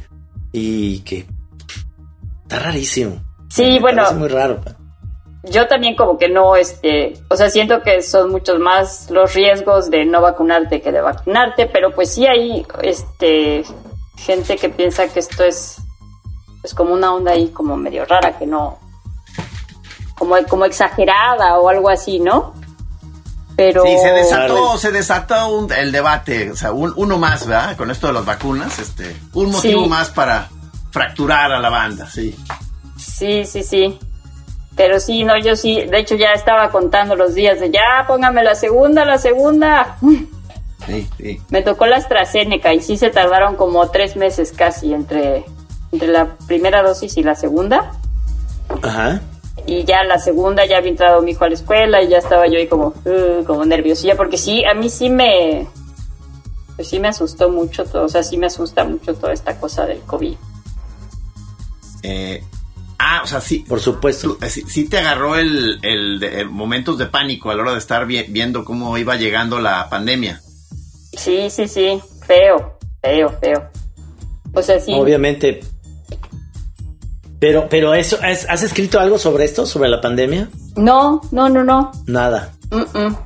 y 0.51 0.99
que 1.05 1.25
está 2.43 2.59
rarísimo. 2.59 3.25
Sí, 3.49 3.63
Me 3.75 3.79
bueno. 3.79 4.03
parece 4.03 4.15
muy 4.19 4.27
raro. 4.29 4.59
Yo 5.43 5.67
también 5.67 5.95
como 5.95 6.17
que 6.17 6.27
no, 6.27 6.55
este, 6.57 7.13
o 7.29 7.35
sea, 7.37 7.49
siento 7.49 7.81
que 7.81 8.01
son 8.01 8.31
muchos 8.31 8.59
más 8.59 9.09
los 9.09 9.33
riesgos 9.33 9.89
de 9.89 10.03
no 10.05 10.21
vacunarte 10.21 10.81
que 10.81 10.91
de 10.91 10.99
vacunarte, 11.01 11.67
pero 11.67 11.91
pues 11.93 12.13
sí 12.13 12.25
hay, 12.27 12.65
este, 12.81 13.63
gente 14.17 14.57
que 14.57 14.67
piensa 14.69 15.07
que 15.07 15.19
esto 15.21 15.43
es, 15.45 15.77
pues 16.61 16.73
como 16.73 16.93
una 16.93 17.13
onda 17.13 17.31
ahí 17.31 17.47
como 17.49 17.77
medio 17.77 18.03
rara, 18.03 18.37
que 18.37 18.45
no, 18.45 18.77
como, 20.17 20.35
como 20.49 20.65
exagerada 20.65 21.57
o 21.59 21.69
algo 21.69 21.89
así, 21.89 22.19
¿no? 22.19 22.53
Pero... 23.55 23.83
Sí, 23.83 23.95
se 24.01 24.09
desató, 24.11 24.77
se 24.77 24.91
desató 24.91 25.47
un- 25.57 25.71
el 25.71 25.91
debate, 25.93 26.51
o 26.51 26.55
sea, 26.57 26.73
un- 26.73 26.93
uno 26.97 27.17
más, 27.17 27.47
¿verdad? 27.47 27.77
Con 27.77 27.89
esto 27.89 28.07
de 28.07 28.13
las 28.13 28.25
vacunas, 28.25 28.77
este, 28.79 29.15
un 29.33 29.51
motivo 29.51 29.83
Sí. 29.83 29.89
más 29.89 30.09
para 30.09 30.49
fracturar 30.91 31.51
a 31.53 31.59
la 31.59 31.69
banda, 31.69 32.05
sí. 32.09 32.35
Sí, 33.17 33.45
sí, 33.45 33.63
sí. 33.63 33.97
Pero 34.75 34.99
sí, 34.99 35.23
no, 35.23 35.37
yo 35.39 35.55
sí, 35.55 35.81
de 35.81 35.99
hecho 35.99 36.15
ya 36.15 36.33
estaba 36.33 36.69
contando 36.69 37.15
los 37.15 37.33
días 37.33 37.59
de 37.59 37.71
ya, 37.71 38.05
póngame 38.07 38.43
la 38.43 38.53
segunda, 38.53 39.05
la 39.05 39.17
segunda. 39.17 39.97
Sí, 40.85 41.09
sí. 41.17 41.41
Me 41.49 41.63
tocó 41.63 41.87
la 41.87 41.97
AstraZeneca 41.97 42.73
y 42.75 42.81
sí 42.81 42.95
se 42.95 43.09
tardaron 43.09 43.55
como 43.55 43.89
tres 43.89 44.15
meses 44.15 44.53
casi 44.55 44.93
entre, 44.93 45.45
entre 45.91 46.09
la 46.09 46.37
primera 46.45 46.83
dosis 46.83 47.17
y 47.17 47.23
la 47.23 47.33
segunda. 47.33 47.93
Ajá. 48.83 49.19
Y 49.65 49.83
ya 49.83 50.03
la 50.03 50.19
segunda 50.19 50.65
ya 50.67 50.77
había 50.77 50.91
entrado 50.91 51.23
mi 51.23 51.31
hijo 51.31 51.43
a 51.43 51.49
la 51.49 51.55
escuela 51.55 52.03
y 52.03 52.09
ya 52.09 52.19
estaba 52.19 52.45
yo 52.47 52.59
ahí 52.59 52.67
como, 52.67 52.93
uh, 53.03 53.43
como 53.45 53.65
nerviosilla, 53.65 54.15
porque 54.15 54.37
sí, 54.37 54.63
a 54.63 54.75
mí 54.75 54.89
sí 54.89 55.09
me, 55.09 55.67
pues 56.75 56.87
sí 56.87 56.99
me 56.99 57.07
asustó 57.07 57.49
mucho 57.49 57.83
todo, 57.83 58.05
o 58.05 58.09
sea, 58.09 58.21
sí 58.21 58.37
me 58.37 58.45
asusta 58.45 58.83
mucho 58.83 59.15
toda 59.15 59.33
esta 59.33 59.59
cosa 59.59 59.87
del 59.87 59.99
COVID. 60.01 60.37
Eh, 62.03 62.43
ah, 62.99 63.21
o 63.23 63.27
sea, 63.27 63.41
sí. 63.41 63.59
Por 63.67 63.79
supuesto. 63.79 64.35
tú- 64.35 64.45
sí, 64.49 64.63
sí 64.67 64.87
te 64.89 64.97
agarró 64.99 65.35
el, 65.35 65.79
el 65.83 66.19
de- 66.19 66.45
momentos 66.45 66.97
de 66.97 67.05
pánico 67.07 67.49
a 67.51 67.55
la 67.55 67.61
hora 67.63 67.71
de 67.73 67.79
estar 67.79 68.05
vi- 68.05 68.23
viendo 68.29 68.63
cómo 68.65 68.97
iba 68.97 69.15
llegando 69.15 69.59
la 69.59 69.89
pandemia. 69.89 70.41
Sí, 71.17 71.49
sí, 71.49 71.67
sí, 71.67 71.99
feo, 72.25 72.77
feo, 73.01 73.29
feo. 73.41 73.69
O 74.53 74.61
sea, 74.61 74.79
sí. 74.79 74.93
Obviamente. 74.93 75.61
Pero, 77.39 77.67
pero 77.69 77.93
eso, 77.93 78.17
¿has, 78.23 78.47
has 78.49 78.63
escrito 78.63 78.99
algo 78.99 79.19
sobre 79.19 79.45
esto, 79.45 79.65
sobre 79.67 79.89
la 79.89 80.01
pandemia? 80.01 80.49
No, 80.75 81.21
no, 81.31 81.49
no, 81.49 81.63
no. 81.63 81.91
Nada. 82.07 82.51
Mm, 82.71 82.97
mm. 82.97 83.17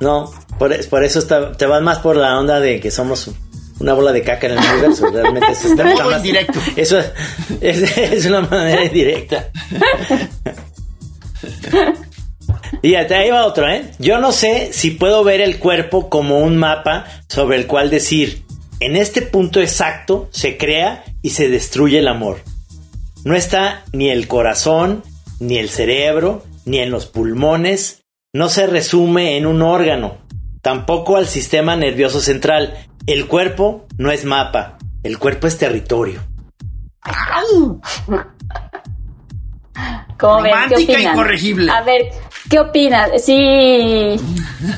No, 0.00 0.30
por, 0.58 0.88
por 0.88 1.04
eso 1.04 1.18
está- 1.18 1.52
te 1.52 1.66
vas 1.66 1.82
más 1.82 1.98
por 1.98 2.16
la 2.16 2.38
onda 2.38 2.60
de 2.60 2.80
que 2.80 2.90
somos 2.90 3.30
una 3.78 3.92
bola 3.94 4.12
de 4.12 4.22
caca 4.22 4.46
en 4.46 4.54
el 4.54 4.58
universo. 4.58 5.10
Realmente 5.10 5.52
eso 5.52 5.68
está, 5.68 5.84
más- 6.04 6.22
directo. 6.22 6.58
Eso 6.76 6.98
es, 7.60 8.26
una 8.26 8.40
manera 8.42 8.84
indirecta. 8.84 9.50
Fíjate, 12.82 13.14
ahí 13.14 13.30
va 13.30 13.46
otro, 13.46 13.68
¿eh? 13.68 13.90
Yo 13.98 14.18
no 14.18 14.32
sé 14.32 14.70
si 14.72 14.90
puedo 14.92 15.24
ver 15.24 15.40
el 15.40 15.58
cuerpo 15.58 16.08
como 16.08 16.38
un 16.40 16.56
mapa 16.56 17.04
sobre 17.28 17.56
el 17.56 17.66
cual 17.66 17.90
decir, 17.90 18.44
en 18.80 18.96
este 18.96 19.22
punto 19.22 19.60
exacto 19.60 20.28
se 20.30 20.56
crea 20.56 21.04
y 21.22 21.30
se 21.30 21.48
destruye 21.48 21.98
el 21.98 22.08
amor. 22.08 22.40
No 23.24 23.34
está 23.34 23.84
ni 23.92 24.10
el 24.10 24.28
corazón, 24.28 25.02
ni 25.40 25.58
el 25.58 25.68
cerebro, 25.68 26.44
ni 26.64 26.78
en 26.78 26.90
los 26.90 27.06
pulmones, 27.06 28.02
no 28.32 28.48
se 28.48 28.66
resume 28.66 29.36
en 29.36 29.46
un 29.46 29.62
órgano, 29.62 30.18
tampoco 30.62 31.16
al 31.16 31.26
sistema 31.26 31.74
nervioso 31.76 32.20
central. 32.20 32.86
El 33.06 33.26
cuerpo 33.28 33.86
no 33.98 34.10
es 34.10 34.24
mapa, 34.24 34.78
el 35.02 35.18
cuerpo 35.18 35.46
es 35.46 35.58
territorio. 35.58 36.20
¿Cómo 40.18 40.42
ven? 40.42 40.52
¿Qué 40.52 40.74
Romántica 40.74 41.00
incorregible. 41.00 41.70
A 41.70 41.82
ver, 41.82 42.10
¿qué 42.50 42.58
opinan? 42.58 43.10
Sí, 43.18 44.16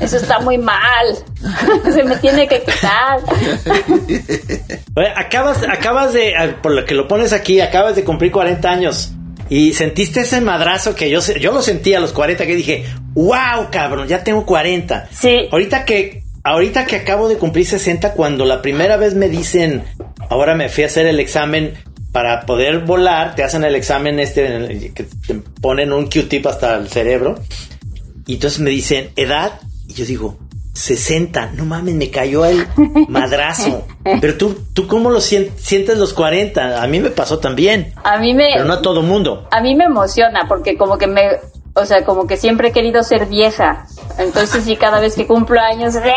eso 0.00 0.16
está 0.16 0.40
muy 0.40 0.58
mal. 0.58 1.06
Se 1.92 2.04
me 2.04 2.16
tiene 2.16 2.46
que 2.48 2.60
quitar. 2.60 3.20
Oye, 4.96 5.12
Acabas, 5.16 5.62
acabas 5.62 6.12
de, 6.12 6.34
por 6.60 6.72
lo 6.72 6.84
que 6.84 6.94
lo 6.94 7.08
pones 7.08 7.32
aquí, 7.32 7.60
acabas 7.60 7.96
de 7.96 8.04
cumplir 8.04 8.32
40 8.32 8.68
años 8.68 9.12
y 9.48 9.72
sentiste 9.72 10.20
ese 10.20 10.40
madrazo 10.40 10.94
que 10.94 11.08
yo, 11.08 11.20
yo 11.40 11.52
lo 11.52 11.62
sentí 11.62 11.94
a 11.94 12.00
los 12.00 12.12
40 12.12 12.44
que 12.44 12.54
dije, 12.54 12.84
wow, 13.14 13.70
cabrón, 13.70 14.06
ya 14.06 14.22
tengo 14.22 14.44
40. 14.44 15.08
Sí. 15.10 15.48
Ahorita 15.50 15.84
que, 15.84 16.24
ahorita 16.44 16.86
que 16.86 16.96
acabo 16.96 17.28
de 17.28 17.36
cumplir 17.36 17.66
60, 17.66 18.12
cuando 18.14 18.44
la 18.44 18.62
primera 18.62 18.96
vez 18.96 19.14
me 19.14 19.28
dicen, 19.28 19.84
ahora 20.30 20.54
me 20.54 20.68
fui 20.68 20.84
a 20.84 20.86
hacer 20.86 21.06
el 21.06 21.20
examen 21.20 21.74
para 22.12 22.46
poder 22.46 22.80
volar, 22.80 23.34
te 23.34 23.42
hacen 23.44 23.64
el 23.64 23.74
examen 23.74 24.18
este 24.18 24.90
que 24.94 25.04
te 25.04 25.34
ponen 25.60 25.92
un 25.92 26.06
Q-tip 26.06 26.46
hasta 26.46 26.76
el 26.76 26.88
cerebro 26.88 27.34
y 28.26 28.34
entonces 28.34 28.60
me 28.60 28.70
dicen 28.70 29.10
edad 29.16 29.60
y 29.86 29.92
yo 29.94 30.04
digo 30.06 30.38
60, 30.74 31.52
no 31.56 31.64
mames, 31.64 31.94
me 31.96 32.08
cayó 32.10 32.44
el 32.44 32.64
madrazo. 33.08 33.84
Pero 34.20 34.36
tú, 34.36 34.58
tú 34.74 34.86
cómo 34.86 35.10
lo 35.10 35.20
sien- 35.20 35.50
sientes 35.56 35.98
los 35.98 36.14
40? 36.14 36.80
A 36.82 36.86
mí 36.86 37.00
me 37.00 37.10
pasó 37.10 37.40
también, 37.40 37.92
A 38.04 38.16
mí 38.18 38.32
me, 38.32 38.50
pero 38.54 38.64
no 38.64 38.74
a 38.74 38.82
todo 38.82 39.02
mundo. 39.02 39.48
a 39.50 39.60
mí 39.60 39.74
me 39.74 39.84
emociona 39.84 40.46
porque 40.48 40.76
como 40.76 40.96
que 40.96 41.08
me, 41.08 41.22
o 41.74 41.84
sea, 41.84 42.04
como 42.04 42.26
que 42.28 42.36
siempre 42.36 42.68
he 42.68 42.72
querido 42.72 43.02
ser 43.02 43.26
vieja. 43.26 43.86
Entonces 44.18 44.64
sí, 44.64 44.76
cada 44.76 45.00
vez 45.00 45.14
que 45.14 45.26
cumplo 45.26 45.60
años, 45.60 45.94
¡eh! 45.96 46.12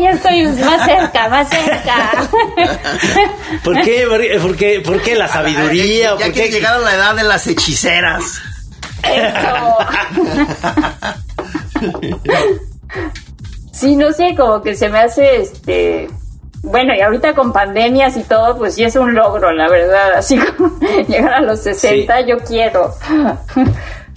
Ya 0.00 0.10
estoy 0.10 0.46
más 0.46 0.84
cerca, 0.86 1.28
más 1.28 1.48
cerca. 1.48 2.28
¿Por 3.64 3.80
qué? 3.82 4.06
¿Por 4.08 4.20
qué? 4.20 4.38
¿Por 4.40 4.56
qué, 4.56 4.80
por 4.80 5.00
qué 5.02 5.14
la 5.14 5.28
sabiduría? 5.28 6.04
Ya, 6.08 6.14
¿O 6.14 6.18
ya 6.18 6.24
por 6.26 6.34
que 6.34 6.42
qué? 6.44 6.50
llegaron 6.50 6.82
a 6.82 6.90
la 6.90 6.94
edad 6.94 7.14
de 7.14 7.22
las 7.24 7.46
hechiceras. 7.46 8.22
Eso. 9.02 9.76
Sí, 13.72 13.94
no 13.94 14.10
sé, 14.12 14.34
como 14.34 14.62
que 14.62 14.74
se 14.74 14.88
me 14.88 14.98
hace 15.00 15.42
este. 15.42 16.08
Bueno, 16.62 16.94
y 16.96 17.00
ahorita 17.02 17.34
con 17.34 17.52
pandemias 17.52 18.16
y 18.16 18.22
todo, 18.22 18.56
pues 18.56 18.74
sí 18.74 18.84
es 18.84 18.96
un 18.96 19.14
logro, 19.14 19.52
la 19.52 19.68
verdad. 19.68 20.14
Así 20.14 20.38
como 20.38 20.78
llegar 21.08 21.34
a 21.34 21.40
los 21.42 21.62
60, 21.62 22.22
yo 22.22 22.38
quiero. 22.38 22.94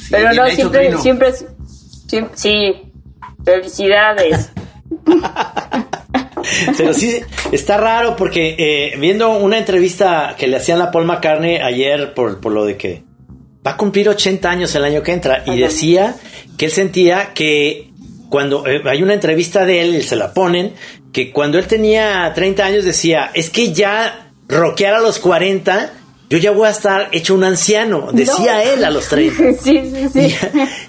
Pero 0.10 0.34
no, 0.34 0.48
siempre, 0.48 0.98
siempre, 0.98 1.28
es- 1.30 1.46
siempre, 2.08 2.32
sí. 2.38 2.89
Felicidades. 3.50 4.52
Pero 6.78 6.94
sí, 6.94 7.22
está 7.52 7.78
raro 7.78 8.16
porque 8.16 8.56
eh, 8.58 8.98
viendo 8.98 9.38
una 9.38 9.58
entrevista 9.58 10.36
que 10.38 10.48
le 10.48 10.58
hacían 10.58 10.82
a 10.82 10.92
Paul 10.92 11.06
McCartney 11.06 11.58
ayer 11.58 12.14
por, 12.14 12.40
por 12.40 12.52
lo 12.52 12.66
de 12.66 12.78
que 12.78 13.04
va 13.66 13.72
a 13.72 13.78
cumplir 13.78 14.10
80 14.10 14.50
años 14.50 14.74
el 14.76 14.84
año 14.84 15.04
que 15.04 15.12
entra 15.12 15.44
y 15.46 15.52
Ajá. 15.52 15.60
decía 15.60 16.16
que 16.58 16.66
él 16.66 16.72
sentía 16.72 17.34
que 17.34 17.90
cuando 18.30 18.66
eh, 18.66 18.82
hay 18.86 19.04
una 19.04 19.14
entrevista 19.14 19.66
de 19.66 19.82
él, 19.82 20.04
se 20.04 20.16
la 20.16 20.34
ponen, 20.34 20.74
que 21.12 21.32
cuando 21.32 21.58
él 21.58 21.68
tenía 21.68 22.32
30 22.34 22.66
años 22.66 22.86
decía, 22.86 23.32
es 23.34 23.50
que 23.50 23.74
ya 23.74 24.32
rockear 24.48 24.96
a 24.96 25.00
los 25.00 25.20
40, 25.20 25.94
yo 26.30 26.38
ya 26.38 26.52
voy 26.52 26.68
a 26.68 26.72
estar 26.72 27.10
hecho 27.12 27.34
un 27.36 27.44
anciano, 27.44 28.10
decía 28.14 28.56
No. 28.56 28.60
él 28.74 28.84
a 28.86 28.90
los 28.92 29.08
30. 29.08 29.44
Sí, 29.64 29.82
sí, 29.94 30.10
sí. 30.14 30.36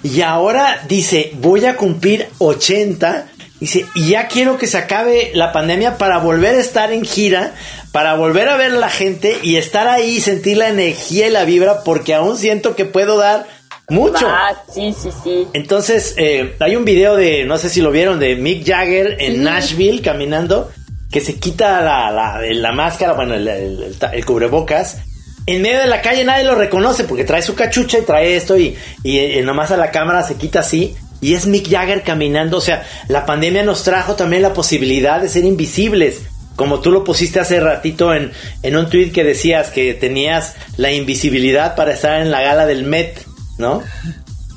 Y, 0.03 0.17
y 0.17 0.21
ahora 0.21 0.83
dice, 0.87 1.31
voy 1.35 1.65
a 1.65 1.75
cumplir 1.75 2.27
80. 2.37 3.27
Dice, 3.59 3.85
y 3.93 4.09
ya 4.09 4.27
quiero 4.27 4.57
que 4.57 4.65
se 4.67 4.77
acabe 4.79 5.31
la 5.35 5.51
pandemia 5.51 5.97
para 5.99 6.17
volver 6.17 6.55
a 6.55 6.59
estar 6.59 6.91
en 6.91 7.05
gira, 7.05 7.53
para 7.91 8.15
volver 8.15 8.49
a 8.49 8.57
ver 8.57 8.71
a 8.71 8.75
la 8.79 8.89
gente 8.89 9.37
y 9.43 9.57
estar 9.57 9.87
ahí, 9.87 10.19
sentir 10.19 10.57
la 10.57 10.69
energía 10.69 11.27
y 11.27 11.29
la 11.31 11.43
vibra, 11.45 11.83
porque 11.83 12.13
aún 12.15 12.37
siento 12.37 12.75
que 12.75 12.85
puedo 12.85 13.17
dar 13.17 13.45
mucho. 13.87 14.25
Ah, 14.27 14.53
sí, 14.73 14.95
sí, 14.99 15.09
sí. 15.23 15.47
Entonces, 15.53 16.15
eh, 16.17 16.55
hay 16.59 16.75
un 16.75 16.85
video 16.85 17.15
de, 17.15 17.43
no 17.45 17.57
sé 17.59 17.69
si 17.69 17.81
lo 17.81 17.91
vieron, 17.91 18.19
de 18.19 18.35
Mick 18.35 18.65
Jagger 18.65 19.17
en 19.19 19.33
Sí. 19.33 19.39
Nashville 19.39 20.01
caminando. 20.01 20.71
que 21.11 21.19
se 21.19 21.35
quita 21.35 21.81
la, 21.81 22.09
la, 22.09 22.39
la 22.41 22.71
máscara, 22.71 23.11
bueno, 23.13 23.33
el, 23.35 23.45
el- 23.47 23.83
el 23.83 23.97
ta- 23.99 24.11
el 24.13 24.25
cubrebocas. 24.25 24.99
En 25.47 25.61
medio 25.61 25.79
de 25.79 25.87
la 25.87 26.01
calle 26.01 26.23
nadie 26.23 26.43
lo 26.43 26.55
reconoce 26.55 27.03
porque 27.03 27.23
trae 27.23 27.41
su 27.41 27.55
cachucha 27.55 27.99
y 27.99 28.03
trae 28.03 28.35
esto 28.35 28.57
y, 28.57 28.77
y, 29.03 29.19
eh, 29.19 29.41
nomás 29.43 29.71
a 29.71 29.77
la 29.77 29.91
cámara 29.91 30.23
se 30.23 30.35
quita 30.35 30.59
así. 30.59 30.95
Y 31.19 31.33
es 31.35 31.45
Mick 31.45 31.69
Jagger 31.69 32.03
caminando. 32.03 32.57
O 32.57 32.61
sea, 32.61 32.85
la 33.07 33.25
pandemia 33.25 33.63
nos 33.63 33.83
trajo 33.83 34.15
también 34.15 34.41
la 34.41 34.53
posibilidad 34.53 35.21
de 35.21 35.29
ser 35.29 35.45
invisibles. 35.45 36.21
Como 36.55 36.79
tú 36.79 36.91
lo 36.91 37.03
pusiste 37.03 37.39
hace 37.39 37.59
ratito 37.59 38.13
en, 38.13 38.31
en 38.61 38.75
un 38.75 38.89
tweet 38.89 39.11
que 39.11 39.23
decías 39.23 39.69
que 39.69 39.93
tenías 39.93 40.55
la 40.77 40.91
invisibilidad 40.91 41.75
para 41.75 41.93
estar 41.93 42.21
en 42.21 42.31
la 42.31 42.41
gala 42.41 42.65
del 42.65 42.83
Met, 42.83 43.25
¿no? 43.57 43.81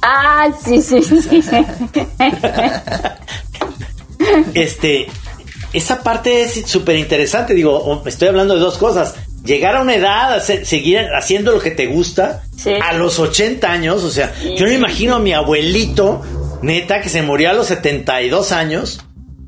Ah, 0.03 0.49
sí, 0.63 0.83
sí, 0.83 1.01
sí. 1.03 1.43
este, 4.55 5.07
esa 5.73 6.03
parte 6.03 6.43
es 6.43 6.63
súper 6.67 6.97
interesante. 6.97 7.55
Digo, 7.55 8.03
estoy 8.05 8.29
hablando 8.29 8.55
de 8.55 8.61
dos 8.61 8.77
cosas. 8.77 9.15
Llegar 9.45 9.77
a 9.77 9.83
una 9.83 9.95
edad, 9.95 10.35
hacer- 10.35 10.65
seguir 10.65 10.99
haciendo 11.17 11.53
lo 11.53 11.61
que 11.61 11.71
te 11.71 11.87
gusta 11.87 12.43
Sí. 12.57 12.73
a 12.83 12.93
los 12.95 13.19
80 13.19 13.71
años. 13.71 14.03
O 14.03 14.11
sea, 14.11 14.35
Sí. 14.41 14.55
yo 14.57 14.67
me 14.67 14.75
imagino 14.75 15.17
a 15.17 15.19
mi 15.19 15.33
abuelito, 15.35 16.23
neta, 16.63 17.01
que 17.03 17.09
se 17.11 17.21
murió 17.23 17.51
a 17.51 17.53
los 17.53 17.67
72 17.67 18.53
años, 18.53 19.01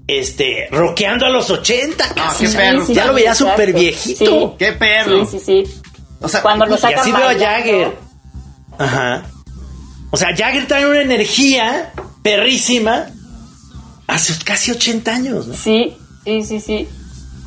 este, 0.06 0.68
rockeando 0.70 1.24
a 1.26 1.30
los 1.30 1.48
80. 1.50 2.04
Ah, 2.10 2.14
casi. 2.28 2.46
qué 2.46 2.52
perro. 2.52 2.86
ya 2.88 3.06
lo 3.06 3.14
veía 3.14 3.34
súper 3.34 3.72
viejito. 3.72 4.24
Sí. 4.50 4.56
¡Qué 4.58 4.72
perro! 4.72 5.24
Sí, 5.26 5.38
sí, 5.38 5.64
sí. 5.66 5.74
O 6.20 6.28
sea, 6.28 6.42
Cuando 6.42 6.66
lo 6.66 6.76
Y 6.76 6.78
sacan 6.78 7.00
así 7.00 7.12
veo 7.12 7.28
a. 7.28 7.34
Jagger. 7.34 7.92
Ajá. 8.78 9.22
O 10.10 10.16
sea, 10.16 10.28
Jagger 10.36 10.66
trae 10.68 10.86
una 10.86 11.00
energía 11.02 11.92
perrísima 12.22 13.06
a 14.06 14.18
sus 14.18 14.42
casi 14.44 14.70
80 14.70 15.14
años, 15.14 15.46
¿no? 15.46 15.54
Sí, 15.54 15.96
sí, 16.24 16.42
sí, 16.44 16.60
sí. 16.60 16.88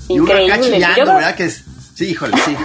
y 0.10 0.14
Increíble. 0.16 0.60
chillando, 0.62 0.88
Yo 0.97 1.04
creo- 1.04 1.16
¿verdad? 1.16 1.36
Que 1.36 1.45
es... 1.45 1.64
Sí, 2.00 2.12
híjole, 2.12 2.38
sí. 2.45 2.56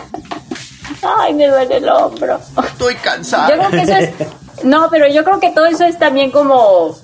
Ay, 1.02 1.34
me 1.34 1.48
duele 1.48 1.78
el 1.78 1.88
hombro. 1.88 2.38
Estoy 2.64 2.94
cansado. 2.94 3.50
Yo 3.50 3.58
creo 3.58 3.70
que 3.72 3.80
eso 3.82 3.96
es. 3.96 4.10
No, 4.62 4.88
pero 4.92 5.08
yo 5.08 5.24
creo 5.24 5.40
que 5.40 5.50
todo 5.50 5.66
eso 5.66 5.84
es 5.84 5.98
también 5.98 6.30
como. 6.30 6.96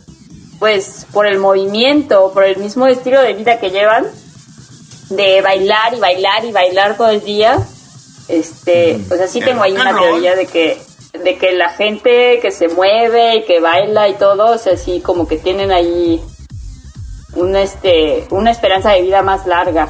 Pues 0.61 1.09
por 1.13 1.27
el 1.27 1.41
movimiento, 1.41 2.31
por 2.33 2.45
el 2.45 2.59
mismo 2.59 2.87
estilo 2.87 3.21
de 3.21 3.33
vida 3.33 3.59
que 3.59 3.71
llevan. 3.71 4.07
De 5.09 5.43
bailar 5.43 5.93
y 5.93 5.99
bailar 5.99 6.45
y 6.45 6.53
bailar 6.53 6.97
todo 6.97 7.09
el 7.11 7.21
día. 7.25 7.59
Este. 8.29 9.01
Pues 9.09 9.21
así 9.21 9.41
El 9.41 9.47
tengo 9.47 9.65
ahí 9.65 9.73
una 9.73 9.91
roll. 9.91 10.03
teoría 10.11 10.37
de 10.37 10.47
que. 10.47 10.81
De 11.25 11.37
que 11.37 11.51
la 11.51 11.71
gente 11.71 12.39
que 12.41 12.53
se 12.53 12.69
mueve 12.69 13.39
y 13.39 13.45
que 13.45 13.59
baila 13.59 14.09
y 14.09 14.15
todo, 14.15 14.53
o 14.53 14.59
sea, 14.59 14.75
así 14.75 15.01
como 15.01 15.27
que 15.27 15.37
tienen 15.37 15.73
ahí. 15.73 16.23
Una, 17.35 17.63
este, 17.63 18.29
una 18.31 18.53
esperanza 18.53 18.93
de 18.93 19.03
vida 19.03 19.21
más 19.23 19.47
larga. 19.47 19.89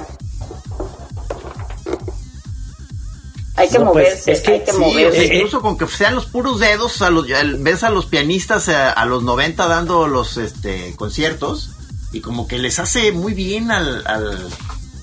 Hay 3.60 3.68
que 3.68 3.78
No, 3.78 3.92
pues, 3.92 4.06
moverse, 4.08 4.32
es 4.32 4.40
que 4.40 4.52
hay 4.52 4.60
que 4.60 4.72
Sí, 4.72 4.78
moverse. 4.78 5.22
Eh, 5.22 5.28
eh. 5.32 5.34
incluso 5.36 5.60
con 5.60 5.76
que 5.78 5.86
sean 5.86 6.14
los 6.14 6.26
puros 6.26 6.58
dedos, 6.60 7.00
a 7.02 7.10
los, 7.10 7.26
ves 7.58 7.82
a 7.84 7.90
los 7.90 8.06
pianistas 8.06 8.68
eh, 8.68 8.74
a, 8.74 8.90
a 8.90 9.04
los 9.06 9.22
90 9.22 9.66
dando 9.68 10.06
los 10.08 10.36
este, 10.36 10.94
conciertos 10.96 11.70
y 12.12 12.20
como 12.20 12.48
que 12.48 12.58
les 12.58 12.78
hace 12.78 13.12
muy 13.12 13.34
bien 13.34 13.70
al, 13.70 14.04
al- 14.06 14.48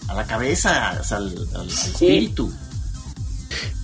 a 0.09 0.13
la 0.13 0.25
cabeza, 0.25 0.89
al, 0.89 0.97
al- 1.11 1.47
al 1.55 1.67
espíritu. 1.69 2.51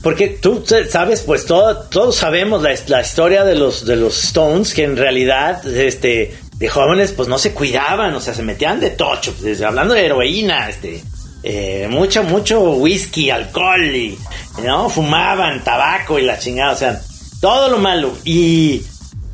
Porque 0.01 0.27
tú 0.27 0.63
sabes, 0.89 1.21
pues 1.21 1.45
todo, 1.45 1.77
todos 1.83 2.15
sabemos 2.17 2.61
la, 2.61 2.75
la 2.87 3.01
historia 3.01 3.45
de 3.45 3.55
los, 3.55 3.85
de 3.85 3.95
los 3.95 4.21
Stones, 4.25 4.73
que 4.73 4.83
en 4.83 4.97
realidad, 4.97 5.65
este, 5.65 6.37
de 6.57 6.67
jóvenes, 6.67 7.13
pues 7.13 7.29
no 7.29 7.37
se 7.37 7.53
cuidaban, 7.53 8.13
o 8.13 8.19
sea, 8.19 8.33
se 8.33 8.43
metían 8.43 8.81
de 8.81 8.89
tocho, 8.89 9.33
pues, 9.39 9.61
hablando 9.61 9.93
de 9.93 10.05
heroína, 10.05 10.69
este, 10.69 11.01
eh, 11.43 11.87
mucho, 11.89 12.23
mucho 12.23 12.61
whisky, 12.71 13.29
alcohol, 13.29 13.83
y, 13.93 14.17
¿no? 14.63 14.89
Fumaban 14.89 15.63
tabaco 15.63 16.17
y 16.17 16.23
la 16.23 16.39
chingada, 16.39 16.71
o 16.71 16.77
sea, 16.77 17.01
todo 17.41 17.69
lo 17.69 17.77
malo. 17.79 18.17
Y 18.23 18.81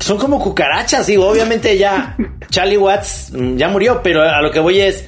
son 0.00 0.18
como 0.18 0.42
cucarachas, 0.42 1.06
digo, 1.06 1.28
obviamente 1.28 1.78
ya 1.78 2.16
Charlie 2.50 2.78
Watts 2.78 3.30
mm, 3.32 3.56
ya 3.56 3.68
murió, 3.68 4.02
pero 4.02 4.22
a 4.22 4.42
lo 4.42 4.50
que 4.50 4.58
voy 4.58 4.80
es, 4.80 5.04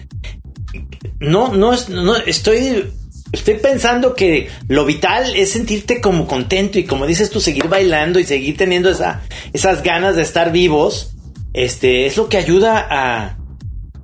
no, 1.19 1.53
no, 1.55 1.73
no 1.89 2.17
estoy, 2.17 2.93
estoy 3.33 3.55
pensando 3.55 4.15
que 4.15 4.49
lo 4.69 4.85
vital 4.85 5.35
es 5.35 5.51
sentirte 5.53 6.01
como 6.01 6.29
contento 6.29 6.79
y 6.79 6.85
como 6.85 7.07
dices 7.07 7.31
tú, 7.31 7.41
seguir 7.41 7.67
bailando 7.69 8.21
y 8.21 8.25
seguir 8.25 8.57
teniendo 8.57 8.91
esa, 8.91 9.23
esas 9.53 9.83
ganas 9.83 10.15
de 10.15 10.23
estar 10.23 10.53
vivos. 10.53 11.09
Este 11.53 12.07
es 12.07 12.17
lo 12.17 12.29
que 12.29 12.39
ayuda 12.39 12.87
a, 12.89 13.37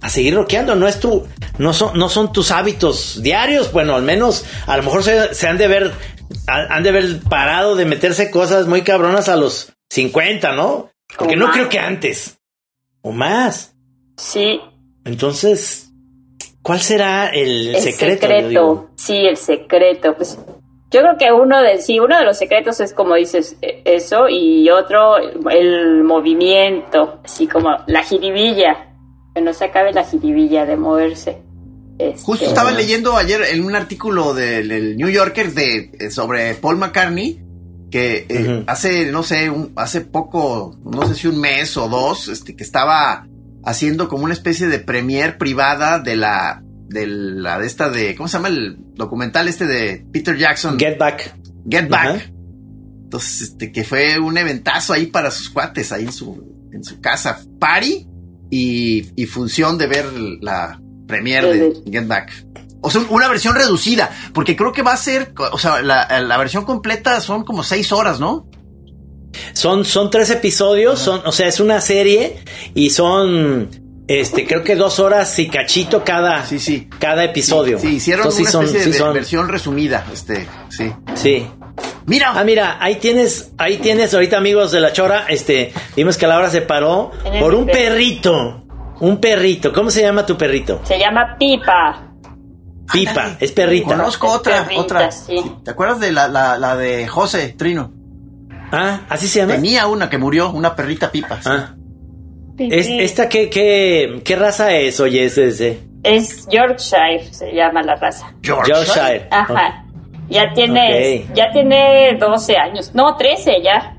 a 0.00 0.08
seguir 0.08 0.34
rockeando. 0.34 0.74
No 0.74 0.86
es 0.88 1.00
tu, 1.00 1.26
no 1.58 1.72
son, 1.72 1.98
no 1.98 2.08
son 2.08 2.32
tus 2.32 2.50
hábitos 2.50 3.22
diarios. 3.22 3.72
Bueno, 3.72 3.94
al 3.96 4.02
menos 4.02 4.44
a 4.66 4.76
lo 4.76 4.82
mejor 4.82 5.02
se, 5.02 5.34
se 5.34 5.46
han 5.48 5.58
de 5.58 5.68
ver, 5.68 5.92
han 6.46 6.82
de 6.82 6.88
haber 6.90 7.20
parado 7.28 7.74
de 7.76 7.84
meterse 7.84 8.30
cosas 8.30 8.66
muy 8.66 8.82
cabronas 8.82 9.28
a 9.28 9.36
los 9.36 9.72
50, 9.90 10.52
¿no? 10.52 10.90
Porque 11.16 11.34
O 11.34 11.38
no 11.38 11.46
más. 11.46 11.56
creo 11.56 11.68
que 11.68 11.78
antes. 11.78 12.38
O 13.02 13.12
más. 13.12 13.74
Sí, 14.16 14.60
Entonces, 15.04 15.90
¿cuál 16.62 16.80
será 16.80 17.28
el, 17.28 17.74
el 17.74 17.80
secreto? 17.80 18.26
secreto, 18.26 18.90
sí, 18.96 19.16
el 19.16 19.36
secreto. 19.36 20.14
Pues 20.16 20.38
yo 20.90 21.00
creo 21.00 21.16
que 21.18 21.32
uno 21.32 21.62
de 21.62 21.80
sí, 21.80 21.98
uno 22.00 22.18
de 22.18 22.24
los 22.24 22.36
secretos 22.36 22.80
es 22.80 22.92
como 22.92 23.14
dices 23.14 23.56
eh, 23.62 23.82
eso 23.84 24.28
y 24.28 24.68
otro 24.70 25.16
el 25.50 26.02
movimiento, 26.04 27.20
así 27.24 27.46
como 27.46 27.70
la 27.86 28.02
jiribilla, 28.02 28.87
que 29.38 29.44
no 29.44 29.54
se 29.54 29.64
acabe 29.66 29.92
la 29.92 30.04
jiribilla 30.04 30.66
de 30.66 30.76
moverse. 30.76 31.38
Este, 31.98 32.20
Justo 32.22 32.44
estaba 32.44 32.70
leyendo 32.72 33.16
ayer 33.16 33.40
en 33.52 33.64
un 33.64 33.74
artículo 33.76 34.34
del, 34.34 34.68
del 34.68 34.96
New 34.96 35.08
Yorker 35.08 35.52
de, 35.52 35.90
eh, 35.98 36.10
sobre 36.10 36.54
Paul 36.54 36.76
McCartney 36.76 37.42
que 37.90 38.26
eh, 38.28 38.64
hace, 38.66 39.06
no 39.12 39.22
sé, 39.22 39.48
un- 39.48 39.72
hace 39.76 40.02
poco, 40.02 40.76
no 40.84 41.06
sé 41.08 41.14
si 41.14 41.26
un 41.28 41.40
mes 41.40 41.76
o 41.76 41.88
dos, 41.88 42.28
este, 42.28 42.54
que 42.54 42.62
estaba 42.62 43.26
haciendo 43.64 44.08
como 44.08 44.24
una 44.24 44.34
especie 44.34 44.66
de 44.68 44.78
premier 44.78 45.38
privada 45.38 45.98
de 45.98 46.16
la, 46.16 46.62
de 46.88 47.06
la, 47.06 47.58
de 47.58 47.66
esta 47.66 47.88
de, 47.88 48.14
¿cómo 48.14 48.28
se 48.28 48.36
llama 48.38 48.48
el 48.48 48.76
documental 48.94 49.48
este 49.48 49.66
de 49.66 50.04
Peter 50.12 50.36
Jackson? 50.36 50.78
Get 50.78 50.98
Back. 50.98 51.34
Get 51.70 51.88
Back. 51.88 52.30
Entonces, 53.04 53.40
este, 53.42 53.72
que 53.72 53.84
fue 53.84 54.18
un 54.18 54.36
eventazo 54.36 54.92
ahí 54.92 55.06
para 55.06 55.30
sus 55.30 55.48
cuates, 55.48 55.90
ahí 55.92 56.04
en 56.04 56.12
su, 56.12 56.68
en 56.72 56.84
su 56.84 57.00
casa. 57.00 57.40
Party 57.58 58.06
y, 58.50 59.10
y 59.20 59.26
función 59.26 59.76
de 59.78 59.86
ver 59.86 60.06
la 60.40 60.80
premier 61.06 61.44
de 61.46 61.82
Get 61.90 62.06
Back. 62.06 62.32
O 62.80 62.90
sea, 62.90 63.02
una 63.10 63.26
versión 63.28 63.54
reducida, 63.56 64.10
porque 64.32 64.54
creo 64.56 64.72
que 64.72 64.82
va 64.82 64.92
a 64.92 64.96
ser, 64.96 65.32
o 65.52 65.58
sea, 65.58 65.82
la, 65.82 66.06
la 66.20 66.36
versión 66.38 66.64
completa 66.64 67.20
son 67.20 67.42
como 67.44 67.62
seis 67.64 67.90
horas, 67.92 68.20
¿no? 68.20 68.46
Son, 69.52 69.84
son 69.84 70.10
tres 70.10 70.30
episodios, 70.30 70.98
son, 71.00 71.20
o 71.26 71.32
sea, 71.32 71.48
es 71.48 71.60
una 71.60 71.80
serie 71.80 72.38
y 72.74 72.90
son, 72.90 73.68
este, 74.06 74.46
creo 74.46 74.62
que 74.64 74.74
dos 74.76 75.00
horas 75.00 75.38
y 75.38 75.48
cachito 75.48 76.02
cada, 76.04 76.46
Sí, 76.46 76.58
sí. 76.58 76.88
cada 76.98 77.24
episodio. 77.24 77.78
Sí, 77.78 77.96
hicieron 77.96 78.26
Entonces, 78.26 78.40
una 78.42 78.48
sí 78.48 78.52
son- 78.52 78.64
especie 78.64 78.84
sí 78.84 78.90
de 78.92 78.98
son- 78.98 79.12
versión 79.14 79.48
resumida, 79.48 80.06
este, 80.12 80.46
sí. 80.70 80.92
Sí. 81.14 81.46
Mira, 82.08 82.32
Ah, 82.34 82.42
mira, 82.42 82.76
ahí 82.80 82.96
tienes, 82.96 83.52
ahí 83.58 83.76
tienes 83.78 84.12
ahorita 84.14 84.36
amigos 84.38 84.72
de 84.72 84.80
la 84.80 84.92
chora, 84.92 85.26
este, 85.28 85.72
vimos 85.94 86.16
que 86.18 86.26
Laura 86.26 86.50
se 86.50 86.62
paró 86.62 87.12
por 87.38 87.54
un 87.54 87.66
perrito, 87.66 88.64
un 89.00 89.20
perrito. 89.20 89.72
¿Cómo 89.72 89.90
se 89.90 90.02
llama 90.02 90.26
tu 90.26 90.36
perrito? 90.36 90.80
Se 90.84 90.98
llama 90.98 91.36
Pipa. 91.38 92.04
Pipa, 92.92 93.36
es 93.38 93.52
perrita. 93.52 93.88
conozco 93.88 94.26
Es 94.28 94.34
otra, 94.34 94.62
perrita, 94.64 94.80
otra. 94.80 95.10
sí. 95.12 95.36
¿Te 95.62 95.70
acuerdas 95.70 96.00
de 96.00 96.10
la, 96.10 96.26
la, 96.28 96.56
la 96.58 96.74
de 96.76 97.06
José 97.06 97.54
Trino? 97.56 97.92
Ah, 98.72 99.00
así 99.08 99.28
se 99.28 99.40
llama. 99.40 99.54
Tenía 99.54 99.86
una 99.86 100.08
que 100.10 100.16
murió, 100.18 100.50
una 100.50 100.74
perrita 100.74 101.10
pipa. 101.12 101.36
sí. 101.42 101.48
Ah. 101.50 101.74
Es, 102.58 102.88
¿Esta 102.88 103.28
qué, 103.28 103.48
qué, 103.50 104.20
qué 104.24 104.34
raza 104.34 104.72
es? 104.74 104.98
Oye, 104.98 105.24
ese, 105.26 105.48
ese. 105.48 105.80
Es 106.02 106.46
Yorkshire, 106.48 107.32
se 107.32 107.52
llama 107.54 107.82
la 107.82 107.94
raza. 107.94 108.32
Yorkshire. 108.42 109.28
Ajá. 109.30 109.84
Ya 110.28 110.52
tiene, 110.52 111.26
ya 111.34 111.50
tiene 111.52 112.16
12 112.18 112.56
años. 112.56 112.90
No, 112.94 113.16
13 113.16 113.62
ya. 113.62 113.94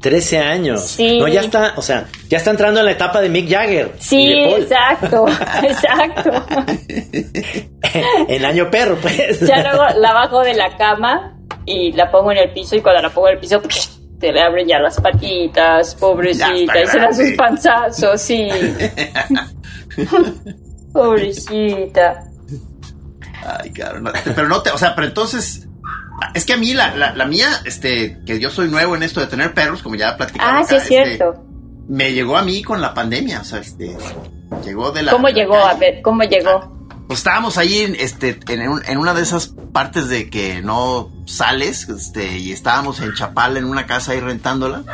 13 0.00 0.38
años. 0.38 0.82
Sí. 0.82 1.18
No, 1.18 1.28
ya 1.28 1.40
está, 1.40 1.74
o 1.76 1.82
sea, 1.82 2.06
ya 2.28 2.38
está 2.38 2.50
entrando 2.50 2.80
en 2.80 2.86
la 2.86 2.92
etapa 2.92 3.20
de 3.20 3.28
Mick 3.28 3.50
Jagger. 3.50 3.92
Sí, 3.98 4.22
y 4.22 4.40
de 4.40 4.48
Paul. 4.48 4.62
exacto, 4.62 5.26
exacto. 5.62 6.30
en 8.28 8.44
año 8.44 8.70
perro, 8.70 8.96
pues. 8.96 9.40
Ya 9.40 9.62
luego 9.62 9.84
la 9.98 10.12
bajo 10.12 10.40
de 10.40 10.54
la 10.54 10.76
cama 10.76 11.36
y 11.66 11.92
la 11.92 12.10
pongo 12.10 12.32
en 12.32 12.38
el 12.38 12.50
piso 12.52 12.76
y 12.76 12.80
cuando 12.80 13.02
la 13.02 13.10
pongo 13.10 13.28
en 13.28 13.34
el 13.34 13.40
piso 13.40 13.60
se 14.20 14.32
le 14.32 14.40
abren 14.42 14.66
ya 14.68 14.78
las 14.78 15.00
patitas, 15.00 15.94
pobrecita, 15.94 16.54
y 16.54 16.66
se 16.66 16.98
grande. 16.98 17.14
sus 17.14 17.36
panzazos, 17.36 18.20
sí. 18.20 18.48
pobrecita. 20.92 22.24
Ay, 23.42 23.72
no, 24.00 24.12
Pero 24.24 24.48
no 24.48 24.62
te, 24.62 24.70
o 24.70 24.78
sea, 24.78 24.94
pero 24.94 25.06
entonces. 25.06 25.66
Es 26.34 26.44
que 26.44 26.52
a 26.52 26.56
mí, 26.56 26.74
la, 26.74 26.94
la, 26.96 27.14
la 27.14 27.24
mía, 27.26 27.48
este, 27.64 28.20
que 28.26 28.38
yo 28.38 28.50
soy 28.50 28.68
nuevo 28.68 28.94
en 28.96 29.02
esto 29.02 29.20
de 29.20 29.26
tener 29.26 29.52
perros, 29.54 29.82
como 29.82 29.94
ya 29.96 30.16
platicamos. 30.16 30.64
Ah, 30.64 30.68
sí 30.68 30.76
es 30.76 30.84
cierto. 30.84 31.44
me 31.88 32.12
llegó 32.12 32.36
a 32.36 32.42
mí 32.42 32.62
con 32.62 32.80
la 32.80 32.94
pandemia, 32.94 33.40
o 33.40 33.44
sea, 33.44 33.58
este, 33.60 33.96
llegó 34.64 34.90
de 34.92 35.02
la. 35.02 35.12
¿Cómo 35.12 35.26
de 35.28 35.32
la 35.34 35.38
llegó? 35.40 35.56
A 35.56 35.74
ver, 35.74 36.00
¿cómo 36.02 36.22
llegó? 36.24 36.78
Pues 37.08 37.18
estábamos 37.20 37.58
ahí 37.58 37.78
en, 37.80 37.96
este, 37.96 38.38
en, 38.48 38.68
un- 38.68 38.82
en 38.86 38.98
una 38.98 39.14
de 39.14 39.22
esas 39.22 39.48
partes 39.72 40.08
de 40.08 40.30
que 40.30 40.62
no 40.62 41.10
sales, 41.26 41.88
este, 41.88 42.38
y 42.38 42.52
estábamos 42.52 43.00
en 43.00 43.12
Chapala 43.14 43.58
en 43.58 43.64
una 43.64 43.86
casa 43.86 44.12
ahí 44.12 44.20
rentándola. 44.20 44.84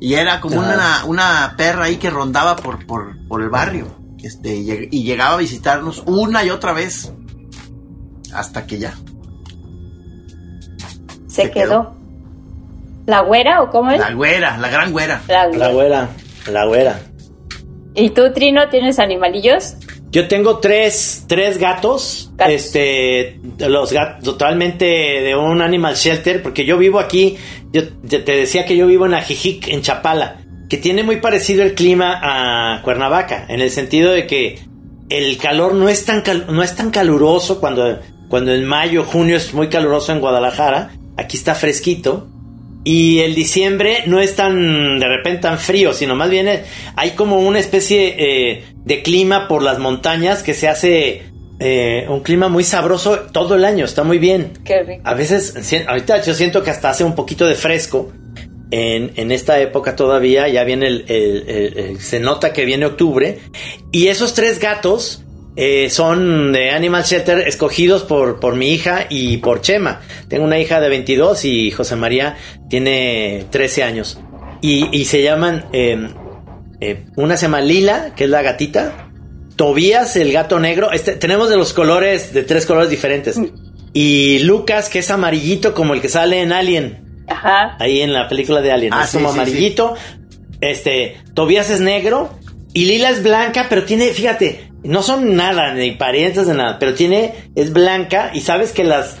Y 0.00 0.14
era 0.14 0.40
como 0.40 0.60
una, 0.74 1.04
una 1.06 1.54
perra 1.56 1.84
ahí 1.86 1.96
que 1.96 2.10
rondaba 2.10 2.54
por, 2.56 2.86
por, 2.86 3.16
por 3.26 3.42
el 3.42 3.48
barrio. 3.48 3.88
Este, 4.22 4.54
y 4.54 5.02
llegaba 5.02 5.34
a 5.34 5.38
visitarnos 5.38 6.02
una 6.06 6.44
y 6.44 6.50
otra 6.50 6.72
vez. 6.72 7.10
Hasta 8.32 8.66
que 8.66 8.78
ya. 8.78 8.94
Se, 11.34 11.42
Se 11.42 11.50
quedó. 11.50 11.68
quedó. 11.68 11.94
¿La 13.06 13.20
güera 13.20 13.62
o 13.62 13.70
cómo 13.70 13.90
es? 13.90 13.98
La 14.00 14.12
güera, 14.12 14.56
la 14.58 14.68
gran 14.68 14.92
güera. 14.92 15.20
La 15.28 15.46
La 15.48 15.68
güera, 15.70 16.08
la 16.50 16.64
güera. 16.66 17.00
¿Y 17.94 18.10
tú, 18.10 18.32
Trino, 18.32 18.68
tienes 18.70 18.98
animalillos? 18.98 19.74
Yo 20.10 20.28
tengo 20.28 20.58
tres, 20.58 21.24
tres 21.28 21.58
gatos, 21.58 22.30
Gatos. 22.36 22.54
este, 22.54 23.40
los 23.58 23.92
gatos 23.92 24.22
totalmente 24.24 24.84
de 24.84 25.34
un 25.36 25.60
animal 25.60 25.94
shelter, 25.96 26.40
porque 26.42 26.64
yo 26.64 26.78
vivo 26.78 26.98
aquí, 27.00 27.36
yo 27.72 27.82
te 28.08 28.20
te 28.20 28.32
decía 28.36 28.64
que 28.64 28.76
yo 28.76 28.86
vivo 28.86 29.06
en 29.06 29.14
Ajijic, 29.14 29.68
en 29.68 29.82
Chapala, 29.82 30.36
que 30.70 30.76
tiene 30.76 31.02
muy 31.02 31.16
parecido 31.16 31.62
el 31.64 31.74
clima 31.74 32.20
a 32.22 32.80
Cuernavaca, 32.82 33.44
en 33.48 33.60
el 33.60 33.70
sentido 33.70 34.12
de 34.12 34.26
que 34.28 34.60
el 35.08 35.36
calor 35.36 35.74
no 35.74 35.88
es 35.88 36.04
tan, 36.04 36.22
cal- 36.22 36.46
no 36.48 36.62
es 36.62 36.74
tan 36.76 36.90
caluroso 36.90 37.60
cuando, 37.60 37.98
cuando 38.28 38.52
en 38.54 38.64
mayo, 38.64 39.02
junio 39.04 39.36
es 39.36 39.52
muy 39.52 39.68
caluroso 39.68 40.12
en 40.12 40.20
Guadalajara, 40.20 40.90
aquí 41.24 41.36
está 41.36 41.54
fresquito, 41.54 42.28
y 42.84 43.20
el 43.20 43.34
diciembre 43.34 44.02
no 44.06 44.20
es 44.20 44.36
tan 44.36 44.98
de 45.00 45.08
repente 45.08 45.40
tan 45.42 45.58
frío, 45.58 45.92
sino 45.94 46.14
más 46.14 46.28
bien 46.28 46.48
eh, 46.48 46.64
hay 46.96 47.12
como 47.12 47.38
una 47.40 47.58
especie 47.58 48.14
eh, 48.18 48.64
de 48.84 49.02
clima 49.02 49.48
por 49.48 49.62
las 49.62 49.78
montañas 49.78 50.42
que 50.42 50.52
se 50.52 50.68
hace 50.68 51.22
eh, 51.60 52.04
un 52.10 52.20
clima 52.20 52.48
muy 52.48 52.62
sabroso 52.62 53.20
todo 53.32 53.54
el 53.54 53.64
año, 53.64 53.86
está 53.86 54.04
muy 54.04 54.18
bien. 54.18 54.50
Qué 54.64 54.82
rico. 54.82 55.00
A 55.04 55.14
veces, 55.14 55.54
ahorita 55.86 56.20
yo 56.22 56.34
siento 56.34 56.62
que 56.62 56.70
hasta 56.70 56.90
hace 56.90 57.04
un 57.04 57.14
poquito 57.14 57.46
de 57.46 57.54
fresco 57.54 58.12
en, 58.70 59.12
en 59.16 59.32
esta 59.32 59.58
época 59.60 59.96
todavía, 59.96 60.48
ya 60.48 60.64
viene 60.64 60.88
el, 60.88 61.04
el- 61.08 61.44
el- 61.48 61.78
el- 61.78 62.00
se 62.00 62.20
nota 62.20 62.52
que 62.52 62.64
viene 62.66 62.84
octubre, 62.86 63.38
y 63.92 64.08
esos 64.08 64.34
tres 64.34 64.58
gatos 64.58 65.23
eh, 65.56 65.88
son 65.88 66.52
de 66.52 66.70
Animal 66.70 67.04
Shelter 67.04 67.46
escogidos 67.46 68.02
por, 68.02 68.40
por 68.40 68.56
mi 68.56 68.72
hija 68.72 69.06
y 69.08 69.36
por 69.36 69.60
Chema. 69.60 70.00
Tengo 70.28 70.44
una 70.44 70.58
hija 70.58 70.80
de 70.80 70.88
22 70.88 71.44
y 71.44 71.70
José 71.70 71.96
María 71.96 72.36
tiene 72.68 73.46
13 73.50 73.84
años. 73.84 74.20
Y, 74.60 74.88
y 74.96 75.04
se 75.04 75.22
llaman, 75.22 75.66
eh, 75.72 76.08
eh, 76.80 77.04
una 77.16 77.36
se 77.36 77.42
llama 77.42 77.60
Lila, 77.60 78.14
que 78.16 78.24
es 78.24 78.30
la 78.30 78.42
gatita, 78.42 79.10
Tobías, 79.56 80.16
el 80.16 80.32
gato 80.32 80.58
negro. 80.58 80.90
Este, 80.90 81.12
tenemos 81.12 81.48
de 81.48 81.56
los 81.56 81.72
colores, 81.72 82.32
de 82.34 82.42
tres 82.42 82.66
colores 82.66 82.90
diferentes. 82.90 83.38
Y 83.92 84.40
Lucas, 84.40 84.88
que 84.88 84.98
es 84.98 85.10
amarillito 85.10 85.72
como 85.74 85.94
el 85.94 86.00
que 86.00 86.08
sale 86.08 86.40
en 86.40 86.52
Alien. 86.52 87.24
Ajá. 87.28 87.76
Ahí 87.78 88.00
en 88.00 88.12
la 88.12 88.28
película 88.28 88.60
de 88.60 88.72
Alien. 88.72 88.92
Ah, 88.92 89.04
es 89.04 89.10
sí, 89.10 89.18
como 89.18 89.28
sí, 89.28 89.34
amarillito. 89.34 89.94
Este, 90.60 91.18
Tobías 91.34 91.70
es 91.70 91.80
negro. 91.80 92.30
Y 92.72 92.86
Lila 92.86 93.10
es 93.10 93.22
blanca, 93.22 93.66
pero 93.68 93.84
tiene, 93.84 94.08
fíjate, 94.08 94.72
no 94.84 95.02
son 95.02 95.34
nada, 95.34 95.74
ni 95.74 95.92
parientes 95.92 96.46
de 96.46 96.54
nada, 96.54 96.78
pero 96.78 96.94
tiene, 96.94 97.50
es 97.54 97.72
blanca. 97.72 98.30
Y 98.34 98.40
sabes 98.40 98.72
que 98.72 98.84
las, 98.84 99.16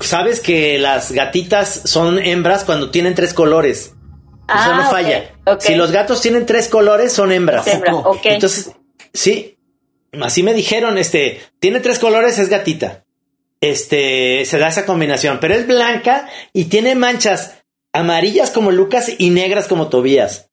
sabes 0.00 0.40
que 0.40 0.78
las 0.78 1.12
gatitas 1.12 1.82
son 1.84 2.18
hembras 2.18 2.64
cuando 2.64 2.90
tienen 2.90 3.14
tres 3.14 3.32
colores. 3.32 3.94
o 4.48 4.52
sea, 4.52 4.74
Ah, 4.74 4.76
no 4.76 4.84
ok, 4.86 4.90
falla. 4.90 5.30
Si 5.60 5.74
los 5.74 5.90
gatos 5.92 6.20
tienen 6.20 6.46
tres 6.46 6.68
colores, 6.68 7.12
son 7.12 7.32
hembras. 7.32 7.66
Hembra, 7.66 7.92
poco? 7.92 8.10
ok. 8.10 8.20
Entonces, 8.24 8.72
sí, 9.12 9.56
así 10.20 10.42
me 10.42 10.52
dijeron, 10.52 10.98
este, 10.98 11.40
tiene 11.60 11.80
tres 11.80 11.98
colores, 11.98 12.38
es 12.38 12.48
gatita. 12.48 13.04
Este, 13.60 14.44
se 14.44 14.58
da 14.58 14.68
esa 14.68 14.84
combinación, 14.84 15.38
pero 15.40 15.54
es 15.54 15.66
blanca 15.66 16.28
y 16.52 16.64
tiene 16.66 16.94
manchas 16.94 17.54
amarillas 17.94 18.50
como 18.50 18.70
Lucas 18.72 19.10
y 19.16 19.30
negras 19.30 19.68
como 19.68 19.88
Tobías. 19.88 20.50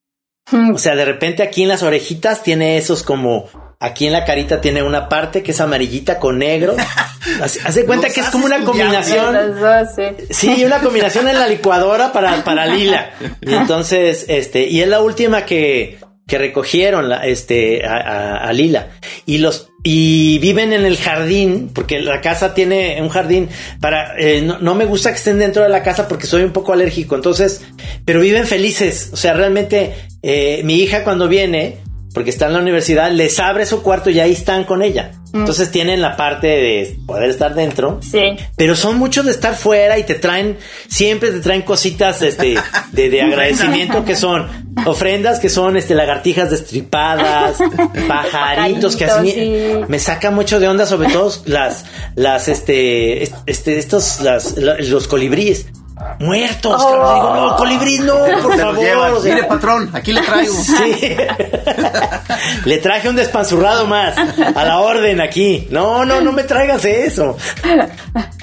O 0.74 0.78
sea, 0.78 0.96
de 0.96 1.06
repente 1.06 1.44
aquí 1.44 1.64
en 1.64 1.70
las 1.70 1.84
orejitas 1.84 2.44
tiene 2.44 2.78
esos 2.78 3.04
como, 3.04 3.48
aquí 3.80 4.08
en 4.08 4.14
la 4.14 4.26
carita 4.26 4.60
tiene 4.60 4.84
una 4.84 5.08
parte 5.08 5.44
que 5.44 5.52
es 5.52 5.62
amarillita 5.62 6.20
con 6.20 6.40
negro. 6.40 6.76
De 7.74 7.86
cuenta 7.86 8.10
que 8.10 8.20
es 8.22 8.30
como 8.30 8.46
una 8.46 8.64
combinación. 8.64 9.60
Dos, 9.60 9.88
sí. 9.96 10.04
Sí, 10.32 10.66
una 10.66 10.80
combinación 10.80 11.28
en 11.28 11.40
la 11.40 11.48
licuadora 11.48 12.12
para, 12.12 12.44
para 12.44 12.66
Lila. 12.66 13.12
Y 13.42 13.54
entonces, 13.54 14.26
este, 14.28 14.68
y 14.68 14.82
es 14.82 14.88
la 14.88 15.02
última 15.02 15.46
que, 15.46 16.00
que 16.28 16.38
recogieron, 16.38 17.08
la, 17.10 17.26
este, 17.26 17.86
a, 17.86 17.96
a- 17.98 18.38
a 18.48 18.54
Lila. 18.54 18.90
Y 19.26 19.38
los, 19.38 19.71
y 19.84 20.38
viven 20.40 20.74
en 20.74 20.86
el 20.86 20.98
jardín, 20.98 21.72
porque 21.74 22.00
la 22.02 22.22
casa 22.22 22.54
tiene 22.54 23.02
un 23.02 23.10
jardín 23.10 23.50
para, 23.80 24.16
eh, 24.18 24.42
no, 24.42 24.60
no 24.60 24.76
me 24.76 24.86
gusta 24.86 25.10
que 25.10 25.18
estén 25.18 25.40
dentro 25.40 25.64
de 25.64 25.70
la 25.70 25.82
casa 25.82 26.08
porque 26.08 26.28
soy 26.28 26.44
un 26.44 26.52
poco 26.52 26.74
alérgico. 26.74 27.16
Entonces, 27.16 27.64
pero 28.06 28.20
viven 28.20 28.46
felices. 28.46 29.10
O 29.12 29.18
sea, 29.18 29.34
realmente, 29.34 29.96
eh, 30.22 30.62
mi 30.64 30.76
hija 30.76 31.04
cuando 31.04 31.28
viene, 31.28 31.78
porque 32.14 32.30
está 32.30 32.48
en 32.48 32.54
la 32.54 32.60
universidad, 32.60 33.12
les 33.12 33.40
abre 33.40 33.66
su 33.66 33.82
cuarto 33.82 34.10
y 34.10 34.20
ahí 34.20 34.32
están 34.34 34.64
con 34.66 34.82
ella. 34.82 35.12
Entonces 35.34 35.72
tienen 35.72 36.02
la 36.02 36.18
parte 36.18 36.48
de 36.48 36.98
poder 37.08 37.30
estar 37.30 37.56
dentro. 37.56 38.00
Sí. 38.02 38.20
Pero 38.58 38.76
son 38.76 38.98
muchos 38.98 39.26
de 39.26 39.32
estar 39.32 39.56
fuera 39.56 39.98
y 39.98 40.04
te 40.04 40.16
traen, 40.16 40.58
siempre 40.90 41.32
te 41.32 41.40
traen 41.40 41.62
cositas 41.62 42.22
este, 42.22 42.56
de, 42.92 43.10
de 43.10 43.22
agradecimiento 43.22 44.04
que 44.04 44.18
son 44.18 44.48
ofrendas, 44.86 45.40
que 45.40 45.48
son 45.50 45.78
este, 45.78 45.96
lagartijas 45.96 46.50
destripadas, 46.52 47.60
pajaritos, 48.10 48.96
que 48.98 49.06
así 49.06 49.26
me- 49.28 49.32
sí. 49.34 49.86
me 49.88 50.00
saca 50.00 50.32
mucho 50.32 50.60
de 50.60 50.68
onda, 50.68 50.86
sobre 50.86 51.10
todo 51.10 51.32
las, 51.46 51.86
las, 52.16 52.48
este, 52.50 53.24
est- 53.24 53.36
este, 53.46 53.78
estos, 53.80 54.20
las, 54.22 54.58
la- 54.58 54.78
los 54.80 55.08
colibríes. 55.08 55.68
Muertos, 56.20 56.84
cabrón. 56.84 57.16
Digo, 57.16 57.36
no, 57.36 57.56
colibrí, 57.58 58.00
no, 58.00 58.16
por 58.44 58.58
favor. 58.58 58.80
llevan. 58.80 59.14
o 59.14 59.20
sea, 59.22 59.34
Mire, 59.36 59.48
patrón, 59.48 59.90
aquí 59.94 60.12
le 60.14 60.22
traigo. 60.22 60.54
Sí. 60.64 61.16
Le 62.66 62.78
traje 62.80 63.08
un 63.10 63.16
despanzurrado 63.16 63.86
más. 63.88 64.16
A 64.18 64.64
la 64.66 64.80
orden 64.80 65.22
aquí. 65.22 65.68
No, 65.70 66.06
no, 66.06 66.22
no 66.22 66.32
me 66.32 66.44
traigas 66.44 66.84
eso. 66.86 67.38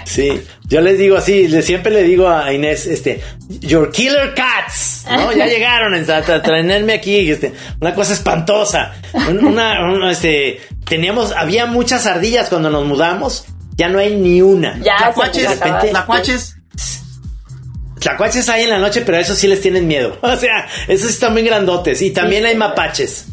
Sí. 0.05 0.43
Yo 0.67 0.81
les 0.81 0.99
digo 0.99 1.17
así, 1.17 1.49
le- 1.49 1.63
siempre 1.63 1.93
le 1.93 2.03
digo 2.03 2.29
a 2.29 2.53
Inés, 2.53 2.87
este, 2.87 3.23
your 3.61 3.91
killer 3.91 4.35
cats, 4.35 5.05
¿no? 5.11 5.33
Ya 5.33 5.47
llegaron 5.47 5.95
a, 5.95 5.99
tra- 5.99 6.23
tra- 6.23 6.43
traerme 6.43 6.93
aquí, 6.95 7.31
este, 7.31 7.55
una 7.81 7.95
cosa 7.95 8.13
espantosa. 8.13 8.93
Un- 9.15 9.45
Una, 9.45 9.85
un- 9.85 10.05
este, 10.09 10.61
teníamos, 10.87 11.33
había 11.33 11.67
muchas 11.67 12.07
ardillas 12.07 12.49
cuando 12.51 12.69
nos 12.71 12.85
mudamos, 12.85 13.47
ya 13.77 13.89
no 13.89 13.99
hay 13.99 14.15
ni 14.17 14.43
una. 14.43 14.79
Ya 14.81 14.97
Tlacuaches, 14.99 15.43
les 15.49 15.63
acabaron. 15.63 15.91
Tlacuaches. 17.99 18.49
Hay 18.49 18.65
en 18.65 18.71
la 18.71 18.79
noche, 18.79 19.03
pero 19.03 19.19
a 19.19 19.21
esos 19.21 19.39
sí 19.39 19.47
les 19.49 19.61
tienen 19.61 19.87
miedo. 19.87 20.19
O 20.23 20.37
sea, 20.37 20.67
esos 20.87 21.11
están 21.11 21.33
muy 21.33 21.43
grandotes. 21.43 22.03
Y 22.03 22.11
también 22.11 22.45
hay 22.47 22.57
mapaches. 22.57 23.27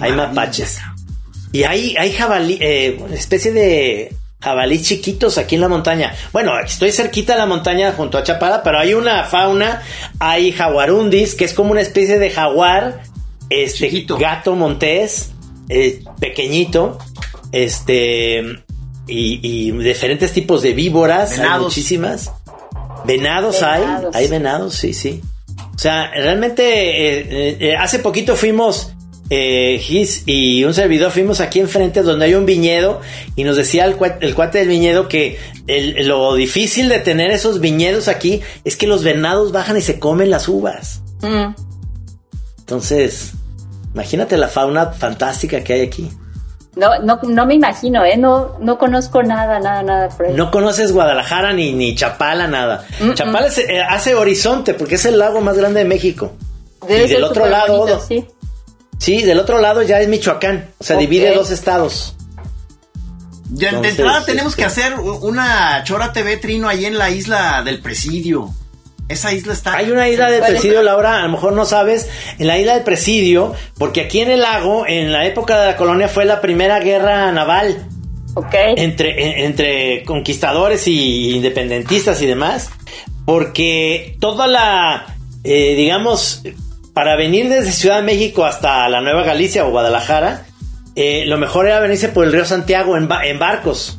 Hay 0.00 0.12
mapaches. 0.12 0.78
Y 1.52 1.62
hay, 1.62 1.96
hay 1.96 2.12
jabalí, 2.12 2.58
eh, 2.60 3.00
especie 3.12 3.52
de 3.52 4.12
jabalí 4.40 4.82
chiquitos 4.82 5.38
aquí 5.38 5.54
en 5.54 5.62
la 5.62 5.68
montaña. 5.68 6.14
Bueno, 6.32 6.58
estoy 6.60 6.92
cerquita 6.92 7.32
de 7.32 7.38
la 7.40 7.46
montaña 7.46 7.92
junto 7.92 8.18
a 8.18 8.22
Chapala, 8.22 8.62
pero 8.62 8.78
hay 8.78 8.94
una 8.94 9.24
fauna, 9.24 9.82
hay 10.18 10.52
jaguarundis, 10.52 11.34
que 11.34 11.44
es 11.44 11.54
como 11.54 11.72
una 11.72 11.80
especie 11.80 12.18
de 12.18 12.30
jaguar, 12.30 13.02
este 13.50 13.86
Chiquito. 13.88 14.18
gato 14.18 14.54
montés, 14.54 15.30
eh, 15.68 16.02
pequeñito, 16.20 16.98
este, 17.52 18.40
y, 19.06 19.40
y 19.42 19.70
diferentes 19.72 20.32
tipos 20.32 20.62
de 20.62 20.74
víboras, 20.74 21.38
hay 21.38 21.60
muchísimas. 21.60 22.30
Venados, 23.08 23.62
hay, 23.62 23.80
Venados. 23.80 24.14
hay 24.16 24.28
venados, 24.28 24.74
sí, 24.76 24.92
sí. 24.94 25.20
O 25.74 25.78
sea, 25.78 26.10
realmente 26.12 26.62
eh, 26.62 27.26
eh, 27.30 27.56
eh, 27.60 27.76
hace 27.76 27.98
poquito 27.98 28.36
fuimos, 28.36 28.92
eh, 29.30 29.78
Gis 29.80 30.22
y 30.26 30.64
un 30.64 30.72
servidor 30.74 31.10
fuimos 31.12 31.40
aquí 31.40 31.60
enfrente 31.60 32.02
donde 32.02 32.24
hay 32.26 32.34
un 32.34 32.46
viñedo 32.46 33.00
y 33.36 33.44
nos 33.44 33.56
decía 33.56 33.84
el, 33.84 33.96
cua- 33.98 34.16
el 34.20 34.34
cuate 34.34 34.58
del 34.58 34.68
viñedo 34.68 35.08
que 35.08 35.38
el- 35.66 36.06
lo 36.08 36.34
difícil 36.34 36.88
de 36.88 36.98
tener 37.00 37.30
esos 37.30 37.60
viñedos 37.60 38.08
aquí 38.08 38.40
es 38.64 38.76
que 38.76 38.86
los 38.86 39.02
venados 39.04 39.52
bajan 39.52 39.76
y 39.76 39.82
se 39.82 39.98
comen 39.98 40.30
las 40.30 40.48
uvas. 40.48 41.02
Mm. 41.22 41.54
Entonces, 42.60 43.32
imagínate 43.94 44.36
la 44.36 44.48
fauna 44.48 44.86
fantástica 44.92 45.62
que 45.64 45.72
hay 45.74 45.80
aquí. 45.82 46.10
No, 46.78 46.96
no, 47.00 47.18
no 47.24 47.44
me 47.44 47.54
imagino, 47.54 48.04
¿eh? 48.04 48.16
No, 48.16 48.56
no 48.60 48.78
conozco 48.78 49.22
nada, 49.22 49.58
nada, 49.58 49.82
nada 49.82 50.08
por 50.10 50.26
ahí. 50.26 50.34
No 50.34 50.50
conoces 50.52 50.92
Guadalajara 50.92 51.52
ni, 51.52 51.72
ni 51.72 51.94
Chapala, 51.96 52.46
nada. 52.46 52.84
Mm, 53.00 53.14
Chapala 53.14 53.48
es, 53.48 53.58
eh, 53.58 53.82
hace 53.82 54.14
horizonte 54.14 54.74
porque 54.74 54.94
es 54.94 55.04
el 55.04 55.18
lago 55.18 55.40
más 55.40 55.56
grande 55.58 55.80
de 55.80 55.86
México. 55.86 56.32
Debe 56.86 57.06
y 57.06 57.08
del 57.08 57.24
otro 57.24 57.46
lado, 57.46 57.78
bonito, 57.78 58.00
sí. 58.06 58.24
Sí, 58.98 59.22
del 59.22 59.40
otro 59.40 59.58
lado 59.60 59.82
ya 59.82 60.00
es 60.00 60.08
Michoacán. 60.08 60.70
O 60.78 60.84
sea, 60.84 60.96
divide 60.96 61.34
dos 61.34 61.50
estados. 61.50 62.14
Ya, 63.50 63.70
de 63.70 63.76
Entonces, 63.76 63.98
entrada 63.98 64.24
tenemos 64.24 64.52
este- 64.52 64.62
que 64.62 64.66
hacer 64.66 65.00
u- 65.00 65.16
una 65.26 65.82
Chora 65.84 66.12
TV 66.12 66.36
Trino 66.36 66.68
ahí 66.68 66.84
en 66.84 66.98
la 66.98 67.10
isla 67.10 67.62
del 67.64 67.80
Presidio. 67.80 68.50
Esa 69.08 69.32
isla 69.32 69.52
está. 69.54 69.76
Hay 69.76 69.90
una 69.90 70.08
isla 70.08 70.30
del 70.30 70.40
presidio. 70.42 70.82
Laura, 70.82 71.18
a 71.20 71.22
lo 71.22 71.30
mejor 71.30 71.52
no 71.54 71.64
sabes, 71.64 72.08
en 72.38 72.46
la 72.46 72.58
isla 72.58 72.74
del 72.74 72.82
presidio, 72.84 73.54
porque 73.78 74.02
aquí 74.02 74.20
en 74.20 74.30
el 74.30 74.40
lago, 74.40 74.86
en 74.86 75.12
la 75.12 75.24
época 75.26 75.58
de 75.58 75.66
la 75.66 75.76
colonia, 75.76 76.08
fue 76.08 76.24
la 76.26 76.40
primera 76.40 76.78
guerra 76.80 77.30
naval. 77.32 77.86
Ok. 78.34 78.54
entre, 78.76 79.24
en- 79.40 79.46
entre 79.46 80.04
conquistadores 80.04 80.86
y 80.86 81.34
independentistas 81.34 82.22
y 82.22 82.26
demás, 82.26 82.70
porque 83.24 84.16
toda 84.20 84.46
la, 84.46 85.06
eh, 85.42 85.74
digamos, 85.74 86.42
para 86.94 87.16
venir 87.16 87.48
desde 87.48 87.72
Ciudad 87.72 87.96
de 87.96 88.02
México 88.02 88.44
hasta 88.44 88.88
la 88.88 89.00
Nueva 89.00 89.24
Galicia 89.24 89.66
o 89.66 89.70
Guadalajara, 89.70 90.46
eh, 90.94 91.24
lo 91.26 91.36
mejor 91.38 91.66
era 91.66 91.80
venirse 91.80 92.08
por 92.10 92.26
el 92.26 92.32
río 92.32 92.44
Santiago 92.44 92.96
en, 92.96 93.08
ba- 93.08 93.26
en 93.26 93.38
barcos, 93.40 93.98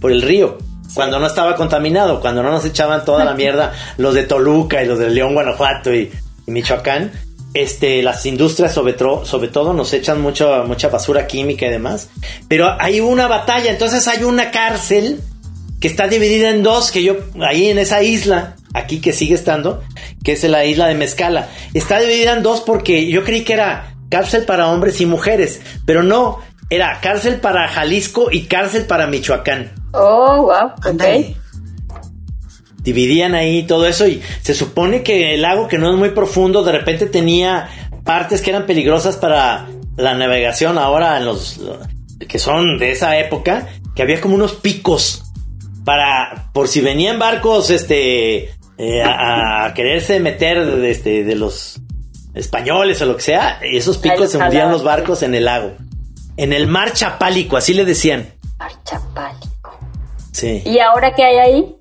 por 0.00 0.12
el 0.12 0.22
río. 0.22 0.58
Cuando 0.92 1.18
no 1.18 1.26
estaba 1.26 1.56
contaminado, 1.56 2.20
cuando 2.20 2.42
no 2.42 2.50
nos 2.50 2.64
echaban 2.64 3.04
toda 3.04 3.24
la 3.24 3.34
mierda 3.34 3.72
los 3.96 4.14
de 4.14 4.24
Toluca 4.24 4.82
y 4.82 4.86
los 4.86 4.98
de 4.98 5.10
León, 5.10 5.34
Guanajuato 5.34 5.94
y, 5.94 6.12
y 6.46 6.50
Michoacán, 6.50 7.10
este, 7.54 8.02
las 8.02 8.26
industrias 8.26 8.74
sobre, 8.74 8.96
sobre 8.98 9.48
todo 9.48 9.72
nos 9.72 9.92
echan 9.92 10.20
mucho, 10.20 10.64
mucha 10.66 10.88
basura 10.88 11.26
química 11.26 11.66
y 11.66 11.70
demás. 11.70 12.10
Pero 12.48 12.76
hay 12.80 13.00
una 13.00 13.28
batalla, 13.28 13.70
entonces 13.70 14.06
hay 14.08 14.24
una 14.24 14.50
cárcel 14.50 15.20
que 15.80 15.88
está 15.88 16.08
dividida 16.08 16.50
en 16.50 16.62
dos, 16.62 16.90
que 16.90 17.02
yo, 17.02 17.16
ahí 17.40 17.68
en 17.68 17.78
esa 17.78 18.02
isla, 18.02 18.56
aquí 18.72 19.00
que 19.00 19.12
sigue 19.12 19.34
estando, 19.34 19.82
que 20.24 20.32
es 20.32 20.42
la 20.44 20.64
isla 20.64 20.88
de 20.88 20.94
Mezcala, 20.94 21.48
está 21.74 22.00
dividida 22.00 22.32
en 22.32 22.42
dos 22.42 22.60
porque 22.60 23.06
yo 23.08 23.22
creí 23.22 23.44
que 23.44 23.52
era 23.52 23.94
cárcel 24.10 24.44
para 24.44 24.68
hombres 24.68 25.00
y 25.00 25.06
mujeres, 25.06 25.60
pero 25.86 26.02
no, 26.02 26.40
era 26.70 27.00
cárcel 27.00 27.36
para 27.36 27.68
Jalisco 27.68 28.28
y 28.32 28.46
cárcel 28.46 28.86
para 28.86 29.06
Michoacán. 29.06 29.83
Oh, 29.94 30.42
wow. 30.42 30.66
Ok. 30.76 30.86
Ándale. 30.86 31.36
Dividían 32.82 33.34
ahí 33.34 33.62
todo 33.62 33.86
eso 33.86 34.06
y 34.06 34.20
se 34.42 34.52
supone 34.52 35.02
que 35.02 35.34
el 35.34 35.42
lago 35.42 35.68
que 35.68 35.78
no 35.78 35.90
es 35.90 35.96
muy 35.96 36.10
profundo 36.10 36.62
de 36.62 36.72
repente 36.72 37.06
tenía 37.06 37.68
partes 38.04 38.42
que 38.42 38.50
eran 38.50 38.66
peligrosas 38.66 39.16
para 39.16 39.68
la 39.96 40.14
navegación 40.14 40.76
ahora 40.76 41.16
en 41.16 41.24
los 41.24 41.60
que 42.28 42.38
son 42.38 42.76
de 42.78 42.90
esa 42.90 43.18
época, 43.18 43.68
que 43.94 44.02
había 44.02 44.20
como 44.20 44.34
unos 44.34 44.52
picos 44.52 45.22
para 45.84 46.50
por 46.52 46.68
si 46.68 46.82
venían 46.82 47.18
barcos 47.18 47.70
este 47.70 48.50
eh, 48.76 49.02
a, 49.02 49.66
a 49.66 49.74
quererse 49.74 50.20
meter 50.20 50.58
este, 50.84 51.24
de 51.24 51.34
los 51.36 51.80
españoles 52.34 53.00
o 53.00 53.06
lo 53.06 53.16
que 53.16 53.22
sea, 53.22 53.60
esos 53.62 53.98
picos 53.98 54.32
se 54.32 54.38
hundían 54.38 54.70
los 54.70 54.82
barcos 54.82 55.22
en 55.22 55.34
el 55.34 55.44
lago. 55.44 55.74
En 56.36 56.52
el 56.52 56.66
mar 56.66 56.92
Chapálico, 56.92 57.56
así 57.56 57.74
le 57.74 57.84
decían. 57.84 58.34
Archapálico. 58.58 59.53
Sí. 60.34 60.62
¿Y 60.66 60.78
ahora 60.80 61.14
qué 61.14 61.24
hay 61.24 61.36
ahí? 61.38 61.76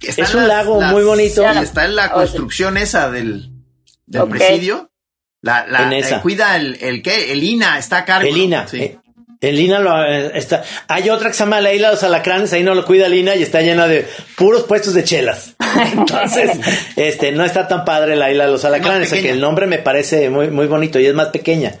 Está 0.00 0.22
Es 0.22 0.30
en 0.30 0.36
un 0.40 0.48
las- 0.48 0.56
lago 0.56 0.80
las- 0.80 0.92
muy 0.92 1.04
bonito. 1.04 1.46
está 1.48 1.84
en 1.84 1.94
la 1.94 2.10
construcción 2.10 2.76
esa 2.78 3.10
del, 3.10 3.50
del 4.06 4.28
presidio. 4.28 4.90
La, 5.42 5.66
la, 5.66 5.82
En 5.84 5.92
esa. 5.92 6.16
eh, 6.16 6.20
cuida 6.22 6.56
el, 6.56 6.76
el 6.80 7.02
qué, 7.02 7.32
el 7.32 7.42
INA, 7.44 7.78
está 7.78 7.98
a 7.98 8.04
cargo. 8.04 8.28
El. 8.28 8.36
INA. 8.36 8.66
Sí. 8.66 8.78
eh, 8.82 8.98
El 9.42 9.58
INA 9.58 9.78
lo, 9.78 10.04
eh, 10.04 10.32
está. 10.34 10.62
Hay 10.88 11.08
otra 11.10 11.28
que 11.28 11.34
se 11.34 11.40
llama 11.44 11.60
la 11.62 11.72
Isla 11.72 11.88
de 11.88 11.94
los 11.94 12.02
Alacranes, 12.02 12.52
ahí 12.52 12.62
no 12.62 12.74
lo 12.74 12.84
cuida 12.84 13.06
el 13.06 13.14
INA 13.14 13.36
y 13.36 13.42
está 13.42 13.60
llena 13.62 13.86
de 13.86 14.06
puros 14.36 14.64
puestos 14.64 14.92
de 14.94 15.04
chelas. 15.04 15.54
Entonces, 15.92 16.50
este, 16.96 17.32
no 17.32 17.44
está 17.44 17.66
tan 17.68 17.84
padre 17.86 18.16
la 18.16 18.30
Isla 18.30 18.44
de 18.46 18.52
los 18.52 18.64
Alacranes, 18.66 19.08
pequeña. 19.08 19.22
que 19.28 19.30
el 19.32 19.40
nombre 19.40 19.66
me 19.66 19.78
parece 19.78 20.28
muy, 20.28 20.48
muy 20.50 20.66
bonito 20.66 20.98
y 20.98 21.06
es 21.06 21.14
más 21.14 21.28
pequeña. 21.28 21.74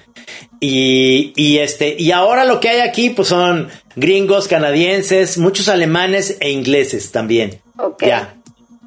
Y, 0.60 1.32
y 1.36 1.58
este, 1.58 1.96
y 1.98 2.12
ahora 2.12 2.44
lo 2.44 2.60
que 2.60 2.68
hay 2.68 2.80
aquí, 2.80 3.10
pues 3.10 3.28
son 3.28 3.68
gringos, 3.96 4.46
canadienses, 4.46 5.38
muchos 5.38 5.68
alemanes 5.68 6.36
e 6.40 6.50
ingleses 6.50 7.10
también. 7.12 7.60
Ok. 7.78 8.04
Ya. 8.06 8.34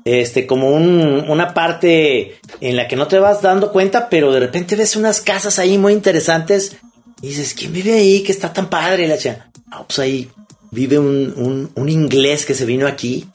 Este, 0.05 0.45
como 0.45 0.69
un- 0.69 1.25
una 1.29 1.53
parte 1.53 2.35
en 2.61 2.75
la 2.75 2.87
que 2.87 2.95
no 2.95 3.07
te 3.07 3.17
vas 3.19 3.41
dando 3.41 3.71
cuenta, 3.71 4.09
pero 4.09 4.31
de 4.31 4.39
repente 4.41 4.75
ves 4.75 4.95
unas 4.95 5.21
casas 5.21 5.57
ahí 5.59 5.77
muy 5.77 5.93
interesantes 5.93 6.75
y 7.21 7.29
dices, 7.29 7.53
¿quién 7.53 7.73
vive 7.73 7.93
ahí? 7.93 8.21
Que 8.21 8.31
está 8.33 8.51
tan 8.53 8.69
padre. 8.69 9.07
La 9.07 9.17
chica, 9.17 9.49
"Ah, 9.71 9.83
pues 9.87 9.97
ahí 9.99 10.29
vive 10.71 10.99
un, 10.99 11.33
un- 11.37 11.71
un 11.73 11.89
inglés 11.89 12.45
que 12.45 12.53
se 12.53 12.65
vino 12.65 12.85
aquí. 12.85 13.25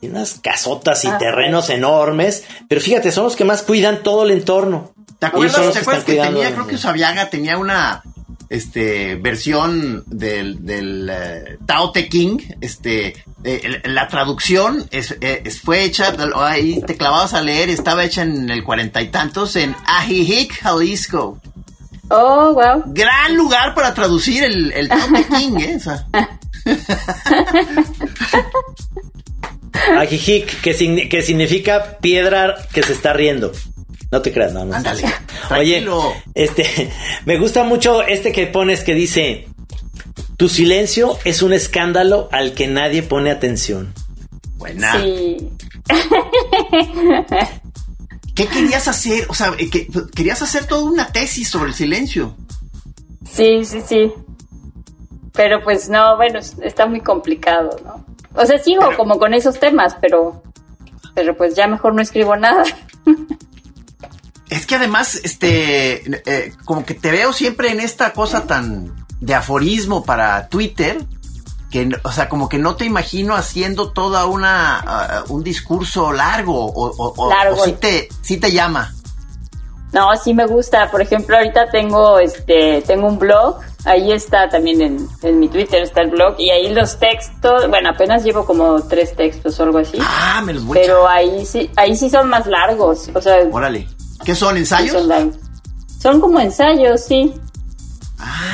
Y 0.00 0.06
unas 0.08 0.38
casotas 0.40 1.04
y 1.04 1.08
Ah. 1.08 1.18
terrenos 1.18 1.70
enormes. 1.70 2.44
Pero 2.68 2.80
fíjate, 2.80 3.10
son 3.12 3.24
los 3.24 3.36
que 3.36 3.44
más 3.44 3.62
cuidan 3.62 4.02
todo 4.02 4.22
el 4.24 4.30
entorno. 4.30 4.92
¿Te 5.18 5.26
acuerdas, 5.26 5.56
son 5.56 5.64
los 5.66 5.74
¿te 5.74 5.80
que 5.80 5.82
acuerdas 5.82 6.04
tenía, 6.28 6.52
creo 6.52 6.66
que 6.66 6.74
Usabiaga 6.76 7.28
tenía 7.30 7.58
una 7.58 8.02
este 8.48 9.16
versión 9.16 10.04
del, 10.06 10.64
del 10.64 11.10
eh, 11.12 11.58
Tao 11.66 11.90
Te 11.92 12.08
King, 12.08 12.38
este 12.60 13.08
eh, 13.44 13.80
el- 13.84 13.94
la 13.94 14.08
traducción 14.08 14.86
es, 14.90 15.16
eh, 15.20 15.42
es- 15.44 15.60
fue 15.60 15.82
hecha, 15.82 16.14
ahí 16.36 16.80
te 16.86 16.96
clavabas 16.96 17.34
a 17.34 17.42
leer, 17.42 17.68
estaba 17.68 18.04
hecha 18.04 18.22
en 18.22 18.48
el 18.48 18.64
cuarenta 18.64 19.02
y 19.02 19.08
tantos 19.08 19.56
en 19.56 19.74
Ajijic, 19.86 20.60
Jalisco. 20.62 21.38
Oh, 22.10 22.54
wow. 22.54 22.84
Gran 22.86 23.36
lugar 23.36 23.74
para 23.74 23.92
traducir 23.92 24.42
el, 24.44 24.72
el 24.72 24.88
Tao 24.88 25.08
Te 25.12 25.26
King, 25.36 25.58
¿eh? 25.58 25.76
O 25.76 25.80
sea, 25.80 26.06
Ajijic, 29.98 30.60
que, 30.60 30.76
signi- 30.76 31.08
que 31.08 31.22
significa 31.22 31.98
piedra 32.00 32.56
que 32.72 32.82
se 32.82 32.92
está 32.92 33.12
riendo. 33.12 33.52
No 34.10 34.22
te 34.22 34.32
creas, 34.32 34.52
no, 34.52 34.64
no. 34.64 34.74
Ándale, 34.74 35.02
Oye, 35.58 35.86
este, 36.34 36.90
me 37.26 37.38
gusta 37.38 37.62
mucho 37.64 38.02
este 38.02 38.32
que 38.32 38.46
pones 38.46 38.82
que 38.84 38.94
dice, 38.94 39.48
tu 40.36 40.48
silencio 40.48 41.18
es 41.24 41.42
un 41.42 41.52
escándalo 41.52 42.28
al 42.32 42.54
que 42.54 42.66
nadie 42.68 43.02
pone 43.02 43.30
atención. 43.30 43.92
buena. 44.56 45.00
Sí. 45.00 45.50
¿Qué 48.34 48.46
querías 48.46 48.86
hacer? 48.88 49.26
O 49.28 49.34
sea, 49.34 49.52
eh, 49.58 49.68
que- 49.68 49.88
querías 50.14 50.40
hacer 50.42 50.66
toda 50.66 50.84
una 50.84 51.08
tesis 51.08 51.48
sobre 51.48 51.70
el 51.70 51.74
silencio. 51.74 52.36
Sí, 53.28 53.64
sí, 53.64 53.80
sí. 53.86 54.12
Pero 55.32 55.60
pues 55.62 55.88
no, 55.88 56.16
bueno, 56.16 56.38
es- 56.38 56.56
está 56.62 56.86
muy 56.86 57.00
complicado, 57.00 57.76
¿no? 57.84 58.04
O 58.34 58.46
sea, 58.46 58.58
sigo 58.58 58.82
Pero- 58.86 58.96
como 58.96 59.18
con 59.18 59.34
esos 59.34 59.58
temas, 59.58 59.96
pero 60.00 60.42
pero 61.14 61.36
pues 61.36 61.56
ya 61.56 61.66
mejor 61.66 61.94
no 61.94 62.00
escribo 62.02 62.36
nada. 62.36 62.62
Es 64.50 64.66
que 64.66 64.76
además, 64.76 65.20
este, 65.24 66.02
eh, 66.26 66.52
como 66.64 66.84
que 66.86 66.94
te 66.94 67.10
veo 67.10 67.32
siempre 67.32 67.70
en 67.70 67.80
esta 67.80 68.12
cosa 68.12 68.46
tan 68.46 68.94
de 69.20 69.34
aforismo 69.34 70.04
para 70.04 70.48
Twitter, 70.48 71.04
que, 71.70 71.90
o 72.02 72.12
sea, 72.12 72.28
como 72.30 72.48
que 72.48 72.56
no 72.58 72.76
te 72.76 72.86
imagino 72.86 73.34
haciendo 73.34 73.90
toda 73.92 74.24
una, 74.26 74.78
ah, 74.78 75.24
un 75.28 75.44
discurso 75.44 76.12
largo, 76.12 76.64
o, 76.64 76.86
o, 76.90 77.14
o- 77.16 77.28
Largo. 77.30 77.60
o 77.60 77.64
sí 77.64 77.72
te, 77.72 78.08
sí 78.22 78.38
te 78.38 78.50
llama. 78.52 78.94
No, 79.92 80.14
sí 80.16 80.32
me 80.34 80.46
gusta. 80.46 80.90
Por 80.90 81.00
ejemplo, 81.02 81.36
ahorita 81.36 81.70
tengo 81.70 82.18
este 82.18 82.82
tengo 82.86 83.06
un 83.06 83.18
blog, 83.18 83.58
ahí 83.86 84.12
está 84.12 84.48
también 84.48 84.82
en, 84.82 85.08
en 85.22 85.40
mi 85.40 85.48
Twitter 85.48 85.82
está 85.82 86.02
el 86.02 86.10
blog 86.10 86.34
y 86.38 86.50
ahí 86.50 86.72
los 86.74 86.98
textos, 86.98 87.68
bueno, 87.70 87.90
apenas 87.90 88.22
llevo 88.22 88.44
como 88.44 88.82
tres 88.82 89.16
textos 89.16 89.58
o 89.60 89.62
algo 89.62 89.78
así. 89.78 89.98
Ah, 90.00 90.42
me 90.44 90.52
los 90.52 90.64
voy 90.64 90.76
a 90.78 90.80
Pero 90.82 91.08
ahí 91.08 91.44
sí 91.46 91.70
ahí 91.76 91.96
sí 91.96 92.10
son 92.10 92.28
más 92.28 92.46
largos, 92.46 93.08
o 93.14 93.20
sea. 93.22 93.38
Órale. 93.50 93.88
¿Qué 94.24 94.34
son, 94.34 94.54
sí 94.54 94.58
ensayos? 94.60 95.06
son 96.00 96.20
como 96.20 96.38
ensayos, 96.40 97.00
sí. 97.02 97.34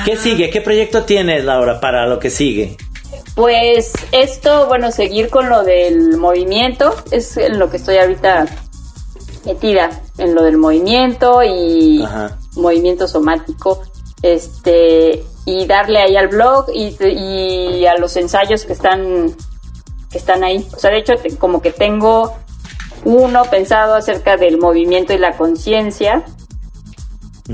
¿Qué 0.05 0.17
sigue? 0.17 0.51
¿Qué 0.51 0.61
proyecto 0.61 1.05
tienes, 1.05 1.45
Laura, 1.45 1.81
para 1.81 2.07
lo 2.07 2.19
que 2.19 2.31
sigue? 2.31 2.77
Pues 3.35 3.93
esto, 4.13 4.67
bueno, 4.67 4.93
seguir 4.93 5.29
con 5.31 5.49
lo 5.49 5.63
del 5.65 6.17
movimiento, 6.19 6.95
es 7.11 7.37
en 7.37 7.59
lo 7.59 7.71
que 7.71 7.79
estoy 7.79 7.97
ahorita 7.99 8.47
metida, 9.45 10.03
en 10.19 10.35
lo 10.35 10.43
del 10.45 10.57
movimiento 10.59 11.43
y 11.43 12.03
Ajá. 12.03 12.39
movimiento 12.57 13.09
somático, 13.09 13.83
este, 14.23 15.25
y 15.47 15.67
darle 15.67 16.01
ahí 16.01 16.17
al 16.17 16.29
blog 16.29 16.67
y, 16.73 16.97
y 17.05 17.87
a 17.87 17.97
los 17.99 18.17
ensayos 18.17 18.65
que 18.65 18.73
están, 18.75 19.35
que 20.11 20.19
están 20.19 20.45
ahí. 20.45 20.67
O 20.75 20.79
sea, 20.79 20.91
de 20.91 20.99
hecho, 20.99 21.15
te- 21.17 21.37
como 21.37 21.61
que 21.61 21.73
tengo 21.73 22.35
uno 23.05 23.45
pensado 23.45 23.95
acerca 23.95 24.37
del 24.37 24.59
movimiento 24.59 25.13
y 25.13 25.19
la 25.19 25.37
conciencia, 25.37 26.25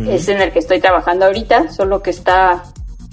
es 0.07 0.29
en 0.29 0.41
el 0.41 0.53
que 0.53 0.61
estoy 0.61 0.81
trabajando 0.81 1.27
ahorita, 1.27 1.73
solo 1.73 2.01
que 2.03 2.11
está 2.11 2.63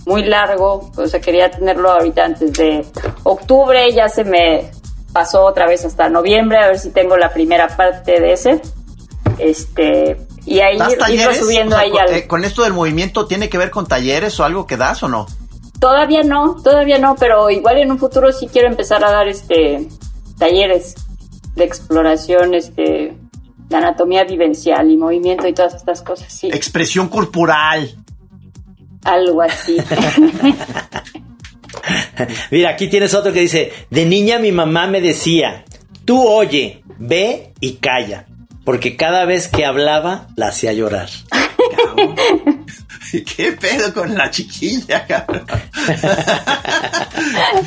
muy 0.05 0.23
largo, 0.23 0.91
o 0.95 1.07
sea, 1.07 1.19
quería 1.19 1.49
tenerlo 1.49 1.89
ahorita 1.91 2.23
antes 2.23 2.53
de 2.53 2.85
octubre, 3.23 3.91
ya 3.93 4.07
se 4.09 4.23
me 4.23 4.69
pasó 5.11 5.43
otra 5.43 5.65
vez 5.67 5.83
hasta 5.85 6.07
noviembre, 6.09 6.59
a 6.59 6.67
ver 6.67 6.79
si 6.79 6.91
tengo 6.91 7.17
la 7.17 7.33
primera 7.33 7.67
parte 7.75 8.19
de 8.21 8.33
ese. 8.33 8.61
Este, 9.39 10.17
y 10.45 10.59
ahí 10.59 10.77
¿Das 10.77 10.93
ir- 10.93 11.13
irlo 11.13 11.33
subiendo 11.33 11.75
O 11.75 11.79
sea, 11.79 11.85
ahí 11.85 11.91
con, 11.91 11.99
al... 12.01 12.13
eh, 12.13 12.27
con 12.27 12.45
esto 12.45 12.63
del 12.63 12.73
movimiento 12.73 13.25
tiene 13.25 13.49
que 13.49 13.57
ver 13.57 13.71
con 13.71 13.87
talleres 13.87 14.39
o 14.39 14.45
algo 14.45 14.65
que 14.67 14.77
das 14.77 15.01
o 15.03 15.07
no? 15.07 15.25
Todavía 15.79 16.23
no, 16.23 16.55
todavía 16.63 16.99
no, 16.99 17.15
pero 17.15 17.49
igual 17.49 17.77
en 17.77 17.91
un 17.91 17.99
futuro 17.99 18.31
sí 18.31 18.47
quiero 18.47 18.67
empezar 18.67 19.03
a 19.03 19.11
dar 19.11 19.27
este 19.27 19.87
talleres 20.37 20.95
de 21.57 21.65
exploración, 21.65 22.53
este 22.53 23.17
de 23.69 23.75
anatomía 23.75 24.23
vivencial 24.23 24.89
y 24.89 24.95
movimiento 24.95 25.45
y 25.47 25.53
todas 25.53 25.75
estas 25.75 26.01
cosas, 26.01 26.31
sí, 26.31 26.47
Expresión 26.47 27.09
corporal. 27.09 27.89
algo 29.03 29.41
así. 29.41 29.77
Mira, 32.51 32.69
aquí 32.69 32.87
tienes 32.87 33.13
otro 33.13 33.33
que 33.33 33.41
dice, 33.41 33.73
de 33.89 34.05
niña 34.05 34.39
mi 34.39 34.51
mamá 34.51 34.87
me 34.87 35.01
decía, 35.01 35.65
tú 36.05 36.25
oye, 36.25 36.83
ve 36.97 37.53
y 37.59 37.73
calla, 37.73 38.25
porque 38.63 38.95
cada 38.95 39.25
vez 39.25 39.47
que 39.49 39.65
hablaba 39.65 40.27
la 40.35 40.47
hacía 40.47 40.73
llorar. 40.73 41.09
¿Qué 43.35 43.51
pedo 43.53 43.93
con 43.93 44.15
la 44.15 44.29
chiquilla, 44.29 45.05
cabrón? 45.05 45.45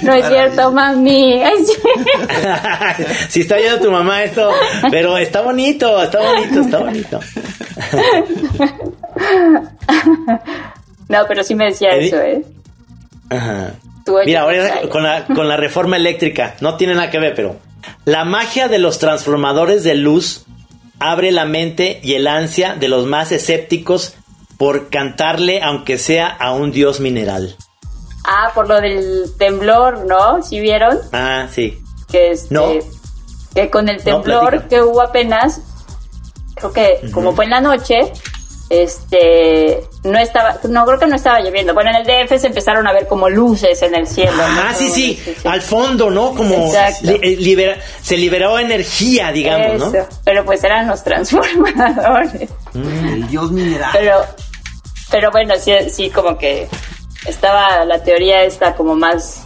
No 0.03 0.15
es 0.15 0.27
cierto, 0.29 0.71
mami. 0.73 1.43
Sí. 1.67 1.73
si 3.29 3.41
está 3.41 3.57
viendo 3.57 3.81
tu 3.81 3.91
mamá 3.91 4.23
esto, 4.23 4.53
pero 4.91 5.19
está 5.19 5.41
bonito, 5.41 6.01
está 6.03 6.21
bonito, 6.21 6.61
está 6.61 6.79
bonito. 6.79 7.21
No, 11.09 11.19
pero 11.27 11.43
sí 11.43 11.55
me 11.55 11.67
decía 11.67 11.91
eso, 11.91 12.21
¿eh? 12.21 12.45
Ajá. 13.29 13.75
Mira, 14.25 14.43
ahora 14.43 14.89
con 14.89 15.03
la, 15.03 15.27
con 15.27 15.49
la 15.49 15.57
reforma 15.57 15.97
eléctrica, 15.97 16.55
no 16.61 16.77
tiene 16.77 16.95
nada 16.95 17.11
que 17.11 17.19
ver, 17.19 17.35
pero 17.35 17.57
la 18.05 18.25
magia 18.25 18.69
de 18.69 18.79
los 18.79 18.99
transformadores 18.99 19.83
de 19.85 19.95
luz 19.97 20.47
abre 21.01 21.33
la 21.33 21.45
mente 21.45 22.01
y 22.03 22.15
el 22.15 22.27
ansia 22.27 22.75
de 22.75 22.89
los 22.89 23.07
más 23.07 23.33
escépticos 23.33 24.15
por 24.61 24.91
cantarle, 24.91 25.63
aunque 25.63 25.97
sea 25.97 26.27
a 26.29 26.53
un 26.53 26.71
dios 26.71 27.01
mineral. 27.01 27.57
Ah, 28.25 28.51
por 28.55 28.69
lo 28.69 28.79
del 28.79 29.33
temblor, 29.39 30.05
¿no? 30.07 30.43
¿Sí 30.43 30.61
vieron? 30.61 30.99
Ah, 31.15 31.47
sí. 31.51 31.83
Que 32.13 32.33
este, 32.33 32.55
No. 32.55 32.67
que 33.55 33.71
con 33.71 33.89
el 33.89 33.97
No, 33.97 34.03
temblor 34.05 34.51
platica. 34.51 34.69
que 34.69 34.83
hubo 34.83 35.01
apenas, 35.01 35.63
creo 36.57 36.73
que 36.75 37.01
como 37.11 37.33
fue 37.35 37.47
en 37.47 37.51
la 37.53 37.63
noche, 37.63 38.13
este, 38.69 39.81
no 40.05 40.19
estaba, 40.19 40.59
no 40.69 40.85
creo 40.85 40.99
que 40.99 41.07
no 41.07 41.17
estaba 41.17 41.41
lloviendo. 41.41 41.75
Bueno, 41.75 41.91
en 41.91 41.97
el 41.97 42.05
DF 42.07 42.39
se 42.39 42.47
empezaron 42.49 42.87
a 42.87 42.93
ver 42.93 43.07
como 43.09 43.29
luces 43.31 43.81
en 43.83 43.95
el 43.95 44.07
cielo. 44.07 44.37
¿no? 44.37 44.43
Ah, 44.63 44.75
sí, 44.77 44.89
sí, 44.89 45.19
Sí, 45.25 45.35
sí. 45.41 45.49
al 45.49 45.61
fondo, 45.63 46.11
¿no? 46.11 46.35
Como 46.35 46.67
Exacto. 46.67 46.99
li- 47.13 47.19
eh, 47.23 47.37
libera- 47.39 47.79
se 48.03 48.17
liberó 48.17 48.59
energía, 48.59 49.33
digamos, 49.33 49.79
¿no? 49.93 50.07
Pero 50.25 50.45
pues 50.45 50.63
eran 50.65 50.87
los 50.87 51.03
transformadores. 51.05 52.51
El 52.75 53.27
dios 53.29 53.51
mineral. 53.51 53.91
Pero, 53.93 54.21
pero 55.11 55.31
bueno, 55.31 55.55
sí, 55.59 55.73
sí, 55.91 56.11
como 56.11 56.39
que 56.39 56.69
estaba 57.27 57.85
la 57.85 58.03
teoría 58.03 58.43
esta 58.43 58.75
como 58.75 58.95
más 58.95 59.45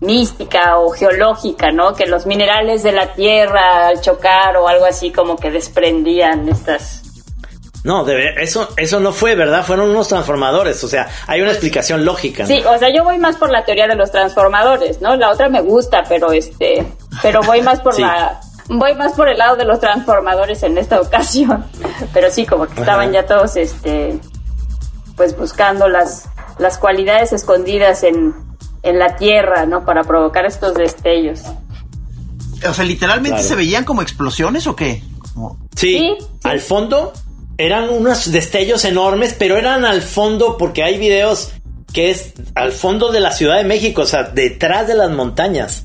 mística 0.00 0.78
o 0.78 0.90
geológica, 0.90 1.70
¿no? 1.70 1.94
Que 1.94 2.06
los 2.06 2.26
minerales 2.26 2.82
de 2.82 2.92
la 2.92 3.14
tierra 3.14 3.86
al 3.86 4.00
chocar 4.00 4.56
o 4.56 4.66
algo 4.66 4.84
así 4.84 5.12
como 5.12 5.36
que 5.36 5.50
desprendían 5.50 6.48
estas... 6.48 7.02
No, 7.84 8.04
de 8.04 8.34
eso, 8.38 8.68
eso 8.76 9.00
no 9.00 9.12
fue, 9.12 9.34
¿verdad? 9.34 9.64
Fueron 9.64 9.90
unos 9.90 10.06
transformadores, 10.06 10.82
o 10.84 10.88
sea, 10.88 11.08
hay 11.26 11.40
una 11.40 11.50
explicación 11.50 12.04
lógica. 12.04 12.44
¿no? 12.44 12.48
Sí, 12.48 12.62
o 12.64 12.78
sea, 12.78 12.94
yo 12.94 13.02
voy 13.02 13.18
más 13.18 13.36
por 13.36 13.50
la 13.50 13.64
teoría 13.64 13.88
de 13.88 13.96
los 13.96 14.12
transformadores, 14.12 15.00
¿no? 15.00 15.16
La 15.16 15.30
otra 15.30 15.48
me 15.48 15.60
gusta, 15.60 16.04
pero 16.08 16.30
este, 16.30 16.86
pero 17.22 17.42
voy 17.42 17.60
más 17.62 17.80
por 17.80 17.94
Sí. 17.96 18.02
la 18.02 18.40
voy 18.68 18.94
más 18.94 19.12
por 19.14 19.28
el 19.28 19.38
lado 19.38 19.56
de 19.56 19.64
los 19.64 19.80
transformadores 19.80 20.62
en 20.62 20.78
esta 20.78 21.00
ocasión. 21.00 21.64
Pero 22.14 22.30
sí, 22.30 22.46
como 22.46 22.66
que 22.66 22.80
estaban 22.80 23.08
Ajá. 23.08 23.12
ya 23.12 23.26
todos 23.26 23.56
este 23.56 24.18
pues 25.22 25.36
buscando 25.36 25.88
las 25.88 26.24
las 26.58 26.78
cualidades 26.78 27.32
escondidas 27.32 28.02
en 28.02 28.34
en 28.82 28.98
la 28.98 29.14
tierra, 29.14 29.64
¿no? 29.66 29.84
Para 29.84 30.02
provocar 30.02 30.44
estos 30.44 30.74
destellos. 30.74 31.42
O 32.68 32.74
sea, 32.74 32.84
literalmente 32.84 33.30
Claro. 33.36 33.48
se 33.48 33.54
veían 33.54 33.84
como 33.84 34.02
explosiones 34.02 34.66
o 34.66 34.74
qué? 34.74 35.00
Como- 35.32 35.56
Sí, 35.76 35.98
Sí, 35.98 36.16
sí. 36.18 36.26
al 36.42 36.58
fondo 36.58 37.12
eran 37.56 37.88
unos 37.90 38.32
destellos 38.32 38.84
enormes, 38.84 39.36
pero 39.38 39.56
eran 39.56 39.84
al 39.84 40.02
fondo 40.02 40.56
porque 40.58 40.82
hay 40.82 40.98
videos 40.98 41.52
que 41.92 42.10
es 42.10 42.32
al 42.56 42.72
fondo 42.72 43.12
de 43.12 43.20
la 43.20 43.30
Ciudad 43.30 43.56
de 43.58 43.64
México, 43.64 44.02
o 44.02 44.06
sea, 44.06 44.24
detrás 44.24 44.88
de 44.88 44.94
las 44.96 45.10
montañas. 45.12 45.84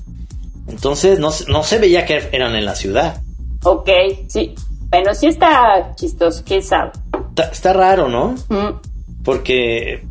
Entonces 0.67 1.19
no, 1.19 1.29
se- 1.29 1.45
no 1.51 1.61
se 1.63 1.77
veía 1.77 2.05
que 2.05 2.29
eran 2.31 2.55
en 2.55 2.65
la 2.65 2.73
ciudad. 2.75 3.21
Ok, 3.63 3.89
sí. 4.27 4.55
Bueno, 4.89 5.13
sí 5.13 5.27
está 5.27 5.93
chistoso, 5.95 6.41
quién 6.45 6.63
sabe. 6.63 6.91
Está, 7.29 7.43
está 7.51 7.73
raro, 7.73 8.07
¿no? 8.07 8.35
Mm. 8.49 8.79
Porque 9.27 10.05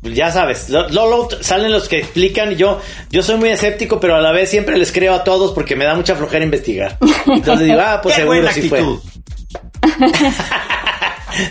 ya 0.00 0.30
sabes, 0.32 0.70
lo- 0.70 0.88
luego 0.88 1.28
salen 1.42 1.70
los 1.70 1.86
que 1.86 1.98
explican 1.98 2.52
y 2.52 2.56
yo, 2.56 2.80
yo 3.10 3.22
soy 3.22 3.36
muy 3.36 3.50
escéptico, 3.50 4.00
pero 4.00 4.16
a 4.16 4.22
la 4.22 4.32
vez 4.32 4.48
siempre 4.48 4.78
les 4.78 4.90
creo 4.90 5.12
a 5.12 5.22
todos 5.22 5.52
porque 5.52 5.76
me 5.76 5.84
da 5.84 5.94
mucha 5.94 6.16
flojera 6.16 6.42
investigar. 6.42 6.96
Entonces 7.26 7.66
digo, 7.66 7.78
ah, 7.84 8.00
pues 8.02 8.14
¡Qué 8.14 8.22
seguro 8.22 8.48
sí 8.50 8.70
fue. 8.70 8.82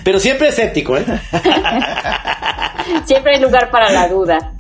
Pero 0.04 0.20
siempre 0.20 0.50
escéptico, 0.50 0.98
¿eh? 0.98 1.06
Siempre 3.06 3.36
hay 3.36 3.42
lugar 3.42 3.70
para 3.72 3.92
la 3.92 4.08
duda. 4.08 4.54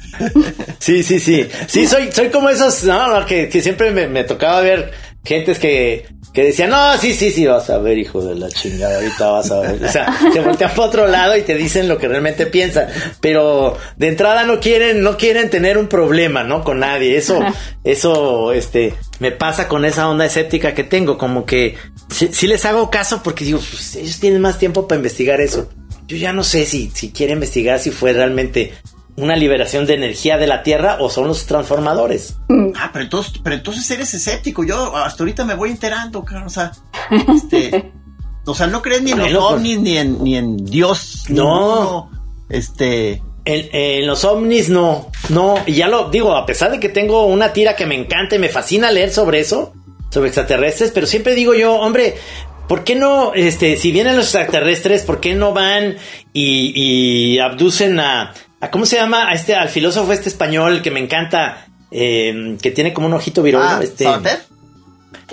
Sí, 0.79 1.03
sí, 1.03 1.19
sí. 1.19 1.47
Sí, 1.67 1.87
soy, 1.87 2.11
soy 2.11 2.29
como 2.29 2.49
esos, 2.49 2.83
no, 2.83 3.19
no, 3.19 3.25
que, 3.25 3.47
que 3.49 3.61
siempre 3.61 3.91
me, 3.91 4.07
me 4.07 4.23
tocaba 4.23 4.61
ver 4.61 4.91
gentes 5.23 5.59
que, 5.59 6.07
que 6.33 6.45
decían, 6.45 6.69
no, 6.69 6.97
sí, 6.97 7.13
sí, 7.13 7.31
sí, 7.31 7.45
vas 7.45 7.69
a 7.69 7.77
ver, 7.77 7.97
hijo 7.97 8.23
de 8.23 8.35
la 8.35 8.49
chingada, 8.49 8.95
ahorita 8.95 9.29
vas 9.29 9.51
a 9.51 9.59
ver. 9.59 9.83
O 9.83 9.91
sea, 9.91 10.07
se 10.33 10.39
voltean 10.41 10.71
para 10.71 10.87
otro 10.87 11.07
lado 11.07 11.37
y 11.37 11.41
te 11.41 11.55
dicen 11.55 11.87
lo 11.87 11.97
que 11.97 12.07
realmente 12.07 12.45
piensan. 12.47 12.87
Pero 13.19 13.77
de 13.97 14.07
entrada 14.07 14.45
no 14.45 14.59
quieren, 14.59 15.01
no 15.01 15.17
quieren 15.17 15.49
tener 15.49 15.77
un 15.77 15.87
problema, 15.87 16.43
¿no? 16.43 16.63
Con 16.63 16.79
nadie. 16.79 17.17
Eso, 17.17 17.39
eso, 17.83 18.51
este, 18.51 18.95
me 19.19 19.31
pasa 19.31 19.67
con 19.67 19.85
esa 19.85 20.09
onda 20.09 20.25
escéptica 20.25 20.73
que 20.73 20.83
tengo, 20.83 21.17
como 21.17 21.45
que 21.45 21.75
sí, 22.09 22.29
sí 22.31 22.47
les 22.47 22.65
hago 22.65 22.89
caso 22.89 23.21
porque 23.23 23.45
digo, 23.45 23.59
pues 23.59 23.95
ellos 23.95 24.19
tienen 24.19 24.41
más 24.41 24.57
tiempo 24.57 24.87
para 24.87 24.97
investigar 24.97 25.41
eso. 25.41 25.69
Yo 26.07 26.17
ya 26.17 26.33
no 26.33 26.43
sé 26.43 26.65
si, 26.65 26.91
si 26.93 27.11
quiere 27.11 27.33
investigar 27.33 27.79
si 27.79 27.91
fue 27.91 28.11
realmente 28.11 28.73
una 29.21 29.35
liberación 29.35 29.85
de 29.85 29.93
energía 29.93 30.37
de 30.37 30.47
la 30.47 30.63
Tierra 30.63 30.97
o 30.99 31.09
son 31.09 31.27
los 31.27 31.45
transformadores. 31.45 32.35
Ah, 32.75 32.89
pero 32.91 33.03
entonces, 33.05 33.33
pero 33.43 33.55
entonces 33.55 33.89
eres 33.91 34.13
escéptico. 34.13 34.63
Yo 34.63 34.95
hasta 34.97 35.23
ahorita 35.23 35.45
me 35.45 35.53
voy 35.53 35.69
enterando, 35.71 36.23
cabrón. 36.25 36.47
O 36.47 36.49
sea, 36.49 36.71
este, 37.35 37.91
o 38.45 38.53
sea, 38.55 38.67
no 38.67 38.81
crees 38.81 39.01
ni 39.03 39.11
en 39.11 39.19
los 39.19 39.27
Bueno, 39.27 39.39
pues- 39.41 39.53
ovnis 39.53 39.79
ni 39.79 39.97
en 39.97 40.23
ni 40.23 40.35
en 40.37 40.57
Dios. 40.65 41.25
No. 41.29 41.39
ninguno. 41.43 42.11
Este, 42.49 43.21
En, 43.45 43.69
en 43.71 44.05
los 44.05 44.23
ovnis 44.25 44.69
no, 44.69 45.09
no, 45.29 45.55
y 45.65 45.73
ya 45.73 45.87
lo 45.87 46.09
digo, 46.11 46.35
a 46.35 46.45
pesar 46.45 46.69
de 46.71 46.79
que 46.79 46.89
tengo 46.89 47.25
una 47.25 47.53
tira 47.53 47.75
que 47.75 47.85
me 47.87 47.95
encanta 47.95 48.35
y 48.35 48.39
me 48.39 48.49
fascina 48.49 48.91
leer 48.91 49.09
sobre 49.11 49.39
eso, 49.39 49.73
sobre 50.11 50.27
extraterrestres, 50.27 50.91
pero 50.91 51.07
siempre 51.07 51.33
digo 51.33 51.55
yo, 51.55 51.73
hombre, 51.73 52.17
¿por 52.67 52.83
qué 52.83 52.93
no, 52.93 53.33
este, 53.33 53.77
si 53.77 53.91
vienen 53.91 54.15
los 54.15 54.25
extraterrestres, 54.25 55.01
¿por 55.03 55.19
qué 55.21 55.33
no 55.33 55.53
van 55.53 55.95
y, 56.33 56.73
y 56.75 57.39
abducen 57.39 57.99
a, 57.99 58.33
a, 58.61 58.71
¿cómo 58.71 58.85
se 58.85 58.95
llama? 58.95 59.29
A 59.29 59.33
este, 59.33 59.55
al 59.55 59.69
filósofo 59.69 60.13
este 60.13 60.29
español 60.29 60.81
que 60.81 60.91
me 60.91 60.99
encanta, 60.99 61.65
eh, 61.91 62.57
que 62.61 62.71
tiene 62.71 62.93
como 62.93 63.07
un 63.07 63.13
ojito 63.13 63.43
virolo, 63.43 63.65
ah, 63.67 63.79
este. 63.81 64.05
¿Sabater? 64.05 64.39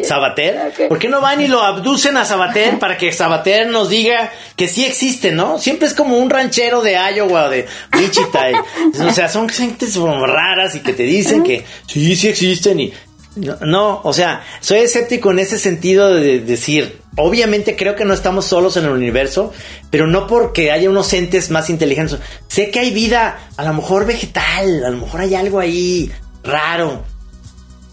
Sabater. 0.05 0.57
Ok. 0.69 0.89
¿Por 0.89 0.99
qué 0.99 1.09
no 1.09 1.21
van 1.21 1.41
y 1.41 1.49
lo 1.49 1.61
abducen 1.61 2.17
a 2.17 2.25
Sabater 2.25 2.79
para 2.79 2.97
que 2.97 3.13
Sabater 3.13 3.67
nos 3.69 3.89
diga 3.89 4.31
que 4.57 4.69
sí 4.69 4.85
existe, 4.85 5.33
¿no? 5.33 5.59
Siempre 5.59 5.89
es 5.89 5.95
como 5.95 6.19
un 6.19 6.31
ranchero 6.31 6.83
de 6.83 6.93
Iowa 7.17 7.47
o 7.47 7.51
de 7.51 7.67
Wichita. 7.95 8.65
o 9.01 9.13
sea, 9.13 9.29
son 9.29 9.49
gentes 9.49 9.97
como 9.97 10.27
raras 10.27 10.75
y 10.75 10.81
que 10.81 10.93
te 10.93 11.03
dicen 11.03 11.43
que 11.43 11.65
sí, 11.87 12.17
sí 12.17 12.29
existen 12.29 12.81
y... 12.81 12.93
No, 13.39 13.57
no, 13.61 14.01
o 14.03 14.13
sea, 14.13 14.43
soy 14.61 14.79
escéptico 14.81 15.31
en 15.31 15.39
ese 15.39 15.59
sentido 15.59 16.13
de 16.13 16.41
decir, 16.41 17.01
obviamente 17.17 17.77
creo 17.77 17.95
que 17.95 18.05
no 18.05 18.15
estamos 18.15 18.47
solos 18.47 18.77
en 18.77 18.85
el 18.85 18.91
universo, 18.91 19.53
pero 19.91 20.07
no 20.07 20.27
porque 20.27 20.73
haya 20.73 20.91
unos 20.91 21.13
entes 21.13 21.51
más 21.51 21.71
inteligentes. 21.71 22.19
Sé 22.49 22.71
que 22.71 22.81
hay 22.81 22.93
vida, 22.93 23.49
a 23.57 23.65
lo 23.65 23.75
mejor 23.75 24.07
vegetal, 24.07 24.85
a 24.85 24.91
lo 24.91 24.99
mejor 24.99 25.21
hay 25.21 25.35
algo 25.35 25.61
ahí 25.61 26.11
raro, 26.43 27.05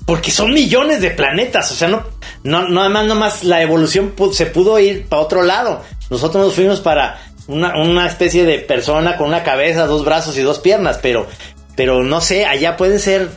porque 0.05 0.31
son 0.31 0.53
millones 0.53 1.01
de 1.01 1.11
planetas, 1.11 1.71
o 1.71 1.75
sea, 1.75 1.87
no, 1.87 2.03
no, 2.43 2.67
nada 2.69 2.89
más, 2.89 3.05
nomás 3.05 3.43
la 3.43 3.61
evolución 3.61 4.13
se 4.31 4.45
pudo 4.45 4.79
ir 4.79 5.07
para 5.07 5.21
otro 5.21 5.43
lado. 5.43 5.83
Nosotros 6.09 6.45
nos 6.45 6.55
fuimos 6.55 6.79
para 6.79 7.19
una, 7.47 7.77
una 7.77 8.07
especie 8.07 8.45
de 8.45 8.59
persona 8.59 9.17
con 9.17 9.27
una 9.27 9.43
cabeza, 9.43 9.87
dos 9.87 10.05
brazos 10.05 10.37
y 10.37 10.41
dos 10.41 10.59
piernas, 10.59 10.99
pero, 11.01 11.27
pero 11.75 12.03
no 12.03 12.21
sé, 12.21 12.45
allá 12.45 12.77
pueden 12.77 12.99
ser, 12.99 13.29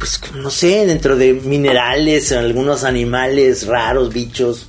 pues, 0.00 0.20
no 0.34 0.50
sé, 0.50 0.84
dentro 0.86 1.14
de 1.14 1.34
minerales, 1.34 2.32
algunos 2.32 2.82
animales 2.82 3.66
raros, 3.68 4.12
bichos. 4.12 4.66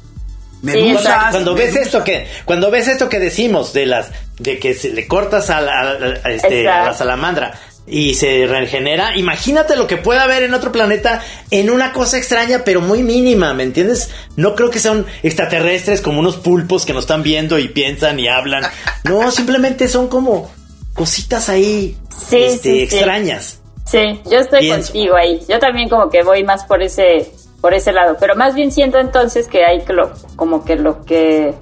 Medusas, 0.62 1.04
Cuando, 1.32 1.32
cuando 1.32 1.56
ves 1.56 1.76
esto 1.76 2.04
que, 2.04 2.28
cuando 2.46 2.70
ves 2.70 2.88
esto 2.88 3.10
que 3.10 3.18
decimos 3.18 3.74
de 3.74 3.88
las, 3.88 4.12
de 4.38 4.60
que 4.60 4.76
se 4.76 4.92
le 4.92 5.08
cortas 5.08 5.50
a 5.50 5.60
la, 5.60 5.80
a 5.80 5.84
la- 5.86 6.20
a 6.24 6.30
este, 6.30 6.70
a 6.70 6.86
la 6.86 6.94
salamandra 6.94 7.60
y 7.88 8.14
se 8.14 8.46
regenera, 8.46 9.18
imagínate 9.18 9.76
lo 9.76 9.88
que 9.88 9.98
puede 9.98 10.20
haber 10.20 10.44
en 10.44 10.54
otro 10.54 10.72
planeta 10.72 11.20
en 11.50 11.72
una 11.72 11.92
cosa 11.94 12.20
extraña 12.20 12.62
pero 12.64 12.80
muy 12.80 13.02
mínima, 13.02 13.56
¿me 13.56 13.64
entiendes? 13.64 14.12
No 14.36 14.54
creo 14.54 14.70
que 14.70 14.78
sean 14.78 15.08
extraterrestres 15.24 16.00
como 16.00 16.20
unos 16.20 16.36
pulpos 16.38 16.86
que 16.86 16.94
nos 16.94 17.06
están 17.06 17.24
viendo 17.24 17.58
y 17.58 17.70
piensan 17.70 18.20
y 18.20 18.28
hablan. 18.28 18.64
No, 19.04 19.32
simplemente 19.32 19.88
son 19.90 20.10
como 20.10 20.52
cositas 20.94 21.50
ahí 21.50 21.98
Sí, 22.30 22.38
este, 22.38 22.72
sí. 22.72 22.82
extrañas. 22.84 23.46
Sí, 23.46 23.61
yo 24.30 24.40
estoy 24.40 24.62
Pienso. 24.62 24.92
contigo 24.92 25.16
ahí. 25.16 25.42
Yo 25.50 25.60
también 25.60 25.90
como 25.90 26.10
que 26.10 26.24
voy 26.24 26.44
más 26.44 26.66
por 26.66 26.82
ese 26.82 27.32
por 27.62 27.74
ese 27.76 27.92
lado, 27.94 28.18
pero 28.20 28.36
más 28.36 28.56
bien 28.56 28.72
siento 28.72 28.98
entonces 28.98 29.48
que 29.48 29.64
hay 29.64 29.86
lo, 29.88 30.12
como 30.36 30.66
que 30.66 30.76
lo 30.76 31.06
que 31.06 31.54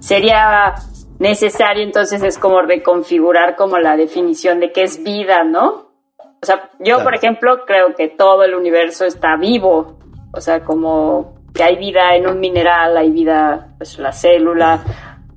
sería 0.00 0.74
necesario 1.18 1.82
entonces 1.82 2.22
es 2.22 2.38
como 2.38 2.62
reconfigurar 2.62 3.54
como 3.54 3.78
la 3.78 3.96
definición 3.96 4.58
de 4.58 4.72
qué 4.72 4.84
es 4.84 5.02
vida, 5.02 5.44
¿no? 5.44 5.88
O 6.40 6.46
sea, 6.46 6.70
yo 6.78 6.94
Claro. 6.94 7.04
por 7.04 7.14
ejemplo 7.14 7.64
creo 7.66 7.94
que 7.94 8.08
todo 8.08 8.42
el 8.44 8.54
universo 8.54 9.04
está 9.04 9.36
vivo, 9.36 9.98
o 10.32 10.40
sea, 10.40 10.60
como 10.64 11.34
que 11.52 11.62
hay 11.62 11.76
vida 11.76 12.14
en 12.14 12.26
un 12.26 12.40
mineral, 12.40 12.96
hay 12.96 13.10
vida, 13.10 13.74
pues 13.76 13.98
la 13.98 14.12
célula, 14.12 14.80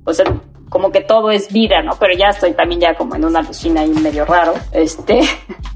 o 0.04 0.12
sea, 0.14 0.24
como 0.70 0.90
que 0.90 1.00
todo 1.02 1.30
es 1.30 1.52
vida, 1.52 1.82
¿no? 1.82 1.92
Pero 1.98 2.14
ya 2.14 2.28
estoy 2.28 2.54
también 2.54 2.80
ya 2.80 2.94
como 2.94 3.14
en 3.16 3.24
una 3.26 3.40
alucina 3.40 3.82
ahí 3.82 3.90
medio 3.90 4.24
raro, 4.24 4.54
este, 4.72 5.20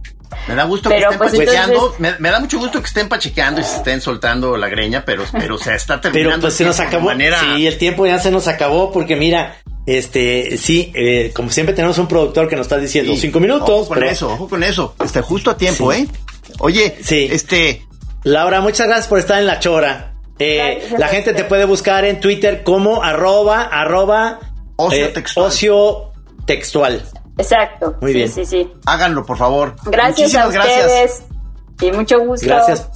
Me 0.49 0.55
da 0.55 0.65
gusto 0.65 0.89
Pero, 0.89 1.09
que 1.09 1.15
estén 1.15 1.19
pues, 1.19 1.33
pachequeando. 1.33 1.75
entonces- 1.75 2.01
Me, 2.01 2.19
me 2.19 2.31
da 2.31 2.41
mucho 2.41 2.59
gusto 2.59 2.81
que 2.81 2.87
estén 2.87 3.09
pachequeando 3.09 3.61
y 3.61 3.65
se 3.65 3.77
estén 3.77 4.01
soltando 4.01 4.57
la 4.57 4.69
greña, 4.69 5.05
pero, 5.05 5.25
pero 5.33 5.59
se 5.59 5.75
está 5.75 6.01
terminando. 6.01 6.31
Pero 6.37 6.41
pues 6.43 6.55
el 6.55 6.59
se 6.59 6.65
nos 6.65 6.77
tiempo 6.77 6.91
de 6.91 6.97
acabó. 6.97 7.07
manera- 7.11 7.41
Sí, 7.57 7.67
el 7.67 7.79
tiempo 7.79 8.07
ya 8.07 8.19
se 8.21 8.31
nos 8.31 8.47
acabó 8.49 8.93
porque 8.93 9.17
mira, 9.17 9.57
este, 9.87 10.57
sí, 10.57 10.93
eh, 10.95 11.33
como 11.35 11.51
siempre 11.51 11.75
tenemos 11.75 11.99
un 11.99 12.07
productor 12.07 12.49
que 12.49 12.57
nos 12.57 12.67
está 12.67 12.79
diciendo 12.79 13.13
Sí. 13.15 13.21
cinco 13.23 13.41
minutos. 13.41 13.69
Ojo 13.71 13.89
con 13.89 13.99
pero- 13.99 14.11
eso, 14.11 14.33
ojo 14.33 14.49
con 14.49 14.63
eso. 14.63 14.95
Este, 15.05 15.21
justo 15.21 15.51
a 15.51 15.57
tiempo, 15.57 15.93
Sí. 15.93 16.01
¿eh? 16.03 16.09
Oye, 16.61 16.97
Sí. 17.03 17.29
este, 17.31 17.83
Laura, 18.23 18.61
muchas 18.61 18.87
gracias 18.87 19.09
por 19.09 19.19
estar 19.19 19.39
en 19.39 19.47
la 19.47 19.59
chora. 19.61 20.13
Eh, 20.39 20.79
Gracias. 20.81 21.01
la 21.01 21.09
gente 21.09 21.33
te 21.33 21.45
puede 21.45 21.65
buscar 21.65 22.05
en 22.05 22.21
Twitter 22.21 22.63
como 22.63 23.03
arroba, 23.03 23.63
arroba 23.63 24.39
Ocio 24.77 25.07
eh, 25.07 25.09
textual. 25.09 25.47
ocio 25.47 26.13
textual. 26.45 27.03
Exacto. 27.39 27.97
Muy 28.01 28.13
sí, 28.13 28.19
bien. 28.19 28.31
Sí, 28.33 28.47
sí. 28.47 28.73
háganlo, 28.87 29.25
por 29.27 29.37
favor. 29.39 29.77
Gracias 29.85 30.35
a 30.35 30.47
Muchísimas 30.47 30.53
gracias. 30.53 30.87
ustedes. 30.87 31.23
Y 31.83 31.93
mucho 31.93 32.21
gusto. 32.21 32.47
Gracias. 32.47 32.89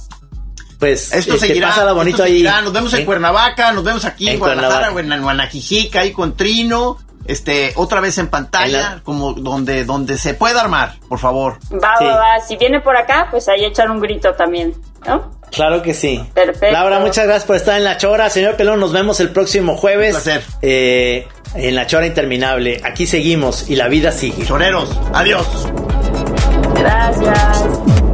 Pues 0.79 1.13
Esto 1.13 1.35
este, 1.35 1.47
seguirá, 1.47 1.67
pásala 1.69 1.91
bonito 1.93 2.15
esto 2.17 2.23
ahí. 2.23 2.31
seguirá. 2.31 2.61
Nos 2.61 2.73
vemos 2.73 2.93
en 2.95 3.01
¿eh? 3.01 3.05
Cuernavaca, 3.05 3.71
nos 3.71 3.83
vemos 3.83 4.03
aquí 4.05 4.27
en, 4.27 4.33
En 4.33 4.39
Guadalajara, 4.39 4.91
Cuernavaca. 4.91 5.13
o 5.13 5.15
en 5.17 5.23
Guanajijica, 5.23 5.99
ahí 6.01 6.11
con 6.11 6.35
Trino. 6.35 6.97
Este, 7.27 7.71
otra 7.75 8.01
vez 8.01 8.17
en 8.17 8.27
pantalla, 8.29 8.65
En 8.65 8.95
la- 8.95 9.01
como 9.03 9.33
donde, 9.33 9.85
donde 9.85 10.17
se 10.17 10.33
pueda 10.33 10.59
armar, 10.61 10.95
por 11.07 11.19
favor. 11.19 11.59
Va, 11.71 11.95
Sí. 11.99 12.05
va, 12.05 12.15
va. 12.15 12.39
Si 12.39 12.57
viene 12.57 12.81
por 12.81 12.97
acá, 12.97 13.27
pues 13.29 13.47
ahí 13.47 13.63
echar 13.63 13.91
un 13.91 13.99
grito 13.99 14.33
también, 14.33 14.73
¿no? 15.05 15.29
Claro 15.51 15.83
que 15.83 15.93
sí. 15.93 16.25
Perfecto. 16.33 16.71
Laura, 16.71 16.97
muchas 16.99 17.25
gracias 17.25 17.45
por 17.45 17.57
estar 17.57 17.77
en 17.77 17.83
la 17.83 17.97
chora. 17.97 18.29
Señor 18.31 18.55
Pelón, 18.57 18.79
nos 18.79 18.91
vemos 18.91 19.19
el 19.19 19.29
próximo 19.29 19.77
jueves. 19.77 20.15
Un 20.15 20.21
placer. 20.23 20.43
eh, 20.63 21.27
en 21.55 21.75
la 21.75 21.87
chora 21.87 22.07
interminable. 22.07 22.81
Aquí 22.83 23.07
seguimos 23.07 23.69
y 23.69 23.75
la 23.75 23.87
vida 23.87 24.11
sigue. 24.11 24.45
Choreros, 24.45 24.99
adiós. 25.13 25.67
Gracias. 26.75 28.10